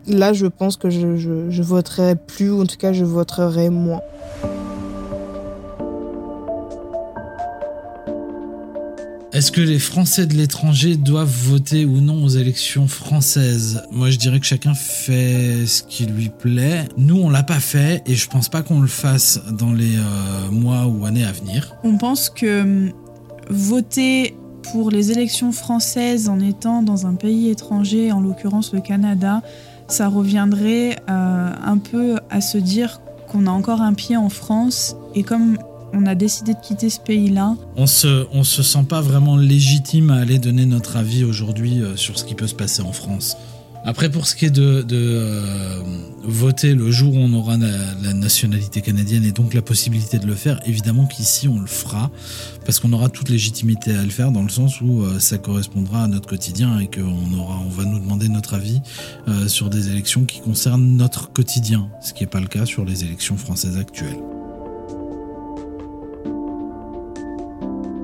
Là, 0.06 0.32
je 0.32 0.46
pense 0.46 0.76
que 0.76 0.90
je, 0.90 1.16
je, 1.16 1.50
je 1.50 1.62
voterai 1.62 2.14
plus, 2.14 2.50
ou 2.50 2.62
en 2.62 2.66
tout 2.66 2.76
cas, 2.78 2.92
je 2.92 3.04
voterai 3.04 3.68
moins. 3.70 4.00
Est-ce 9.38 9.52
que 9.52 9.60
les 9.60 9.78
Français 9.78 10.26
de 10.26 10.34
l'étranger 10.34 10.96
doivent 10.96 11.30
voter 11.30 11.84
ou 11.84 12.00
non 12.00 12.24
aux 12.24 12.28
élections 12.28 12.88
françaises? 12.88 13.84
Moi, 13.92 14.10
je 14.10 14.16
dirais 14.16 14.40
que 14.40 14.46
chacun 14.46 14.74
fait 14.74 15.64
ce 15.64 15.84
qui 15.84 16.06
lui 16.06 16.28
plaît. 16.28 16.88
Nous, 16.96 17.14
on 17.14 17.30
l'a 17.30 17.44
pas 17.44 17.60
fait 17.60 18.02
et 18.04 18.16
je 18.16 18.28
pense 18.28 18.48
pas 18.48 18.62
qu'on 18.62 18.80
le 18.80 18.88
fasse 18.88 19.40
dans 19.52 19.72
les 19.72 19.96
euh, 19.96 20.50
mois 20.50 20.88
ou 20.88 21.06
années 21.06 21.22
à 21.22 21.30
venir. 21.30 21.76
On 21.84 21.98
pense 21.98 22.30
que 22.30 22.62
hum, 22.62 22.92
voter 23.48 24.36
pour 24.72 24.90
les 24.90 25.12
élections 25.12 25.52
françaises 25.52 26.28
en 26.28 26.40
étant 26.40 26.82
dans 26.82 27.06
un 27.06 27.14
pays 27.14 27.48
étranger, 27.48 28.10
en 28.10 28.20
l'occurrence 28.20 28.72
le 28.72 28.80
Canada, 28.80 29.42
ça 29.86 30.08
reviendrait 30.08 30.96
euh, 31.08 31.52
un 31.64 31.78
peu 31.78 32.16
à 32.28 32.40
se 32.40 32.58
dire 32.58 33.00
qu'on 33.28 33.46
a 33.46 33.50
encore 33.50 33.82
un 33.82 33.94
pied 33.94 34.16
en 34.16 34.30
France 34.30 34.96
et 35.14 35.22
comme 35.22 35.58
on 35.92 36.06
a 36.06 36.14
décidé 36.14 36.54
de 36.54 36.60
quitter 36.60 36.90
ce 36.90 37.00
pays-là. 37.00 37.56
On 37.76 37.86
se, 37.86 38.26
on 38.32 38.44
se 38.44 38.62
sent 38.62 38.84
pas 38.88 39.00
vraiment 39.00 39.36
légitime 39.36 40.10
à 40.10 40.16
aller 40.16 40.38
donner 40.38 40.66
notre 40.66 40.96
avis 40.96 41.24
aujourd'hui 41.24 41.80
euh, 41.80 41.96
sur 41.96 42.18
ce 42.18 42.24
qui 42.24 42.34
peut 42.34 42.46
se 42.46 42.54
passer 42.54 42.82
en 42.82 42.92
France. 42.92 43.36
Après, 43.84 44.10
pour 44.10 44.26
ce 44.26 44.34
qui 44.34 44.44
est 44.44 44.50
de, 44.50 44.84
euh, 44.92 45.82
voter 46.24 46.74
le 46.74 46.90
jour 46.90 47.14
où 47.14 47.18
on 47.18 47.32
aura 47.32 47.56
la, 47.56 48.12
nationalité 48.12 48.82
canadienne 48.82 49.24
et 49.24 49.32
donc 49.32 49.54
la 49.54 49.62
possibilité 49.62 50.18
de 50.18 50.26
le 50.26 50.34
faire, 50.34 50.60
évidemment 50.66 51.06
qu'ici 51.06 51.48
on 51.48 51.60
le 51.60 51.66
fera 51.66 52.10
parce 52.66 52.80
qu'on 52.80 52.92
aura 52.92 53.08
toute 53.08 53.28
légitimité 53.28 53.94
à 53.94 54.02
le 54.02 54.10
faire 54.10 54.32
dans 54.32 54.42
le 54.42 54.48
sens 54.48 54.80
où 54.80 55.02
euh, 55.02 55.20
ça 55.20 55.38
correspondra 55.38 56.02
à 56.02 56.08
notre 56.08 56.28
quotidien 56.28 56.80
et 56.80 56.88
qu'on 56.88 57.38
aura, 57.38 57.60
on 57.64 57.70
va 57.70 57.84
nous 57.84 58.00
demander 58.00 58.28
notre 58.28 58.54
avis 58.54 58.80
sur 59.46 59.70
des 59.70 59.88
élections 59.88 60.24
qui 60.24 60.40
concernent 60.40 60.96
notre 60.96 61.32
quotidien, 61.32 61.88
ce 62.02 62.12
qui 62.12 62.24
n'est 62.24 62.30
pas 62.30 62.40
le 62.40 62.48
cas 62.48 62.66
sur 62.66 62.84
les 62.84 63.04
élections 63.04 63.36
françaises 63.36 63.78
actuelles. 63.78 64.18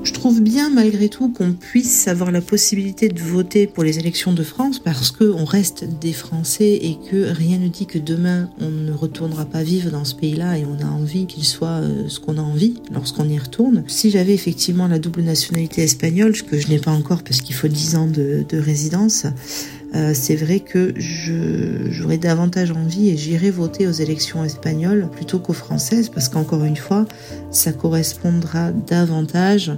Je 0.05 0.12
trouve 0.12 0.43
bien 0.43 0.69
malgré 0.69 1.09
tout 1.09 1.31
qu'on 1.31 1.55
puisse 1.55 2.09
avoir 2.09 2.31
la 2.31 2.43
possibilité 2.43 3.09
de 3.09 3.21
voter 3.21 3.67
pour 3.67 3.83
les 3.83 3.99
élections 3.99 4.35
de 4.35 4.43
France 4.43 4.79
parce 4.79 5.11
qu'on 5.11 5.47
reste 5.47 5.85
des 5.99 6.12
Français 6.12 6.75
et 6.75 6.99
que 7.11 7.33
rien 7.33 7.57
ne 7.57 7.69
dit 7.69 7.87
que 7.87 7.99
demain 7.99 8.51
on 8.61 8.69
ne 8.69 8.93
retournera 8.93 9.47
pas 9.47 9.62
vivre 9.62 9.90
dans 9.90 10.05
ce 10.05 10.14
pays-là 10.14 10.59
et 10.59 10.67
on 10.67 10.85
a 10.85 10.90
envie 10.90 11.27
qu'il 11.27 11.45
soit 11.45 11.81
euh, 11.81 12.09
ce 12.09 12.21
qu'on 12.21 12.37
a 12.37 12.43
envie 12.43 12.75
lorsqu'on 12.93 13.27
y 13.31 13.38
retourne. 13.38 13.83
Si 13.87 14.11
j'avais 14.11 14.35
effectivement 14.35 14.88
la 14.88 14.99
double 14.99 15.23
nationalité 15.23 15.83
espagnole, 15.83 16.37
ce 16.37 16.43
que 16.43 16.59
je 16.59 16.69
n'ai 16.69 16.79
pas 16.79 16.93
encore 16.93 17.23
parce 17.23 17.40
qu'il 17.40 17.55
faut 17.55 17.69
10 17.69 17.97
ans 17.97 18.07
de, 18.07 18.45
de 18.47 18.59
résidence, 18.59 19.25
euh, 19.95 20.13
c'est 20.13 20.35
vrai 20.35 20.61
que 20.61 20.93
j'aurais 20.97 22.19
davantage 22.19 22.73
envie 22.73 23.11
et 23.11 23.17
j'irai 23.17 23.51
voter 23.51 23.87
aux 23.87 23.93
élections 23.93 24.45
espagnoles 24.45 25.09
plutôt 25.11 25.39
qu'aux 25.39 25.53
françaises 25.53 26.09
parce 26.09 26.29
qu'encore 26.29 26.65
une 26.65 26.77
fois, 26.77 27.07
ça 27.51 27.73
correspondra 27.73 28.73
davantage 28.73 29.73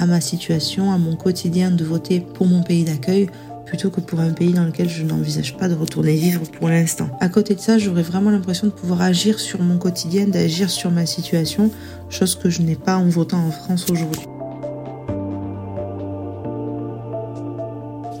à 0.00 0.06
ma 0.06 0.20
situation, 0.20 0.90
à 0.90 0.98
mon 0.98 1.14
quotidien 1.14 1.70
de 1.70 1.84
voter 1.84 2.20
pour 2.20 2.46
mon 2.46 2.62
pays 2.62 2.84
d'accueil 2.84 3.28
plutôt 3.64 3.90
que 3.90 4.00
pour 4.00 4.20
un 4.20 4.30
pays 4.30 4.52
dans 4.52 4.64
lequel 4.64 4.88
je 4.88 5.02
n'envisage 5.04 5.56
pas 5.56 5.68
de 5.68 5.74
retourner 5.74 6.14
vivre 6.14 6.42
pour 6.58 6.68
l'instant. 6.68 7.08
À 7.20 7.28
côté 7.28 7.54
de 7.54 7.60
ça, 7.60 7.78
j'aurais 7.78 8.02
vraiment 8.02 8.30
l'impression 8.30 8.66
de 8.66 8.72
pouvoir 8.72 9.00
agir 9.00 9.40
sur 9.40 9.62
mon 9.62 9.78
quotidien, 9.78 10.26
d'agir 10.26 10.68
sur 10.68 10.90
ma 10.90 11.06
situation, 11.06 11.70
chose 12.10 12.34
que 12.34 12.50
je 12.50 12.62
n'ai 12.62 12.76
pas 12.76 12.96
en 12.96 13.08
votant 13.08 13.38
en 13.38 13.50
France 13.50 13.86
aujourd'hui. 13.90 14.26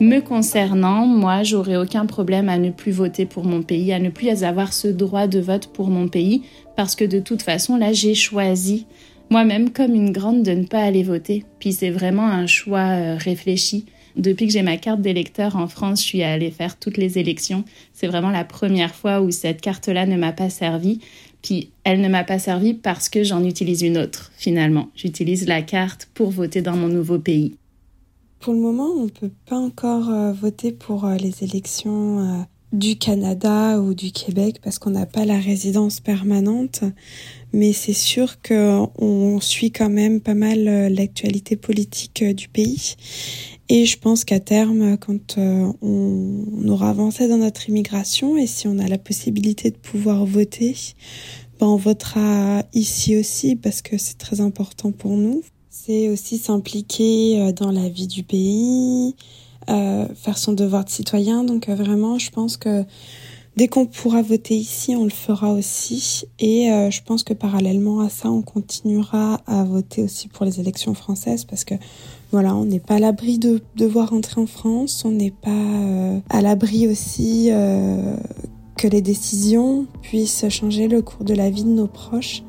Me 0.00 0.18
concernant, 0.18 1.06
moi, 1.06 1.44
j'aurais 1.44 1.76
aucun 1.76 2.04
problème 2.04 2.48
à 2.48 2.58
ne 2.58 2.70
plus 2.70 2.90
voter 2.90 3.26
pour 3.26 3.44
mon 3.44 3.62
pays, 3.62 3.92
à 3.92 4.00
ne 4.00 4.10
plus 4.10 4.42
avoir 4.42 4.72
ce 4.72 4.88
droit 4.88 5.28
de 5.28 5.38
vote 5.38 5.68
pour 5.68 5.88
mon 5.88 6.08
pays, 6.08 6.42
parce 6.76 6.96
que 6.96 7.04
de 7.04 7.20
toute 7.20 7.42
façon, 7.42 7.76
là, 7.76 7.92
j'ai 7.92 8.14
choisi 8.14 8.86
moi-même 9.30 9.70
comme 9.70 9.94
une 9.94 10.10
grande 10.10 10.42
de 10.42 10.50
ne 10.50 10.64
pas 10.64 10.82
aller 10.82 11.04
voter. 11.04 11.44
Puis 11.60 11.72
c'est 11.72 11.90
vraiment 11.90 12.26
un 12.26 12.46
choix 12.46 12.80
euh, 12.80 13.16
réfléchi. 13.16 13.86
Depuis 14.16 14.46
que 14.46 14.52
j'ai 14.52 14.62
ma 14.62 14.76
carte 14.76 15.00
d'électeur 15.00 15.56
en 15.56 15.68
France, 15.68 16.00
je 16.00 16.06
suis 16.06 16.22
allée 16.22 16.50
faire 16.50 16.78
toutes 16.78 16.96
les 16.96 17.18
élections. 17.18 17.64
C'est 17.92 18.06
vraiment 18.06 18.30
la 18.30 18.44
première 18.44 18.94
fois 18.94 19.20
où 19.20 19.30
cette 19.30 19.60
carte-là 19.60 20.06
ne 20.06 20.16
m'a 20.16 20.32
pas 20.32 20.50
servi. 20.50 21.00
Puis 21.42 21.70
elle 21.84 22.00
ne 22.00 22.08
m'a 22.08 22.24
pas 22.24 22.38
servi 22.38 22.74
parce 22.74 23.08
que 23.08 23.24
j'en 23.24 23.44
utilise 23.44 23.82
une 23.82 23.98
autre, 23.98 24.32
finalement. 24.36 24.88
J'utilise 24.94 25.46
la 25.46 25.62
carte 25.62 26.08
pour 26.14 26.30
voter 26.30 26.62
dans 26.62 26.76
mon 26.76 26.88
nouveau 26.88 27.18
pays. 27.18 27.56
Pour 28.44 28.52
le 28.52 28.60
moment, 28.60 28.90
on 28.94 29.04
ne 29.04 29.08
peut 29.08 29.32
pas 29.46 29.56
encore 29.56 30.10
euh, 30.10 30.34
voter 30.34 30.70
pour 30.70 31.06
euh, 31.06 31.16
les 31.16 31.42
élections 31.42 32.18
euh, 32.18 32.42
du 32.74 32.98
Canada 32.98 33.80
ou 33.80 33.94
du 33.94 34.12
Québec 34.12 34.56
parce 34.62 34.78
qu'on 34.78 34.90
n'a 34.90 35.06
pas 35.06 35.24
la 35.24 35.38
résidence 35.38 36.00
permanente. 36.00 36.84
Mais 37.54 37.72
c'est 37.72 37.94
sûr 37.94 38.42
qu'on 38.42 39.40
suit 39.40 39.70
quand 39.70 39.88
même 39.88 40.20
pas 40.20 40.34
mal 40.34 40.62
l'actualité 40.92 41.56
politique 41.56 42.22
du 42.22 42.48
pays. 42.48 42.96
Et 43.70 43.86
je 43.86 43.98
pense 43.98 44.24
qu'à 44.24 44.40
terme, 44.40 44.98
quand 44.98 45.38
on 45.38 46.68
aura 46.68 46.90
avancé 46.90 47.28
dans 47.28 47.38
notre 47.38 47.70
immigration 47.70 48.36
et 48.36 48.46
si 48.46 48.68
on 48.68 48.78
a 48.78 48.88
la 48.88 48.98
possibilité 48.98 49.70
de 49.70 49.78
pouvoir 49.78 50.26
voter, 50.26 50.76
ben 51.58 51.68
on 51.68 51.76
votera 51.76 52.62
ici 52.74 53.16
aussi 53.16 53.56
parce 53.56 53.80
que 53.80 53.96
c'est 53.96 54.18
très 54.18 54.42
important 54.42 54.92
pour 54.92 55.16
nous. 55.16 55.42
C'est 55.76 56.08
aussi 56.08 56.38
s'impliquer 56.38 57.40
euh, 57.40 57.52
dans 57.52 57.72
la 57.72 57.88
vie 57.88 58.06
du 58.06 58.22
pays, 58.22 59.16
euh, 59.68 60.06
faire 60.14 60.38
son 60.38 60.52
devoir 60.52 60.84
de 60.84 60.88
citoyen. 60.88 61.42
Donc 61.42 61.68
euh, 61.68 61.74
vraiment, 61.74 62.16
je 62.16 62.30
pense 62.30 62.56
que 62.56 62.84
dès 63.56 63.66
qu'on 63.66 63.84
pourra 63.84 64.22
voter 64.22 64.54
ici, 64.54 64.94
on 64.94 65.02
le 65.02 65.10
fera 65.10 65.52
aussi. 65.52 66.26
Et 66.38 66.68
je 66.90 67.00
pense 67.02 67.24
que 67.24 67.34
parallèlement 67.34 68.00
à 68.00 68.08
ça, 68.08 68.30
on 68.30 68.40
continuera 68.40 69.40
à 69.48 69.64
voter 69.64 70.04
aussi 70.04 70.28
pour 70.28 70.44
les 70.46 70.60
élections 70.60 70.94
françaises 70.94 71.44
parce 71.44 71.64
que 71.64 71.74
voilà, 72.30 72.54
on 72.54 72.64
n'est 72.64 72.80
pas 72.80 72.94
à 72.94 72.98
l'abri 73.00 73.38
de 73.38 73.60
devoir 73.76 74.10
rentrer 74.10 74.40
en 74.40 74.46
France, 74.46 75.04
on 75.04 75.10
n'est 75.10 75.32
pas 75.32 76.20
à 76.30 76.40
l'abri 76.40 76.88
aussi 76.88 77.50
que 78.76 78.88
les 78.88 79.02
décisions 79.02 79.86
puissent 80.02 80.48
changer 80.48 80.88
le 80.88 81.02
cours 81.02 81.24
de 81.24 81.34
la 81.34 81.50
vie 81.50 81.64
de 81.64 81.68
nos 81.68 81.88
proches. 81.88 82.42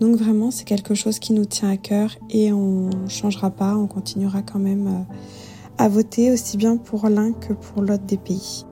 Donc 0.00 0.16
vraiment, 0.16 0.50
c'est 0.50 0.64
quelque 0.64 0.94
chose 0.94 1.18
qui 1.18 1.32
nous 1.32 1.44
tient 1.44 1.70
à 1.70 1.76
cœur 1.76 2.16
et 2.30 2.52
on 2.52 2.88
ne 2.88 3.08
changera 3.08 3.50
pas, 3.50 3.76
on 3.76 3.86
continuera 3.86 4.42
quand 4.42 4.60
même 4.60 4.86
euh, 4.86 5.14
à 5.78 5.88
voter 5.88 6.30
aussi 6.30 6.56
bien 6.56 6.76
pour 6.76 7.08
l'un 7.08 7.32
que 7.32 7.52
pour 7.52 7.82
l'autre 7.82 8.04
des 8.04 8.18
pays. 8.18 8.64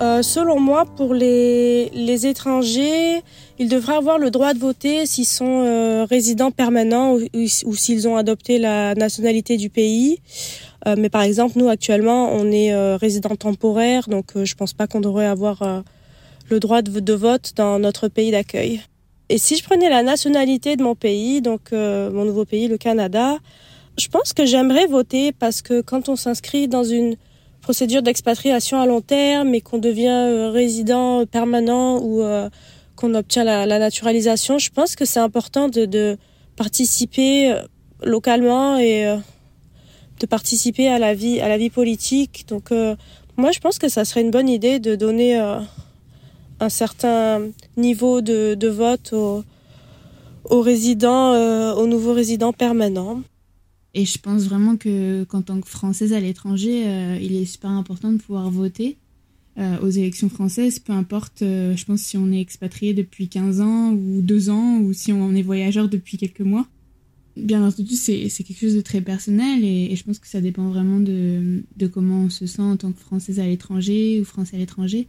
Euh, 0.00 0.22
selon 0.22 0.60
moi, 0.60 0.84
pour 0.84 1.14
les, 1.14 2.26
étrangers, 2.26 3.22
ils 3.58 3.68
devraient 3.68 3.96
avoir 3.96 4.18
le 4.18 4.30
droit 4.30 4.52
de 4.52 4.58
voter 4.58 5.06
s'ils 5.06 5.24
sont 5.24 5.64
euh, 5.64 6.04
résidents 6.04 6.50
permanents 6.50 7.16
ou 7.16 7.74
s'ils 7.74 8.06
ont 8.06 8.16
adopté 8.16 8.58
la 8.58 8.94
nationalité 8.94 9.56
du 9.56 9.70
pays. 9.70 10.18
Euh, 10.86 10.96
mais 10.98 11.08
par 11.08 11.22
exemple, 11.22 11.58
nous 11.58 11.68
actuellement, 11.68 12.32
on 12.32 12.50
est 12.50 12.72
euh, 12.72 12.96
résident 12.96 13.36
temporaire, 13.36 14.08
donc 14.08 14.36
euh, 14.36 14.44
je 14.44 14.54
pense 14.54 14.72
pas 14.72 14.86
qu'on 14.86 15.00
devrait 15.00 15.26
avoir 15.26 15.82
le 16.50 16.60
droit 16.60 16.82
de, 16.82 17.12
vote 17.12 17.52
dans 17.56 17.78
notre 17.78 18.08
pays 18.08 18.30
d'accueil. 18.30 18.82
Et 19.30 19.38
si 19.38 19.56
je 19.56 19.64
prenais 19.64 19.88
la 19.88 20.02
nationalité 20.02 20.76
de 20.76 20.82
mon 20.82 20.94
pays, 20.94 21.40
donc 21.40 21.72
mon 21.72 22.24
nouveau 22.24 22.44
pays, 22.44 22.68
le 22.68 22.76
Canada, 22.76 23.38
je 23.98 24.08
pense 24.08 24.34
que 24.34 24.44
j'aimerais 24.44 24.86
voter 24.86 25.32
parce 25.32 25.62
que 25.62 25.80
quand 25.80 26.10
on 26.10 26.16
s'inscrit 26.16 26.68
dans 26.68 26.84
une 26.84 27.16
procédure 27.62 28.02
d'expatriation 28.02 28.78
à 28.78 28.86
long 28.86 29.00
terme 29.00 29.54
et 29.54 29.62
qu'on 29.62 29.78
devient 29.78 30.50
résident 30.52 31.24
permanent 31.24 31.98
ou 32.02 32.22
qu'on 32.96 33.14
obtient 33.14 33.44
la, 33.44 33.78
naturalisation, 33.78 34.58
je 34.58 34.68
pense 34.68 34.94
que 34.94 35.06
c'est 35.06 35.20
important 35.20 35.68
de, 35.68 35.86
de, 35.86 36.18
participer 36.56 37.56
localement 38.02 38.76
et 38.76 39.16
de 40.24 40.28
participer 40.28 40.88
à 40.88 40.98
la 40.98 41.14
vie, 41.14 41.40
à 41.40 41.48
la 41.48 41.58
vie 41.58 41.68
politique. 41.70 42.46
Donc, 42.48 42.72
euh, 42.72 42.96
moi, 43.36 43.52
je 43.52 43.60
pense 43.60 43.78
que 43.78 43.88
ça 43.88 44.06
serait 44.06 44.22
une 44.22 44.30
bonne 44.30 44.48
idée 44.48 44.78
de 44.78 44.94
donner 44.96 45.38
euh, 45.38 45.60
un 46.60 46.68
certain 46.70 47.42
niveau 47.76 48.22
de, 48.22 48.68
vote 48.68 49.12
aux, 49.12 49.44
aux 50.44 50.62
résidents, 50.62 51.32
euh, 51.34 51.74
aux 51.74 51.86
nouveaux 51.86 52.14
résidents 52.14 52.54
permanents. 52.54 53.20
Et 53.92 54.06
je 54.06 54.18
pense 54.18 54.44
vraiment 54.44 54.76
que 54.76 55.24
qu'en 55.24 55.42
tant 55.42 55.60
que 55.60 55.68
Française 55.68 56.14
à 56.14 56.20
l'étranger, 56.20 56.82
il 57.22 57.36
est 57.36 57.44
super 57.44 57.70
important 57.70 58.10
de 58.10 58.18
pouvoir 58.18 58.50
voter 58.50 58.96
aux 59.82 59.88
élections 59.88 60.28
françaises, 60.28 60.80
peu 60.80 60.92
importe, 60.92 61.42
je 61.42 61.84
pense 61.84 62.00
si 62.00 62.16
on 62.16 62.32
est 62.32 62.40
expatrié 62.40 62.92
depuis 62.92 63.28
15 63.28 63.60
ans 63.60 63.92
ou 63.92 64.20
2 64.20 64.50
ans 64.50 64.78
ou 64.80 64.92
si 64.92 65.12
on 65.12 65.32
est 65.32 65.42
voyageur 65.42 65.88
depuis 65.88 66.16
quelques 66.16 66.40
mois. 66.40 66.66
Bien 67.36 67.66
entendu, 67.66 67.96
c'est 67.96 68.28
quelque 68.28 68.60
chose 68.60 68.76
de 68.76 68.80
très 68.80 69.00
personnel 69.00 69.64
et, 69.64 69.94
je 69.96 70.04
pense 70.04 70.20
que 70.20 70.28
ça 70.28 70.40
dépend 70.40 70.68
vraiment 70.68 71.00
de, 71.00 71.64
de, 71.76 71.86
comment 71.88 72.22
on 72.22 72.30
se 72.30 72.46
sent 72.46 72.62
en 72.62 72.76
tant 72.76 72.92
que 72.92 73.00
Française 73.00 73.40
à 73.40 73.46
l'étranger 73.46 74.20
ou 74.20 74.24
Français 74.24 74.54
à 74.54 74.60
l'étranger, 74.60 75.08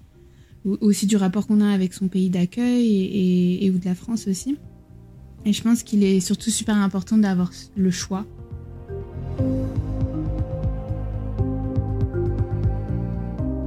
ou 0.65 0.75
aussi 0.81 1.05
du 1.05 1.17
rapport 1.17 1.45
qu'on 1.45 1.61
a 1.61 1.69
avec 1.69 1.93
son 1.93 2.07
pays 2.07 2.31
d'accueil 2.31 3.59
et, 3.61 3.69
ou 3.69 3.77
de 3.77 3.85
la 3.85 3.93
France 3.93 4.27
aussi. 4.27 4.57
Et 5.45 5.53
je 5.53 5.61
pense 5.61 5.83
qu'il 5.83 6.03
est 6.03 6.19
surtout 6.19 6.49
super 6.49 6.75
important 6.75 7.19
d'avoir 7.19 7.51
le 7.75 7.91
choix. 7.91 8.25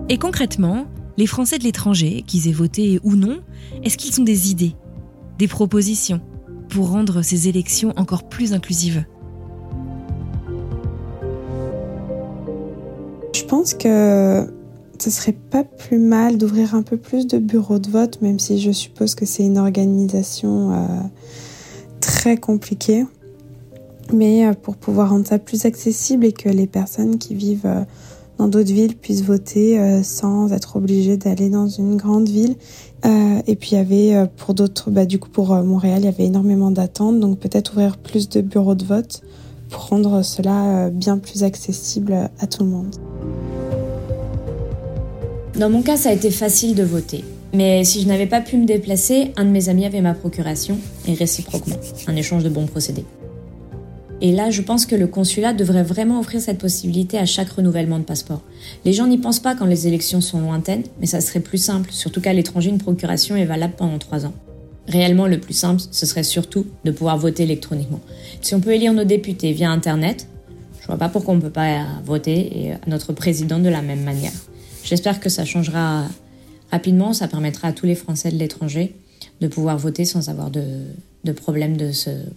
Et 0.09 0.18
concrètement, 0.18 0.88
les 1.16 1.27
Français 1.27 1.59
de 1.59 1.64
l'étranger, 1.64 2.25
qu'ils 2.27 2.49
aient 2.49 2.53
voté 2.53 2.99
ou 3.05 3.14
non, 3.14 3.40
est-ce 3.85 3.97
qu'ils 3.97 4.21
ont 4.21 4.25
des 4.25 4.51
idées, 4.51 4.75
des 5.38 5.47
propositions? 5.47 6.21
Pour 6.69 6.91
rendre 6.91 7.23
ces 7.23 7.49
élections 7.49 7.93
encore 7.97 8.29
plus 8.29 8.53
inclusives 8.53 9.05
Je 13.35 13.45
pense 13.45 13.73
que 13.73 14.47
ce 14.99 15.11
serait 15.11 15.33
pas 15.33 15.65
plus 15.65 15.99
mal 15.99 16.39
d'ouvrir 16.39 16.75
un 16.75 16.83
peu 16.83 16.97
plus 16.97 17.27
de 17.27 17.39
bureaux 17.39 17.79
de 17.79 17.89
vote, 17.89 18.21
même 18.21 18.39
si 18.39 18.61
je 18.61 18.73
suppose 18.73 19.15
que 19.15 19.25
c'est 19.25 19.45
une 19.45 19.59
organisation 19.59 20.73
euh, 20.73 20.77
très 22.01 22.37
compliquée. 22.37 23.07
Mais 24.13 24.47
euh, 24.47 24.55
pour 24.55 24.77
pouvoir 24.77 25.11
rendre 25.11 25.27
ça 25.27 25.39
plus 25.39 25.67
accessible 25.67 26.25
et 26.25 26.33
que 26.33 26.49
les 26.49 26.67
personnes 26.67 27.19
qui 27.19 27.35
vivent 27.35 27.67
euh, 27.67 27.85
dans 28.38 28.48
d'autres 28.48 28.72
villes 28.72 28.96
puissent 28.96 29.24
voter 29.24 29.79
euh, 29.79 30.03
sans 30.03 30.53
être 30.53 30.77
obligés 30.77 31.16
d'aller 31.16 31.51
dans 31.51 31.68
une 31.68 31.96
grande 31.96 32.29
ville. 32.29 32.55
Euh, 33.05 33.40
et 33.46 33.57
puis 33.57 33.70
il 33.72 33.74
y 33.74 33.79
avait 33.79 34.14
euh, 34.14 34.27
pour 34.37 34.55
d'autres, 34.55 34.90
bah, 34.90 35.07
du 35.07 35.18
coup 35.18 35.29
pour 35.29 35.55
Montréal, 35.57 36.01
il 36.01 36.05
y 36.05 36.09
avait 36.09 36.24
énormément 36.24 36.70
d'attentes, 36.70 37.20
donc 37.20 37.39
peut-être 37.39 37.72
ouvrir 37.72 37.99
plus 37.99 38.28
de 38.28 38.41
bureaux 38.41 38.74
de 38.74 38.84
vote 38.84 39.22
pour 39.68 39.89
rendre 39.89 40.22
cela 40.22 40.89
bien 40.89 41.18
plus 41.18 41.43
accessible 41.43 42.30
à 42.41 42.47
tout 42.47 42.64
le 42.64 42.70
monde. 42.70 42.97
Dans 45.59 45.68
mon 45.68 45.82
cas, 45.82 45.97
ça 45.97 46.09
a 46.09 46.12
été 46.12 46.30
facile 46.30 46.74
de 46.74 46.84
voter. 46.84 47.22
Mais 47.53 47.84
si 47.84 48.01
je 48.01 48.09
n'avais 48.09 48.26
pas 48.26 48.41
pu 48.41 48.57
me 48.57 48.64
déplacer, 48.64 49.32
un 49.36 49.45
de 49.45 49.51
mes 49.51 49.68
amis 49.68 49.84
avait 49.84 50.01
ma 50.01 50.14
procuration, 50.14 50.78
et 51.07 51.14
réciproquement, 51.14 51.76
un 52.07 52.16
échange 52.16 52.45
de 52.45 52.49
bons 52.49 52.66
procédés. 52.66 53.05
Et 54.21 54.33
là, 54.33 54.51
je 54.51 54.62
pense 54.62 54.85
que 54.85 54.97
le 54.97 55.07
consulat 55.07 55.53
devrait 55.53 55.85
vraiment 55.85 56.19
offrir 56.19 56.41
cette 56.41 56.59
possibilité 56.59 57.19
à 57.19 57.27
chaque 57.27 57.51
renouvellement 57.51 57.99
de 57.99 58.05
passeport. 58.05 58.43
Les 58.85 58.93
gens 58.93 59.07
n'y 59.07 59.19
pensent 59.19 59.39
pas 59.39 59.55
quand 59.55 59.66
les 59.66 59.87
élections 59.87 60.21
sont 60.21 60.41
lointaines, 60.41 60.83
mais 60.99 61.07
ça 61.07 61.21
serait 61.21 61.41
plus 61.41 61.59
simple, 61.59 61.93
surtout 61.93 62.21
qu'à 62.21 62.33
l'étranger, 62.33 62.71
une 62.71 62.79
procuration 62.79 63.37
est 63.37 63.45
valable 63.45 63.75
pendant 63.77 63.99
trois 63.99 64.27
ans. 64.27 64.35
Réellement, 64.89 65.27
le 65.27 65.39
plus 65.39 65.55
simple, 65.55 65.83
ce 65.91 66.07
serait 66.07 66.25
surtout 66.25 66.66
de 66.85 66.91
pouvoir 66.91 67.16
voter 67.16 67.45
électroniquement. 67.45 68.01
Si 68.41 68.55
on 68.55 68.61
peut 68.61 68.73
élire 68.73 68.93
nos 68.93 69.05
députés 69.05 69.53
via 69.53 69.71
Internet, 69.71 70.27
je 70.81 70.87
vois 70.87 70.97
pas 70.97 71.09
pourquoi 71.09 71.35
on 71.35 71.37
ne 71.37 71.43
peut 71.43 71.51
pas 71.51 71.85
voter 72.05 72.73
à 72.73 72.91
notre 72.91 73.12
président 73.12 73.61
de 73.61 73.69
la 73.69 73.83
même 73.83 74.03
manière. 74.03 74.33
J'espère 74.83 75.21
que 75.21 75.29
ça 75.29 75.45
changera 75.45 76.07
rapidement, 76.73 77.12
ça 77.12 77.29
permettra 77.29 77.69
à 77.69 77.73
tous 77.73 77.87
les 77.87 77.95
Français 77.95 78.31
de 78.31 78.37
l'étranger 78.37 78.97
de 79.41 79.47
pouvoir 79.47 79.79
voter 79.79 80.05
sans 80.05 80.29
avoir 80.29 80.51
de, 80.51 80.64
de 81.25 81.33
problème 81.33 81.77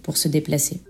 pour 0.02 0.16
se 0.16 0.28
déplacer. 0.28 0.80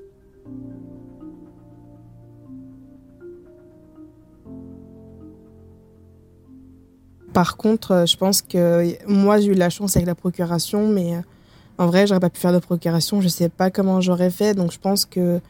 Par 7.33 7.57
contre, 7.57 8.05
je 8.07 8.16
pense 8.16 8.43
que 8.43 8.97
moi 9.09 9.41
j'ai 9.41 9.49
eu 9.49 9.55
la 9.55 9.70
chance 9.70 9.97
avec 9.97 10.07
la 10.07 10.14
procuration, 10.14 10.89
mais 10.89 11.14
en 11.78 11.87
vrai, 11.87 12.07
j'aurais 12.07 12.20
pas 12.20 12.30
pu 12.30 12.39
faire 12.39 12.53
de 12.53 12.59
procuration, 12.59 13.20
je 13.20 13.28
sais 13.28 13.49
pas 13.49 13.70
comment 13.70 14.01
j'aurais 14.01 14.30
fait, 14.30 14.55
donc 14.55 14.72
je 14.72 14.78
pense 14.78 15.05
que 15.05 15.41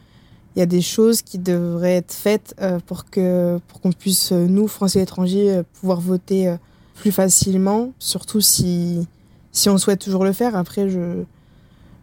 il 0.54 0.58
y 0.58 0.62
a 0.62 0.66
des 0.66 0.82
choses 0.82 1.22
qui 1.22 1.38
devraient 1.38 1.96
être 1.96 2.12
faites 2.12 2.54
euh, 2.60 2.78
pour 2.86 3.06
que 3.06 3.58
pour 3.68 3.80
qu'on 3.80 3.92
puisse 3.92 4.32
euh, 4.32 4.46
nous 4.46 4.68
Français 4.68 5.00
étrangers 5.00 5.50
euh, 5.50 5.62
pouvoir 5.80 6.00
voter 6.00 6.54
plus 6.94 7.12
facilement, 7.12 7.92
surtout 7.98 8.40
si 8.40 9.06
si 9.50 9.68
on 9.68 9.78
souhaite 9.78 10.00
toujours 10.00 10.24
le 10.24 10.32
faire. 10.32 10.56
Après, 10.56 10.88
je 10.88 11.24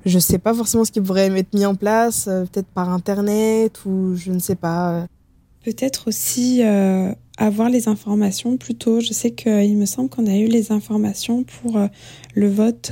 je 0.05 0.17
sais 0.17 0.39
pas 0.39 0.53
forcément 0.53 0.85
ce 0.85 0.91
qui 0.91 1.01
pourrait 1.01 1.27
être 1.37 1.53
mis 1.53 1.65
en 1.65 1.75
place, 1.75 2.25
peut-être 2.25 2.67
par 2.67 2.89
internet 2.89 3.85
ou 3.85 4.15
je 4.15 4.31
ne 4.31 4.39
sais 4.39 4.55
pas. 4.55 5.05
Peut-être 5.63 6.07
aussi 6.07 6.61
avoir 7.39 7.69
les 7.69 7.87
informations 7.87 8.57
plus 8.57 8.75
tôt. 8.75 8.99
Je 8.99 9.13
sais 9.13 9.31
qu'il 9.31 9.77
me 9.77 9.85
semble 9.85 10.09
qu'on 10.09 10.27
a 10.27 10.37
eu 10.37 10.47
les 10.47 10.71
informations 10.71 11.43
pour 11.43 11.79
le 12.35 12.49
vote 12.49 12.91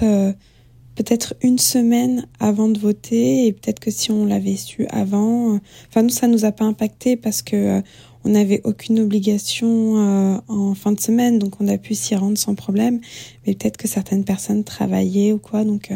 peut-être 0.98 1.36
une 1.42 1.60
semaine 1.60 2.28
avant 2.40 2.68
de 2.68 2.80
voter 2.80 3.46
et 3.46 3.54
peut-être 3.54 3.80
que 3.80 3.92
si 3.92 4.12
on 4.12 4.26
l'avait 4.26 4.56
su 4.56 4.88
avant, 4.88 5.54
euh, 5.54 5.60
enfin 5.90 6.02
nous 6.02 6.10
ça 6.10 6.28
nous 6.28 6.44
a 6.44 6.52
pas 6.52 6.66
impacté 6.66 7.16
parce 7.16 7.44
que 7.44 7.56
euh, 7.56 7.82
on 8.26 8.30
n'avait 8.30 8.62
aucune 8.64 9.00
obligation 9.00 9.98
euh, 9.98 10.38
en 10.48 10.74
fin 10.74 10.92
de 10.92 11.00
semaine. 11.00 11.38
Donc 11.38 11.62
on 11.62 11.68
a 11.68 11.78
pu 11.78 11.94
s'y 11.94 12.16
rendre 12.16 12.38
sans 12.38 12.56
problème. 12.56 13.00
Mais 13.46 13.54
peut-être 13.54 13.78
que 13.78 13.88
certaines 13.88 14.26
personnes 14.26 14.64
travaillaient 14.64 15.32
ou 15.34 15.38
quoi. 15.38 15.64
Donc 15.64 15.92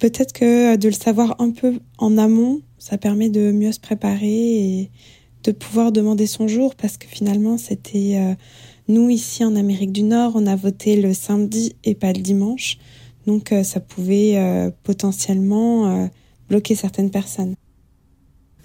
peut-être 0.00 0.32
que 0.32 0.76
de 0.76 0.88
le 0.88 0.94
savoir 0.94 1.36
un 1.40 1.50
peu 1.50 1.78
en 1.96 2.18
amont 2.18 2.60
ça 2.78 2.98
permet 2.98 3.28
de 3.28 3.52
mieux 3.52 3.72
se 3.72 3.80
préparer 3.80 4.26
et 4.26 4.90
de 5.44 5.52
pouvoir 5.52 5.92
demander 5.92 6.26
son 6.26 6.48
jour 6.48 6.74
parce 6.74 6.96
que 6.96 7.06
finalement 7.06 7.58
c'était 7.58 8.36
nous 8.88 9.08
ici 9.08 9.44
en 9.44 9.56
Amérique 9.56 9.92
du 9.92 10.02
Nord 10.02 10.32
on 10.34 10.46
a 10.46 10.56
voté 10.56 11.00
le 11.00 11.14
samedi 11.14 11.76
et 11.84 11.94
pas 11.94 12.12
le 12.12 12.20
dimanche 12.20 12.78
donc 13.28 13.52
euh, 13.52 13.62
ça 13.62 13.78
pouvait 13.78 14.38
euh, 14.38 14.70
potentiellement 14.84 15.86
euh, 15.86 16.06
bloquer 16.48 16.74
certaines 16.74 17.10
personnes. 17.10 17.54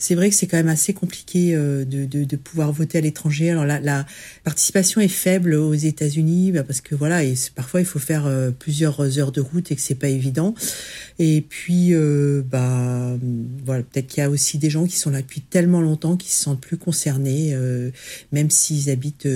C'est 0.03 0.15
vrai 0.15 0.29
que 0.29 0.35
c'est 0.35 0.47
quand 0.47 0.57
même 0.57 0.67
assez 0.67 0.93
compliqué 0.93 1.53
de, 1.55 2.05
de, 2.05 2.35
pouvoir 2.35 2.71
voter 2.71 2.97
à 2.97 3.01
l'étranger. 3.01 3.49
Alors 3.49 3.65
la, 3.65 3.79
la, 3.79 4.05
participation 4.43 4.99
est 5.01 5.07
faible 5.07 5.53
aux 5.53 5.73
États-Unis 5.73 6.51
bah, 6.51 6.63
parce 6.63 6.81
que 6.81 6.95
voilà, 6.95 7.21
parfois 7.55 7.79
il 7.79 7.85
faut 7.85 7.99
faire 7.99 8.29
plusieurs 8.59 9.17
heures 9.17 9.31
de 9.31 9.41
route 9.41 9.71
et 9.71 9.75
que 9.75 9.81
c'est 9.81 9.95
pas 9.95 10.09
évident. 10.09 10.55
Et 11.19 11.41
puis 11.41 11.93
bah 12.51 13.17
voilà, 13.65 13.83
peut-être 13.83 14.07
qu'il 14.07 14.21
y 14.21 14.25
a 14.25 14.29
aussi 14.29 14.57
des 14.57 14.69
gens 14.69 14.85
qui 14.85 14.97
sont 14.97 15.09
là 15.09 15.21
depuis 15.21 15.41
tellement 15.41 15.81
longtemps 15.81 16.17
qu'ils 16.17 16.31
se 16.31 16.43
sentent 16.43 16.61
plus 16.61 16.77
concernés, 16.77 17.55
même 18.31 18.49
s'ils 18.49 18.89
habitent 18.89 19.27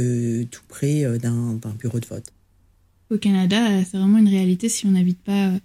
tout 0.51 0.63
près 0.67 1.05
d'un 1.19 1.57
bureau 1.79 1.99
de 1.99 2.05
vote 2.05 2.33
au 3.09 3.17
Canada, 3.17 3.83
c'est 3.83 3.97
vraiment 3.97 4.17
une 4.17 4.27
réalité. 4.27 4.69
Si 4.69 4.85
on 4.85 4.91
n'habite 4.91 5.19
pas 5.19 5.47
euh, 5.47 5.59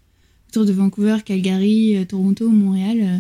autour 0.49 0.65
de 0.65 0.73
Vancouver, 0.73 1.19
Calgary, 1.25 1.97
euh, 1.97 2.05
Toronto, 2.05 2.49
Montréal, 2.49 2.99
euh, 3.01 3.19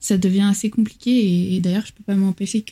ça 0.00 0.18
devient 0.18 0.48
assez 0.50 0.70
compliqué. 0.70 1.54
Et, 1.54 1.60
d'ailleurs, 1.60 1.86
je 1.86 1.92
peux 1.92 2.02
pas 2.02 2.16
m'empêcher 2.16 2.64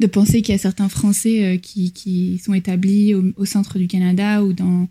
de 0.00 0.06
penser 0.06 0.42
qu'il 0.42 0.54
y 0.54 0.56
a 0.56 0.58
certains 0.58 0.88
Français 0.88 1.60
qui, 1.62 1.92
qui 1.92 2.38
sont 2.38 2.54
établis 2.54 3.14
au, 3.14 3.44
centre 3.44 3.78
du 3.78 3.86
Canada 3.86 4.42
ou 4.42 4.52
dans 4.52 4.88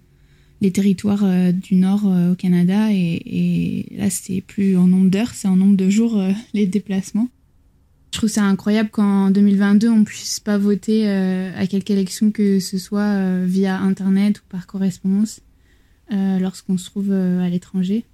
les 0.61 0.71
territoires 0.71 1.25
du 1.53 1.75
nord 1.75 2.05
au 2.31 2.35
Canada. 2.35 2.91
Et, 2.91 3.21
et 3.25 3.97
là, 3.97 4.09
c'est 4.09 4.41
plus 4.41 4.77
en 4.77 4.87
nombre 4.87 5.09
d'heures, 5.09 5.33
c'est 5.33 5.47
en 5.47 5.55
nombre 5.55 5.75
de 5.75 5.89
jours 5.89 6.21
les 6.53 6.67
déplacements. 6.67 7.29
Je 8.17 8.19
trouve 8.19 8.29
ça 8.29 8.45
incroyable 8.45 8.89
qu'en 8.89 9.29
2022, 9.29 9.89
on 9.89 10.03
puisse 10.03 10.39
pas 10.39 10.57
voter 10.57 11.07
euh, 11.07 11.51
à 11.55 11.67
quelque 11.67 11.91
élection 11.91 12.31
que 12.31 12.59
ce 12.59 12.77
soit 12.77 13.01
euh, 13.01 13.45
via 13.47 13.79
Internet 13.79 14.39
ou 14.39 14.41
par 14.49 14.65
correspondance 14.65 15.41
euh, 16.11 16.39
lorsqu'on 16.39 16.77
se 16.77 16.85
trouve 16.85 17.11
à 17.11 17.47
l'étranger. 17.49 18.05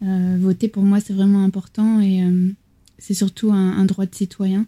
voter, 0.00 0.68
pour 0.68 0.82
moi, 0.82 1.00
c'est 1.00 1.12
vraiment 1.12 1.44
important 1.44 2.00
et 2.00 2.22
c'est 2.98 3.14
surtout 3.14 3.52
un, 3.52 3.84
droit 3.84 4.06
de 4.06 4.14
citoyen. 4.14 4.66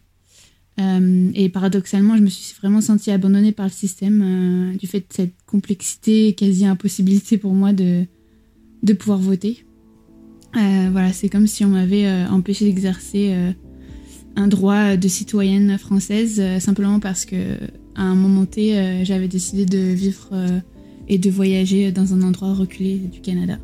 et 0.79 1.49
paradoxalement, 1.49 2.17
je 2.17 2.23
me 2.23 2.29
suis 2.29 2.55
vraiment 2.61 2.81
sentie 2.81 3.11
abandonnée 3.11 3.53
par 3.53 3.67
le 3.67 3.73
système 3.73 4.77
du 4.77 4.87
fait 4.87 5.01
de 5.01 5.07
cette 5.11 5.35
complexité 5.47 6.29
et 6.29 6.35
quasi 6.35 6.67
impossibilité 6.67 7.39
pour 7.39 7.53
moi 7.53 7.73
de, 7.73 8.05
de 8.83 8.93
pouvoir 8.93 9.19
voter. 9.19 9.65
voilà, 10.53 11.13
c'est 11.13 11.29
comme 11.29 11.47
si 11.47 11.65
on 11.65 11.69
m'avait 11.69 12.27
empêché 12.27 12.65
d'exercer 12.65 13.55
un 14.39 14.47
droit 14.47 14.97
de 14.97 15.09
citoyenne 15.09 15.79
française 15.79 16.39
euh, 16.39 16.61
simplement 16.61 17.01
parce 17.01 17.25
que 17.25 17.57
à 17.97 18.03
un 18.03 18.15
moment 18.15 18.47
T, 18.47 18.79
euh, 18.79 19.05
j'avais 19.05 19.27
décidé 19.27 19.67
de 19.67 19.79
vivre 19.79 20.29
euh, 20.33 20.61
et 21.09 21.19
de 21.19 21.29
voyager 21.29 21.91
dans 21.91 22.15
un 22.15 22.23
endroit 22.23 22.55
reculé 22.55 22.99
du 22.99 23.21
Canada. 23.21 23.59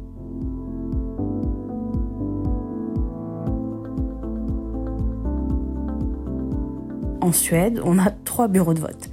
En 7.25 7.33
Suède, 7.33 7.81
on 7.83 7.99
a 7.99 8.11
trois 8.11 8.49
bureaux 8.49 8.75
de 8.75 8.81
vote. 8.81 9.09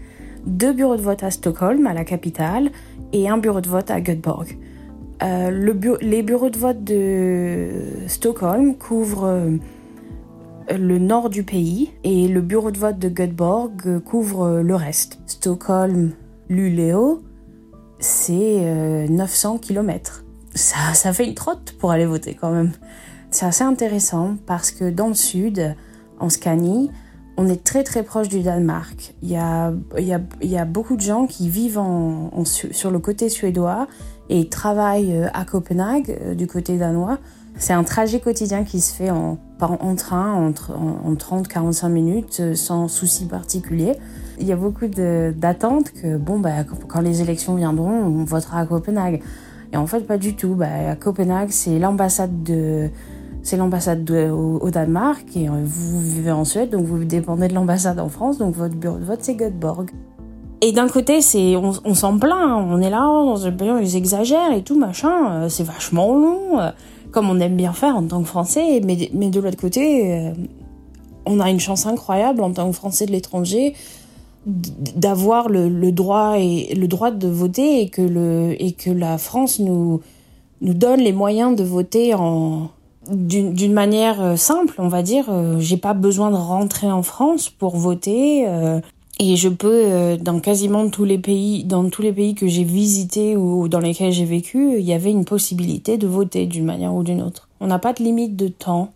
Deux 0.46 0.74
bureaux 0.74 0.98
de 0.98 1.02
vote 1.02 1.24
à 1.24 1.32
Stockholm, 1.32 1.88
à 1.88 1.94
la 1.94 2.04
capitale, 2.04 2.70
et 3.14 3.30
un 3.30 3.38
bureau 3.38 3.62
de 3.62 3.70
vote 3.70 3.90
à 3.90 4.02
Göteborg. 4.02 4.58
les 5.22 6.22
bureaux 6.22 6.50
de 6.50 6.58
vote 6.58 6.84
de 6.84 7.70
Stockholm 8.08 8.76
couvrent 8.76 9.60
le 10.70 10.98
nord 10.98 11.30
du 11.30 11.44
pays 11.44 11.92
et 12.04 12.28
le 12.28 12.42
bureau 12.42 12.72
de 12.72 12.80
vote 12.80 13.00
de 13.00 13.08
Göteborg 13.08 14.00
couvre 14.00 14.60
le 14.60 14.76
reste. 14.76 15.20
Stockholm, 15.26 16.12
Luleå, 16.50 17.22
c'est 18.00 19.08
900 19.10 19.56
euh, 19.56 19.58
km. 19.60 20.26
Ça, 20.54 20.94
ça 20.96 21.14
fait 21.14 21.26
une 21.26 21.36
trotte 21.36 21.76
pour 21.80 21.92
aller 21.92 22.06
voter 22.06 22.34
quand 22.34 22.52
même. 22.52 22.72
C'est 23.30 23.46
assez 23.46 23.64
intéressant 23.64 24.36
parce 24.46 24.72
que 24.72 24.90
dans 24.90 25.08
le 25.08 25.14
sud, 25.14 25.78
en 26.20 26.28
Scanie, 26.28 26.92
on 27.38 27.48
est 27.48 27.64
très 27.64 27.84
très 27.84 28.04
proche 28.04 28.28
du 28.28 28.42
Danemark. 28.42 29.14
Il 29.22 29.30
y 29.30 29.38
a, 29.38 30.66
beaucoup 30.66 30.96
de 30.96 31.02
gens 31.02 31.28
qui 31.28 31.50
vivent 31.50 31.80
en, 31.80 32.44
sur 32.46 32.92
le 32.92 33.00
côté 33.00 33.30
suédois 33.30 33.88
et 34.30 34.48
travaillent 34.48 35.16
euh, 35.16 35.28
à 35.34 35.44
Copenhague, 35.44 36.18
euh, 36.22 36.36
du 36.36 36.48
côté 36.48 36.78
danois. 36.78 37.18
C'est 37.58 37.74
un 37.74 37.84
trajet 37.84 38.22
quotidien 38.22 38.64
qui 38.64 38.80
se 38.80 38.94
fait 38.94 39.10
en, 39.10 39.38
train 39.98 40.34
en, 40.34 41.14
30-45 41.14 41.90
minutes 41.90 42.38
euh, 42.40 42.56
sans 42.56 42.88
souci 42.88 43.26
particulier. 43.26 43.98
Il 44.40 44.48
y 44.48 44.54
a 44.54 44.56
beaucoup 44.56 44.88
d'attentes 44.88 45.92
que, 45.92 46.18
bon, 46.18 46.40
bah, 46.40 46.64
quand 46.88 47.02
les 47.02 47.22
élections 47.22 47.56
viendront, 47.56 47.92
on 47.92 48.24
votera 48.24 48.62
à 48.62 48.66
Copenhague. 48.66 49.22
Et 49.74 49.78
en 49.78 49.86
fait, 49.86 50.02
pas 50.02 50.18
du 50.18 50.36
tout. 50.36 50.56
Bah, 50.56 50.92
à 50.92 50.96
Copenhague, 50.96 51.50
c'est 51.52 51.78
l'ambassade 51.78 52.44
de, 52.44 52.90
c'est 53.44 53.58
l'ambassade 53.58 54.10
au, 54.10 54.70
Danemark 54.70 55.26
et 55.36 55.50
euh, 55.50 55.64
vous 55.64 56.00
vivez 56.00 56.32
en 56.32 56.46
Suède, 56.46 56.70
donc 56.70 56.86
vous 56.86 57.04
dépendez 57.04 57.48
de 57.48 57.54
l'ambassade 57.54 58.00
en 58.00 58.10
France, 58.10 58.38
donc 58.38 58.56
votre 58.56 58.76
bureau 58.76 58.98
de 58.98 59.06
vote 59.06 59.20
c'est 59.22 59.36
Göteborg. 59.36 59.90
Et 60.64 60.74
d'un 60.74 60.88
côté, 60.88 61.22
c'est 61.22 61.56
on, 61.56 61.96
s'en 61.96 62.20
plaint, 62.20 62.38
hein. 62.38 62.68
on 62.70 62.82
est 62.82 62.92
là 62.92 63.00
dans 63.00 63.48
un 63.48 63.52
pays, 63.52 63.72
ils 63.82 63.96
exagèrent 63.96 64.54
et 64.54 64.62
tout 64.62 64.78
machin, 64.78 65.32
euh, 65.32 65.50
c'est 65.50 65.64
vachement 65.64 66.14
long 66.14 66.60
comme 67.12 67.30
on 67.30 67.40
aime 67.40 67.56
bien 67.56 67.74
faire 67.74 67.96
en 67.96 68.04
tant 68.04 68.22
que 68.22 68.28
Français, 68.28 68.82
mais, 68.84 69.10
mais 69.14 69.30
de 69.30 69.40
l'autre 69.40 69.58
côté, 69.58 70.14
euh, 70.14 70.34
on 71.26 71.40
a 71.40 71.50
une 71.50 71.60
chance 71.60 71.86
incroyable 71.86 72.42
en 72.42 72.52
tant 72.52 72.68
que 72.70 72.76
Français 72.76 73.06
de 73.06 73.12
l'étranger 73.12 73.76
d'avoir 74.46 75.50
le, 75.50 75.92
droit 75.92 76.40
et 76.40 76.74
le 76.74 76.88
droit 76.88 77.12
de 77.12 77.28
voter 77.28 77.82
et 77.82 77.90
que 77.90 78.02
le 78.02 78.56
et 78.60 78.72
que 78.72 78.90
la 78.90 79.20
France 79.20 79.60
nous 79.60 80.02
nous 80.62 80.74
donne 80.74 81.00
les 81.00 81.14
moyens 81.14 81.56
de 81.56 81.64
voter 81.64 82.16
en 82.16 82.72
d'une 83.10 83.74
manière 83.74 84.22
euh, 84.22 84.36
simple, 84.36 84.76
on 84.78 84.88
va 84.88 85.02
dire. 85.02 85.26
Euh, 85.30 85.60
j'ai 85.60 85.78
pas 85.78 85.94
besoin 85.94 86.32
de 86.32 86.36
rentrer 86.36 86.92
en 86.92 87.04
France 87.04 87.50
pour 87.50 87.76
voter. 87.78 88.46
Et 89.24 89.36
je 89.36 89.50
peux, 89.50 89.70
euh, 89.72 90.18
dans 90.18 90.40
quasiment 90.40 90.90
tous 90.90 91.04
les 91.04 91.20
pays, 91.20 91.64
dans 91.64 91.88
tous 91.92 92.02
les 92.02 92.12
pays 92.12 92.34
que 92.34 92.48
j'ai 92.48 92.64
visités 92.64 93.38
ou 93.38 93.68
dans 93.68 93.80
lesquels 93.80 94.12
j'ai 94.12 94.26
vécu, 94.26 94.80
il 94.80 94.84
y 94.84 94.94
avait 94.94 95.12
une 95.12 95.26
possibilité 95.26 95.98
de 96.00 96.08
voter 96.08 96.48
d'une 96.48 96.66
manière 96.66 96.94
ou 96.96 97.04
d'une 97.04 97.22
autre. 97.22 97.48
On 97.60 97.68
n'a 97.68 97.78
pas 97.78 97.94
de 97.94 98.04
limite 98.04 98.36
de 98.36 98.48
temps. 98.48 98.92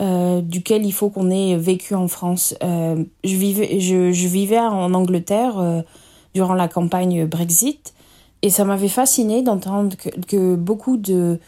euh, 0.00 0.40
duquel 0.42 0.84
il 0.84 0.92
faut 0.92 1.10
qu'on 1.10 1.30
ait 1.30 1.56
vécu 1.56 1.94
en 1.94 2.08
France. 2.08 2.54
Euh, 2.62 3.04
je, 3.24 3.36
vivais, 3.36 3.80
je, 3.80 4.26
vivais 4.26 4.58
en 4.58 4.92
Angleterre 4.94 5.58
euh, 5.58 5.82
durant 6.34 6.54
la 6.54 6.68
campagne 6.68 7.26
Brexit 7.26 7.94
et 8.42 8.50
ça 8.50 8.64
m'avait 8.64 8.88
fasciné 8.88 9.42
d'entendre 9.42 9.96
que, 10.28 10.54
beaucoup 10.54 10.96
de 10.96 11.38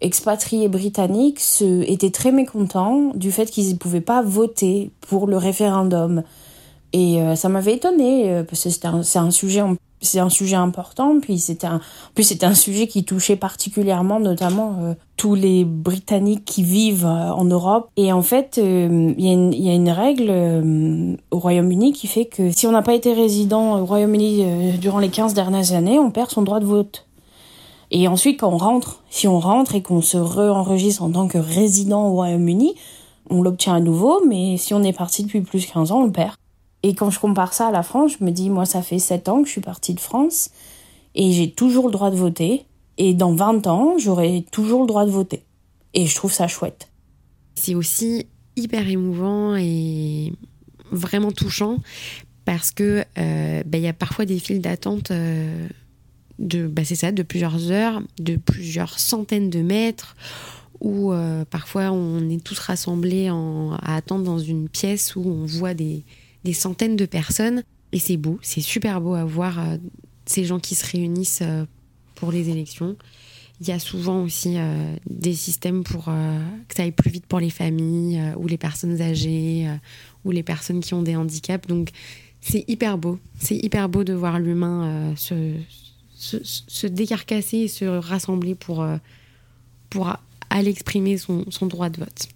expatriés 0.00 0.68
britanniques 0.68 1.40
se, 1.40 1.82
étaient 1.82 2.10
très 2.10 2.32
mécontents 2.32 3.12
du 3.14 3.32
fait 3.32 3.46
qu'ils 3.46 3.70
ne 3.70 3.76
pouvaient 3.76 4.00
pas 4.00 4.22
voter 4.22 4.90
pour 5.00 5.26
le 5.26 5.36
référendum. 5.36 6.22
Et 6.92 7.20
ça 7.36 7.48
m'avait 7.48 7.74
étonné 7.74 8.42
parce 8.48 8.64
que 8.64 8.70
c'est 8.70 8.84
un, 8.84 9.02
un, 9.14 9.30
sujet 9.30 9.62
c'est 10.00 10.18
un 10.18 10.28
sujet 10.28 10.56
important 10.56 11.20
puis 11.20 11.38
c'était 11.38 11.66
un 11.66 11.80
c'était 12.18 12.46
un 12.46 12.54
sujet 12.54 12.86
qui 12.86 13.04
touchait 13.04 13.36
particulièrement 13.36 14.20
notamment 14.20 14.76
euh, 14.80 14.94
tous 15.16 15.34
les 15.34 15.64
britanniques 15.64 16.44
qui 16.44 16.62
vivent 16.62 17.06
euh, 17.06 17.32
en 17.32 17.44
Europe 17.44 17.90
et 17.96 18.12
en 18.12 18.22
fait 18.22 18.58
euh, 18.58 19.14
il 19.16 19.24
y, 19.24 19.62
y, 19.62 19.70
a 19.70 19.74
une 19.74 19.90
règle 19.90 21.16
au 21.30 21.38
Royaume-Uni 21.38 21.92
qui 21.92 22.06
fait 22.06 22.26
que 22.26 22.50
si 22.50 22.66
on 22.66 22.72
n'a 22.72 22.82
pas 22.82 22.94
été 22.94 23.12
résident 23.12 23.78
au 23.80 23.86
Royaume-Uni 23.86 24.78
durant 24.78 24.98
les 24.98 25.08
15 25.08 25.34
dernières 25.34 25.72
années 25.72 25.98
on 25.98 26.10
perd 26.10 26.30
son 26.30 26.42
droit 26.42 26.60
de 26.60 26.66
vote 26.66 27.06
et 27.90 28.08
ensuite 28.08 28.40
quand 28.40 28.52
on 28.52 28.58
rentre 28.58 29.02
si 29.10 29.28
on 29.28 29.40
rentre 29.40 29.74
et 29.74 29.82
qu'on 29.82 30.02
se 30.02 30.16
re-enregistre 30.16 31.02
en 31.02 31.10
tant 31.10 31.28
que 31.28 31.38
résident 31.38 32.08
au 32.08 32.12
Royaume-Uni 32.12 32.74
on 33.28 33.42
l'obtient 33.42 33.74
à 33.74 33.80
nouveau 33.80 34.22
mais 34.26 34.56
si 34.56 34.74
on 34.74 34.82
est 34.82 34.92
parti 34.92 35.24
depuis 35.24 35.40
plus 35.40 35.66
de 35.66 35.72
15 35.72 35.92
ans 35.92 36.00
on 36.00 36.06
le 36.06 36.12
perd 36.12 36.34
et 36.82 36.94
quand 36.94 37.10
je 37.10 37.20
compare 37.20 37.52
ça 37.52 37.68
à 37.68 37.70
la 37.70 37.82
France, 37.82 38.16
je 38.18 38.24
me 38.24 38.30
dis, 38.30 38.50
moi, 38.50 38.64
ça 38.64 38.82
fait 38.82 38.98
7 38.98 39.28
ans 39.28 39.42
que 39.42 39.46
je 39.46 39.52
suis 39.52 39.60
partie 39.60 39.94
de 39.94 40.00
France 40.00 40.50
et 41.14 41.32
j'ai 41.32 41.50
toujours 41.50 41.86
le 41.86 41.92
droit 41.92 42.10
de 42.10 42.16
voter. 42.16 42.64
Et 42.96 43.14
dans 43.14 43.34
20 43.34 43.66
ans, 43.66 43.98
j'aurai 43.98 44.44
toujours 44.50 44.82
le 44.82 44.86
droit 44.86 45.04
de 45.04 45.10
voter. 45.10 45.42
Et 45.94 46.06
je 46.06 46.14
trouve 46.14 46.32
ça 46.32 46.48
chouette. 46.48 46.88
C'est 47.54 47.74
aussi 47.74 48.26
hyper 48.56 48.88
émouvant 48.88 49.56
et 49.56 50.32
vraiment 50.90 51.32
touchant 51.32 51.78
parce 52.44 52.72
que 52.72 53.04
euh, 53.18 53.62
bah, 53.64 53.78
il 53.78 53.84
y 53.84 53.88
a 53.88 53.92
parfois 53.92 54.24
des 54.24 54.38
files 54.38 54.60
d'attente 54.60 55.10
euh, 55.10 55.68
de, 56.40 56.66
bah, 56.66 56.82
c'est 56.84 56.96
ça, 56.96 57.12
de 57.12 57.22
plusieurs 57.22 57.70
heures, 57.70 58.02
de 58.18 58.36
plusieurs 58.36 58.98
centaines 58.98 59.50
de 59.50 59.60
mètres 59.60 60.16
où 60.80 61.12
euh, 61.12 61.44
parfois 61.44 61.92
on 61.92 62.28
est 62.30 62.42
tous 62.42 62.58
rassemblés 62.58 63.30
en, 63.30 63.74
à 63.74 63.96
attendre 63.96 64.24
dans 64.24 64.38
une 64.38 64.68
pièce 64.68 65.14
où 65.14 65.20
on 65.20 65.44
voit 65.44 65.74
des, 65.74 66.04
des 66.44 66.54
centaines 66.54 66.96
de 66.96 67.06
personnes. 67.06 67.62
Et 67.92 67.98
c'est 67.98 68.16
beau, 68.16 68.38
c'est 68.42 68.62
super 68.62 69.00
beau 69.00 69.14
à 69.14 69.24
voir 69.24 69.58
euh, 69.58 69.76
ces 70.24 70.44
gens 70.44 70.58
qui 70.58 70.74
se 70.74 70.90
réunissent 70.90 71.42
euh, 71.42 71.66
pour 72.14 72.32
les 72.32 72.48
élections. 72.48 72.96
Il 73.60 73.68
y 73.68 73.72
a 73.72 73.78
souvent 73.78 74.22
aussi 74.22 74.56
des 75.06 75.34
systèmes 75.34 75.84
pour 75.84 76.06
que 76.06 76.74
ça 76.74 76.82
aille 76.82 76.92
plus 76.92 77.10
vite 77.10 77.26
pour 77.26 77.40
les 77.40 77.50
familles 77.50 78.18
ou 78.38 78.46
les 78.46 78.56
personnes 78.56 79.02
âgées 79.02 79.68
ou 80.24 80.30
les 80.30 80.42
personnes 80.42 80.80
qui 80.80 80.94
ont 80.94 81.02
des 81.02 81.14
handicaps. 81.14 81.68
Donc 81.68 81.90
c'est 82.40 82.64
hyper 82.68 82.96
beau. 82.96 83.18
C'est 83.38 83.56
hyper 83.56 83.90
beau 83.90 84.02
de 84.02 84.14
voir 84.14 84.38
l'humain 84.38 85.12
se, 85.14 85.52
se, 86.20 86.36
se, 86.42 86.86
décarcasser 86.86 87.58
et 87.58 87.68
se 87.68 87.84
rassembler 87.84 88.54
pour, 88.54 88.86
pour 89.88 90.12
aller 90.50 90.70
exprimer 90.70 91.16
son, 91.16 91.44
son 91.50 91.66
droit 91.66 91.88
de 91.88 92.00
vote 92.00 92.28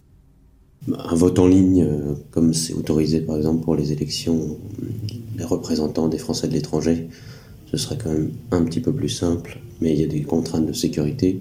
un 0.93 1.15
vote 1.15 1.39
en 1.39 1.47
ligne, 1.47 1.83
euh, 1.83 2.15
comme 2.31 2.53
c'est 2.53 2.75
autorisé 2.75 3.21
par 3.21 3.37
exemple 3.37 3.65
pour 3.65 3.77
les 3.77 3.93
élections 3.93 4.59
des 5.37 5.45
représentants 5.45 6.09
des 6.09 6.19
Français 6.19 6.49
de 6.49 6.53
l'étranger, 6.53 7.09
ce 7.71 7.77
serait 7.77 7.99
quand 8.03 8.11
même 8.11 8.31
un 8.51 8.65
petit 8.65 8.81
peu 8.81 8.93
plus 8.93 9.09
simple, 9.09 9.61
mais 9.81 9.93
il 9.93 10.01
y 10.01 10.05
a 10.05 10.07
des 10.07 10.23
contraintes 10.23 10.67
de 10.67 10.73
sécurité. 10.73 11.41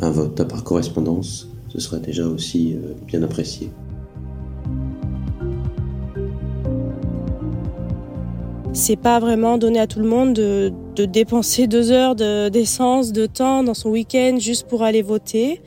Un 0.00 0.10
vote 0.10 0.42
par 0.48 0.64
correspondance, 0.64 1.48
ce 1.68 1.78
serait 1.78 2.00
déjà 2.00 2.26
aussi 2.26 2.74
euh, 2.74 2.94
bien 3.06 3.22
apprécié. 3.22 3.70
C'est 8.76 8.96
pas 8.96 9.20
vraiment 9.20 9.56
donné 9.56 9.78
à 9.78 9.86
tout 9.86 10.00
le 10.00 10.08
monde 10.08 10.34
de, 10.34 10.72
de 10.96 11.04
dépenser 11.04 11.68
deux 11.68 11.92
heures 11.92 12.16
d'essence, 12.16 13.12
de, 13.12 13.26
temps 13.26 13.62
dans 13.62 13.72
son 13.72 13.88
week-end 13.88 14.38
juste 14.40 14.66
pour 14.66 14.82
aller 14.82 15.00
voter. 15.00 15.60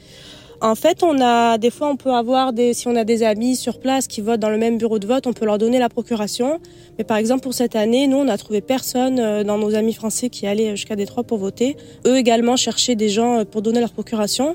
En 0.59 0.75
fait, 0.75 1.03
on 1.03 1.21
a 1.21 1.57
des 1.57 1.69
fois 1.69 1.87
on 1.87 1.95
peut 1.95 2.11
avoir 2.11 2.51
des 2.51 2.73
si 2.73 2.85
on 2.89 2.97
a 2.97 3.05
des 3.05 3.23
amis 3.23 3.55
sur 3.55 3.79
place 3.79 4.07
qui 4.07 4.19
votent 4.19 4.41
dans 4.41 4.49
le 4.49 4.57
même 4.57 4.77
bureau 4.77 4.99
de 4.99 5.07
vote, 5.07 5.25
on 5.25 5.31
peut 5.31 5.45
leur 5.45 5.57
donner 5.57 5.79
la 5.79 5.87
procuration. 5.87 6.59
Mais 6.97 7.05
par 7.05 7.15
exemple 7.15 7.43
pour 7.43 7.53
cette 7.53 7.77
année, 7.77 8.07
nous 8.07 8.17
on 8.17 8.27
a 8.27 8.37
trouvé 8.37 8.59
personne 8.59 9.19
euh, 9.19 9.43
dans 9.45 9.57
nos 9.57 9.73
amis 9.73 9.93
français 9.93 10.29
qui 10.29 10.45
allaient 10.45 10.75
jusqu'à 10.75 10.97
Détroit 10.97 11.23
pour 11.23 11.37
voter. 11.37 11.77
Eux 12.05 12.17
également 12.17 12.57
cherchaient 12.57 12.95
des 12.95 13.09
gens 13.09 13.39
euh, 13.39 13.45
pour 13.45 13.61
donner 13.61 13.79
leur 13.79 13.91
procuration. 13.91 14.53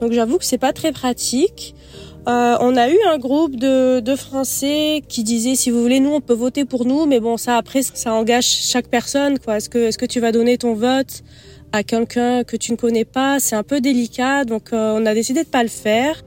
Donc 0.00 0.10
j'avoue 0.10 0.38
que 0.38 0.44
c'est 0.44 0.58
pas 0.58 0.72
très 0.72 0.90
pratique. 0.90 1.76
Euh, 2.28 2.56
on 2.60 2.76
a 2.76 2.88
eu 2.88 2.98
un 3.10 3.18
groupe 3.18 3.56
de, 3.56 4.14
Français 4.16 5.02
qui 5.08 5.24
disaient 5.24 5.56
si 5.56 5.70
vous 5.70 5.82
voulez 5.82 5.98
nous 5.98 6.10
on 6.10 6.20
peut 6.20 6.34
voter 6.34 6.64
pour 6.64 6.84
nous, 6.84 7.06
mais 7.06 7.18
bon 7.18 7.36
ça 7.36 7.56
après 7.56 7.82
ça 7.82 8.12
engage 8.12 8.44
chaque 8.44 8.88
personne 8.88 9.38
quoi. 9.38 9.56
Est-ce 9.56 9.68
que 9.68 9.78
est-ce 9.78 9.98
que 9.98 10.06
tu 10.06 10.20
vas 10.20 10.30
donner 10.30 10.58
ton 10.58 10.74
vote 10.74 11.22
à 11.72 11.82
quelqu'un 11.82 12.44
que 12.44 12.56
tu 12.56 12.70
ne 12.72 12.76
connais 12.76 13.06
pas, 13.06 13.40
c'est 13.40 13.56
un 13.56 13.62
peu 13.62 13.80
délicat, 13.80 14.44
donc 14.44 14.72
euh, 14.72 14.94
on 14.96 15.06
a 15.06 15.14
décidé 15.14 15.42
de 15.42 15.48
pas 15.48 15.62
le 15.62 15.70
faire. 15.70 16.22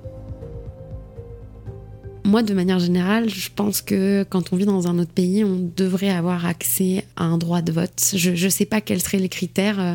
Moi, 2.25 2.41
de 2.41 2.55
manière 2.55 2.79
générale, 2.79 3.29
je 3.29 3.49
pense 3.55 3.81
que 3.81 4.23
quand 4.23 4.51
on 4.51 4.55
vit 4.55 4.65
dans 4.65 4.87
un 4.87 4.97
autre 4.97 5.11
pays, 5.11 5.43
on 5.43 5.71
devrait 5.77 6.09
avoir 6.09 6.47
accès 6.47 7.05
à 7.15 7.25
un 7.25 7.37
droit 7.37 7.61
de 7.61 7.71
vote. 7.71 8.13
Je 8.15 8.31
ne 8.31 8.49
sais 8.49 8.65
pas 8.65 8.81
quels 8.81 9.01
seraient 9.01 9.19
les 9.19 9.29
critères. 9.29 9.79
Euh, 9.79 9.93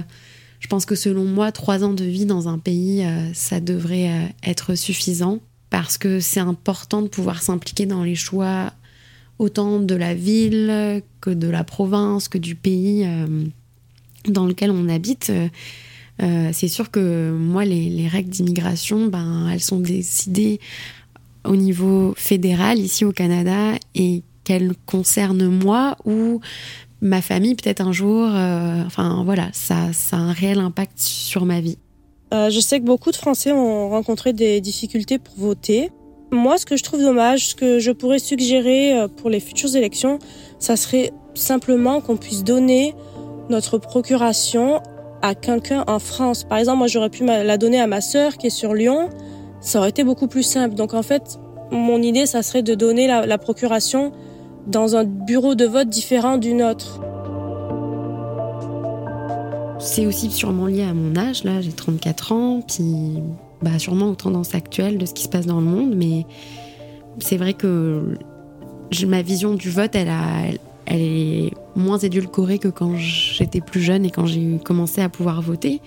je 0.60 0.68
pense 0.68 0.86
que 0.86 0.94
selon 0.94 1.24
moi, 1.24 1.50
trois 1.50 1.82
ans 1.82 1.92
de 1.92 2.04
vie 2.04 2.26
dans 2.26 2.46
un 2.46 2.58
pays, 2.58 3.04
ça 3.32 3.58
devrait 3.58 4.32
être 4.44 4.76
suffisant 4.76 5.40
parce 5.70 5.98
que 5.98 6.20
c'est 6.20 6.40
important 6.40 7.02
de 7.02 7.08
pouvoir 7.08 7.42
s'impliquer 7.42 7.86
dans 7.86 8.02
les 8.02 8.16
choix 8.16 8.72
autant 9.38 9.80
de 9.80 9.94
la 9.94 10.14
ville 10.14 11.02
que 11.20 11.30
de 11.30 11.48
la 11.48 11.64
province, 11.64 12.28
que 12.28 12.38
du 12.38 12.54
pays 12.54 13.06
dans 14.28 14.46
lequel 14.46 14.70
on 14.70 14.88
habite, 14.88 15.30
euh, 15.30 15.48
euh, 16.22 16.50
c'est 16.52 16.68
sûr 16.68 16.90
que 16.90 17.32
moi, 17.32 17.64
les, 17.64 18.08
règles 18.08 18.30
d'immigration, 18.30 19.06
ben, 19.06 19.48
elles 19.50 19.60
sont 19.60 19.80
décidées 19.80 20.60
au 21.44 21.56
niveau 21.56 22.12
fédéral 22.16 22.78
ici 22.78 23.04
au 23.04 23.12
Canada 23.12 23.72
et 23.94 24.22
qu'elles 24.44 24.74
concernent 24.84 25.48
moi 25.48 25.96
ou 26.04 26.40
ma 27.00 27.22
famille 27.22 27.54
peut-être 27.54 27.80
un 27.80 27.92
jour. 27.92 28.28
Euh, 28.30 28.82
enfin 28.84 29.22
voilà, 29.24 29.48
ça 29.52 29.90
a 30.12 30.16
un 30.16 30.32
réel 30.32 30.58
impact 30.58 30.98
sur 30.98 31.46
ma 31.46 31.60
vie. 31.60 31.78
Je 32.32 32.60
sais 32.60 32.80
que 32.80 32.84
beaucoup 32.84 33.10
de 33.10 33.16
Français 33.16 33.52
ont 33.52 33.90
rencontré 33.90 34.32
des 34.32 34.60
difficultés 34.60 35.18
pour 35.18 35.34
voter. 35.36 35.90
Moi, 36.30 36.58
ce 36.58 36.66
que 36.66 36.76
je 36.76 36.84
trouve 36.84 37.00
dommage, 37.00 37.48
ce 37.48 37.54
que 37.54 37.78
je 37.78 37.90
pourrais 37.90 38.20
suggérer 38.20 39.06
pour 39.16 39.30
les 39.30 39.40
futures 39.40 39.74
élections, 39.74 40.18
ça 40.58 40.76
serait 40.76 41.12
simplement 41.34 42.00
qu'on 42.00 42.16
puisse 42.16 42.44
donner 42.44 42.94
notre 43.48 43.78
procuration 43.78 44.80
à 45.22 45.34
quelqu'un 45.34 45.84
en 45.86 45.98
France. 45.98 46.44
Par 46.44 46.58
exemple, 46.58 46.78
moi 46.78 46.86
j'aurais 46.86 47.10
pu 47.10 47.24
la 47.24 47.58
donner 47.58 47.80
à 47.80 47.86
ma 47.86 48.00
sœur 48.00 48.36
qui 48.36 48.46
est 48.46 48.50
sur 48.50 48.74
Lyon. 48.74 49.10
Ça 49.60 49.78
aurait 49.78 49.90
été 49.90 50.04
beaucoup 50.04 50.28
plus 50.28 50.42
simple. 50.42 50.74
Donc 50.74 50.94
en 50.94 51.02
fait, 51.02 51.38
mon 51.70 52.02
idée, 52.02 52.26
ça 52.26 52.42
serait 52.42 52.62
de 52.62 52.74
donner 52.74 53.06
la, 53.06 53.38
procuration 53.38 54.12
dans 54.66 54.96
un 54.96 55.04
bureau 55.04 55.54
de 55.54 55.66
vote 55.66 55.88
différent 55.88 56.38
du 56.38 56.54
nôtre. 56.54 57.00
C'est 59.80 60.06
aussi 60.06 60.30
sûrement 60.30 60.66
lié 60.66 60.82
à 60.82 60.92
mon 60.92 61.16
âge, 61.16 61.42
là 61.44 61.62
j'ai 61.62 61.72
34 61.72 62.32
ans, 62.32 62.60
puis 62.60 63.14
bah, 63.62 63.78
sûrement 63.78 64.10
aux 64.10 64.14
tendances 64.14 64.54
actuelles 64.54 64.98
de 64.98 65.06
ce 65.06 65.14
qui 65.14 65.24
se 65.24 65.28
passe 65.28 65.46
dans 65.46 65.58
le 65.58 65.66
monde, 65.66 65.94
mais 65.96 66.26
c'est 67.18 67.38
vrai 67.38 67.54
que 67.54 68.18
ma 69.06 69.22
vision 69.22 69.54
du 69.54 69.70
vote, 69.70 69.94
elle 69.94 70.58
est 70.86 71.52
moins 71.76 71.98
édulcorée 71.98 72.58
que 72.58 72.68
quand 72.68 72.94
j'étais 72.96 73.60
plus 73.60 73.80
jeune 73.80 74.04
et 74.04 74.10
quand 74.10 74.26
j'ai 74.26 74.58
commencé 74.64 75.00
à 75.00 75.08
pouvoir 75.08 75.40
voter. 75.40 75.80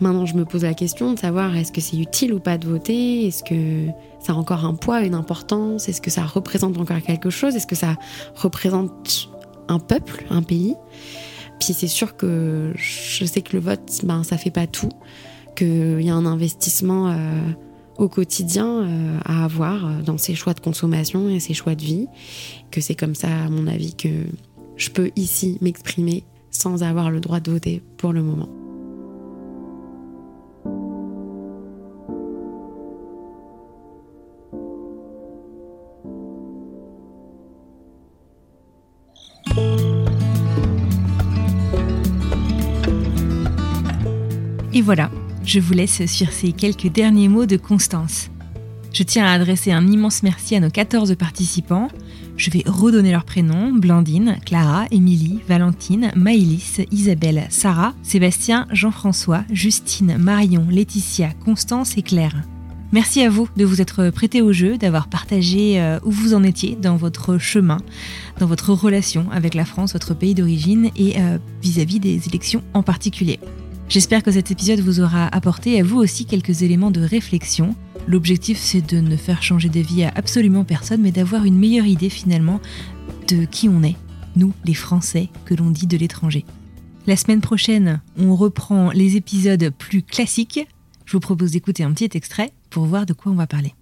Maintenant, 0.00 0.26
je 0.26 0.34
me 0.34 0.44
pose 0.44 0.62
la 0.62 0.74
question 0.74 1.12
de 1.12 1.18
savoir 1.18 1.56
est-ce 1.56 1.70
que 1.70 1.80
c'est 1.80 1.96
utile 1.96 2.34
ou 2.34 2.40
pas 2.40 2.58
de 2.58 2.66
voter 2.66 3.26
Est-ce 3.26 3.44
que 3.44 3.86
ça 4.20 4.32
a 4.32 4.36
encore 4.36 4.64
un 4.64 4.74
poids, 4.74 5.02
une 5.02 5.14
importance 5.14 5.88
Est-ce 5.88 6.00
que 6.00 6.10
ça 6.10 6.24
représente 6.24 6.76
encore 6.78 7.00
quelque 7.02 7.30
chose 7.30 7.54
Est-ce 7.54 7.68
que 7.68 7.76
ça 7.76 7.96
représente 8.34 9.28
un 9.68 9.78
peuple, 9.78 10.24
un 10.30 10.42
pays? 10.42 10.74
Puis 11.62 11.74
c'est 11.74 11.86
sûr 11.86 12.16
que 12.16 12.72
je 12.74 13.24
sais 13.24 13.40
que 13.40 13.52
le 13.52 13.62
vote, 13.62 14.00
ben, 14.02 14.24
ça 14.24 14.36
fait 14.36 14.50
pas 14.50 14.66
tout, 14.66 14.88
qu'il 15.54 16.02
y 16.02 16.10
a 16.10 16.14
un 16.14 16.26
investissement 16.26 17.10
euh, 17.10 17.14
au 17.98 18.08
quotidien 18.08 18.82
euh, 18.82 19.18
à 19.24 19.44
avoir 19.44 19.86
euh, 19.86 20.02
dans 20.02 20.18
ses 20.18 20.34
choix 20.34 20.54
de 20.54 20.60
consommation 20.60 21.28
et 21.28 21.38
ses 21.38 21.54
choix 21.54 21.76
de 21.76 21.82
vie 21.82 22.08
que 22.72 22.80
c'est 22.80 22.96
comme 22.96 23.14
ça, 23.14 23.28
à 23.28 23.48
mon 23.48 23.68
avis, 23.68 23.94
que 23.94 24.08
je 24.76 24.90
peux 24.90 25.12
ici 25.14 25.58
m'exprimer 25.60 26.24
sans 26.50 26.82
avoir 26.82 27.12
le 27.12 27.20
droit 27.20 27.38
de 27.38 27.52
voter 27.52 27.80
pour 27.96 28.12
le 28.12 28.24
moment. 28.24 28.48
Voilà, 44.82 45.10
je 45.44 45.60
vous 45.60 45.74
laisse 45.74 46.04
sur 46.06 46.32
ces 46.32 46.50
quelques 46.50 46.88
derniers 46.88 47.28
mots 47.28 47.46
de 47.46 47.56
Constance. 47.56 48.30
Je 48.92 49.04
tiens 49.04 49.24
à 49.24 49.30
adresser 49.30 49.70
un 49.70 49.86
immense 49.86 50.24
merci 50.24 50.56
à 50.56 50.60
nos 50.60 50.70
14 50.70 51.14
participants. 51.14 51.88
Je 52.36 52.50
vais 52.50 52.64
redonner 52.66 53.12
leurs 53.12 53.24
prénoms 53.24 53.72
Blandine, 53.72 54.38
Clara, 54.44 54.86
Émilie, 54.90 55.38
Valentine, 55.48 56.10
Maïlis, 56.16 56.84
Isabelle, 56.90 57.46
Sarah, 57.48 57.94
Sébastien, 58.02 58.66
Jean-François, 58.72 59.44
Justine, 59.52 60.16
Marion, 60.18 60.66
Laetitia, 60.68 61.30
Constance 61.44 61.96
et 61.96 62.02
Claire. 62.02 62.42
Merci 62.90 63.22
à 63.22 63.30
vous 63.30 63.48
de 63.56 63.64
vous 63.64 63.80
être 63.80 64.10
prêté 64.10 64.42
au 64.42 64.52
jeu, 64.52 64.78
d'avoir 64.78 65.06
partagé 65.06 65.80
euh, 65.80 66.00
où 66.04 66.10
vous 66.10 66.34
en 66.34 66.42
étiez 66.42 66.76
dans 66.76 66.96
votre 66.96 67.38
chemin, 67.38 67.78
dans 68.40 68.46
votre 68.46 68.72
relation 68.72 69.26
avec 69.30 69.54
la 69.54 69.64
France, 69.64 69.92
votre 69.92 70.12
pays 70.14 70.34
d'origine 70.34 70.90
et 70.96 71.14
euh, 71.18 71.38
vis-à-vis 71.62 72.00
des 72.00 72.26
élections 72.26 72.62
en 72.74 72.82
particulier. 72.82 73.38
J'espère 73.92 74.22
que 74.22 74.32
cet 74.32 74.50
épisode 74.50 74.80
vous 74.80 75.00
aura 75.00 75.26
apporté 75.26 75.78
à 75.78 75.84
vous 75.84 75.98
aussi 75.98 76.24
quelques 76.24 76.62
éléments 76.62 76.90
de 76.90 77.02
réflexion. 77.02 77.76
L'objectif 78.06 78.58
c'est 78.58 78.80
de 78.80 79.00
ne 79.00 79.16
faire 79.16 79.42
changer 79.42 79.68
de 79.68 79.80
vie 79.80 80.02
à 80.02 80.10
absolument 80.14 80.64
personne, 80.64 81.02
mais 81.02 81.10
d'avoir 81.10 81.44
une 81.44 81.58
meilleure 81.58 81.84
idée 81.84 82.08
finalement 82.08 82.58
de 83.28 83.44
qui 83.44 83.68
on 83.68 83.82
est, 83.82 83.96
nous 84.34 84.54
les 84.64 84.72
Français 84.72 85.28
que 85.44 85.52
l'on 85.52 85.68
dit 85.68 85.86
de 85.86 85.98
l'étranger. 85.98 86.46
La 87.06 87.18
semaine 87.18 87.42
prochaine, 87.42 88.00
on 88.16 88.34
reprend 88.34 88.92
les 88.92 89.16
épisodes 89.16 89.68
plus 89.76 90.00
classiques. 90.00 90.66
Je 91.04 91.12
vous 91.12 91.20
propose 91.20 91.50
d'écouter 91.50 91.84
un 91.84 91.92
petit 91.92 92.16
extrait 92.16 92.50
pour 92.70 92.86
voir 92.86 93.04
de 93.04 93.12
quoi 93.12 93.30
on 93.30 93.34
va 93.34 93.46
parler. 93.46 93.74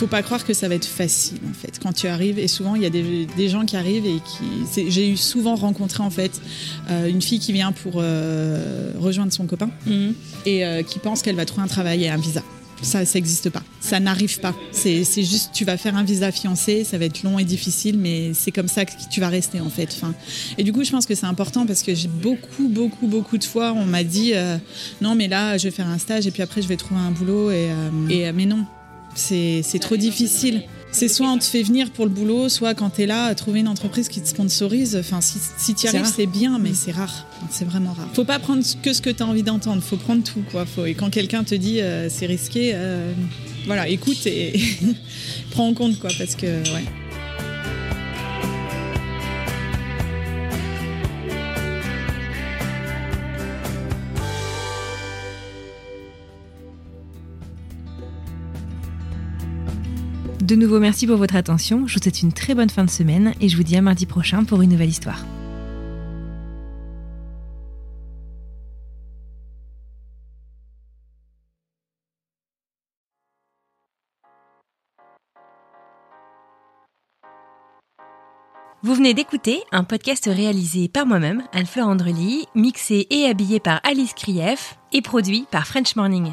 Faut 0.00 0.06
pas 0.06 0.22
croire 0.22 0.46
que 0.46 0.54
ça 0.54 0.66
va 0.66 0.76
être 0.76 0.86
facile 0.86 1.38
en 1.48 1.52
fait 1.52 1.78
quand 1.78 1.92
tu 1.92 2.06
arrives 2.06 2.38
et 2.38 2.48
souvent 2.48 2.74
il 2.74 2.82
y 2.82 2.86
a 2.86 2.90
des, 2.90 3.48
gens 3.50 3.66
qui 3.66 3.76
arrivent 3.76 4.06
et 4.06 4.18
qui 4.24 4.90
j'ai 4.90 5.10
eu 5.10 5.16
souvent 5.18 5.56
rencontré 5.56 6.02
en 6.02 6.08
fait 6.08 6.40
euh, 6.88 7.06
une 7.06 7.20
fille 7.20 7.38
qui 7.38 7.52
vient 7.52 7.72
pour 7.72 7.94
euh, 7.96 8.92
rejoindre 8.98 9.30
son 9.30 9.46
copain 9.46 9.68
mhm. 9.86 10.14
et 10.46 10.64
euh, 10.64 10.82
qui 10.82 11.00
pense 11.00 11.20
qu'elle 11.20 11.36
va 11.36 11.44
trouver 11.44 11.64
un 11.64 11.68
travail 11.68 12.04
et 12.04 12.08
un 12.08 12.16
visa 12.16 12.42
ça, 12.82 13.04
ça 13.04 13.18
n'existe 13.18 13.50
pas. 13.50 13.62
Ça 13.80 14.00
n'arrive 14.00 14.40
pas. 14.40 14.54
C'est 14.72 15.04
juste, 15.04 15.50
tu 15.52 15.66
vas 15.66 15.76
faire 15.76 15.96
un 15.96 16.02
visa 16.02 16.32
fiancé, 16.32 16.82
ça 16.82 16.96
va 16.96 17.04
être 17.04 17.22
long 17.22 17.38
et 17.38 17.44
difficile, 17.44 17.98
mais 17.98 18.32
c'est 18.32 18.52
comme 18.52 18.68
ça 18.68 18.86
que 18.86 18.92
tu 19.10 19.20
vas 19.20 19.28
rester 19.28 19.60
en 19.60 19.68
fait. 19.68 19.90
Enfin, 19.94 20.14
et 20.56 20.64
du 20.64 20.72
coup, 20.72 20.82
je 20.82 20.90
pense 20.90 21.04
que 21.04 21.14
c'est 21.14 21.26
important 21.26 21.66
parce 21.66 21.82
que 21.82 21.94
j'ai 21.94 22.08
beaucoup, 22.08 22.68
beaucoup, 22.68 23.06
beaucoup 23.06 23.36
de 23.36 23.44
fois, 23.44 23.74
on 23.76 23.84
m'a 23.84 24.02
dit 24.02 24.32
euh, 24.34 24.56
non, 25.02 25.14
mais 25.14 25.28
là, 25.28 25.58
je 25.58 25.64
vais 25.64 25.70
faire 25.70 25.88
un 25.88 25.98
stage 25.98 26.26
et 26.26 26.30
puis 26.30 26.42
après, 26.42 26.62
je 26.62 26.68
vais 26.68 26.76
trouver 26.76 27.02
un 27.02 27.10
boulot. 27.10 27.50
Et, 27.50 27.70
euh, 27.70 28.08
et 28.08 28.32
mais 28.32 28.46
non, 28.46 28.64
c'est 29.14 29.78
trop 29.80 29.96
difficile. 29.96 30.62
C'est 30.92 31.08
soit 31.08 31.28
on 31.28 31.38
te 31.38 31.44
fait 31.44 31.62
venir 31.62 31.90
pour 31.90 32.04
le 32.04 32.10
boulot, 32.10 32.48
soit 32.48 32.74
quand 32.74 32.90
tu 32.90 33.02
es 33.02 33.06
là, 33.06 33.32
trouver 33.36 33.60
une 33.60 33.68
entreprise 33.68 34.08
qui 34.08 34.20
te 34.20 34.26
sponsorise. 34.26 34.96
Enfin, 34.96 35.20
si, 35.20 35.38
si 35.56 35.74
tu 35.74 35.86
y 35.86 35.88
arrives, 35.88 36.04
c'est 36.04 36.26
bien, 36.26 36.58
mais 36.58 36.74
c'est 36.74 36.90
rare. 36.90 37.26
C'est 37.48 37.64
vraiment 37.64 37.92
rare. 37.92 38.08
Faut 38.12 38.24
pas 38.24 38.40
prendre 38.40 38.64
que 38.82 38.92
ce 38.92 39.00
que 39.00 39.10
tu 39.10 39.22
as 39.22 39.26
envie 39.26 39.44
d'entendre, 39.44 39.82
faut 39.82 39.96
prendre 39.96 40.24
tout. 40.24 40.42
Quoi. 40.50 40.66
Faut, 40.66 40.86
et 40.86 40.94
quand 40.94 41.10
quelqu'un 41.10 41.44
te 41.44 41.54
dit 41.54 41.80
euh, 41.80 42.08
c'est 42.10 42.26
risqué, 42.26 42.72
euh, 42.74 43.12
voilà, 43.66 43.88
écoute 43.88 44.26
et 44.26 44.60
prends 45.52 45.68
en 45.68 45.74
compte, 45.74 45.98
quoi, 46.00 46.10
parce 46.18 46.34
que, 46.34 46.46
ouais. 46.46 46.84
De 60.50 60.56
nouveau, 60.56 60.80
merci 60.80 61.06
pour 61.06 61.16
votre 61.16 61.36
attention. 61.36 61.86
Je 61.86 61.94
vous 61.94 62.02
souhaite 62.02 62.22
une 62.22 62.32
très 62.32 62.56
bonne 62.56 62.70
fin 62.70 62.82
de 62.82 62.90
semaine 62.90 63.34
et 63.40 63.48
je 63.48 63.56
vous 63.56 63.62
dis 63.62 63.76
à 63.76 63.82
mardi 63.82 64.04
prochain 64.04 64.42
pour 64.42 64.60
une 64.62 64.70
nouvelle 64.70 64.88
histoire. 64.88 65.24
Vous 78.82 78.94
venez 78.96 79.14
d'écouter 79.14 79.62
un 79.70 79.84
podcast 79.84 80.24
réalisé 80.26 80.88
par 80.88 81.06
moi-même, 81.06 81.44
Anne-Fleur 81.52 81.86
Andrely, 81.86 82.46
mixé 82.56 83.06
et 83.10 83.26
habillé 83.26 83.60
par 83.60 83.80
Alice 83.84 84.14
Krief 84.14 84.74
et 84.92 85.00
produit 85.00 85.46
par 85.52 85.68
French 85.68 85.94
Morning. 85.94 86.32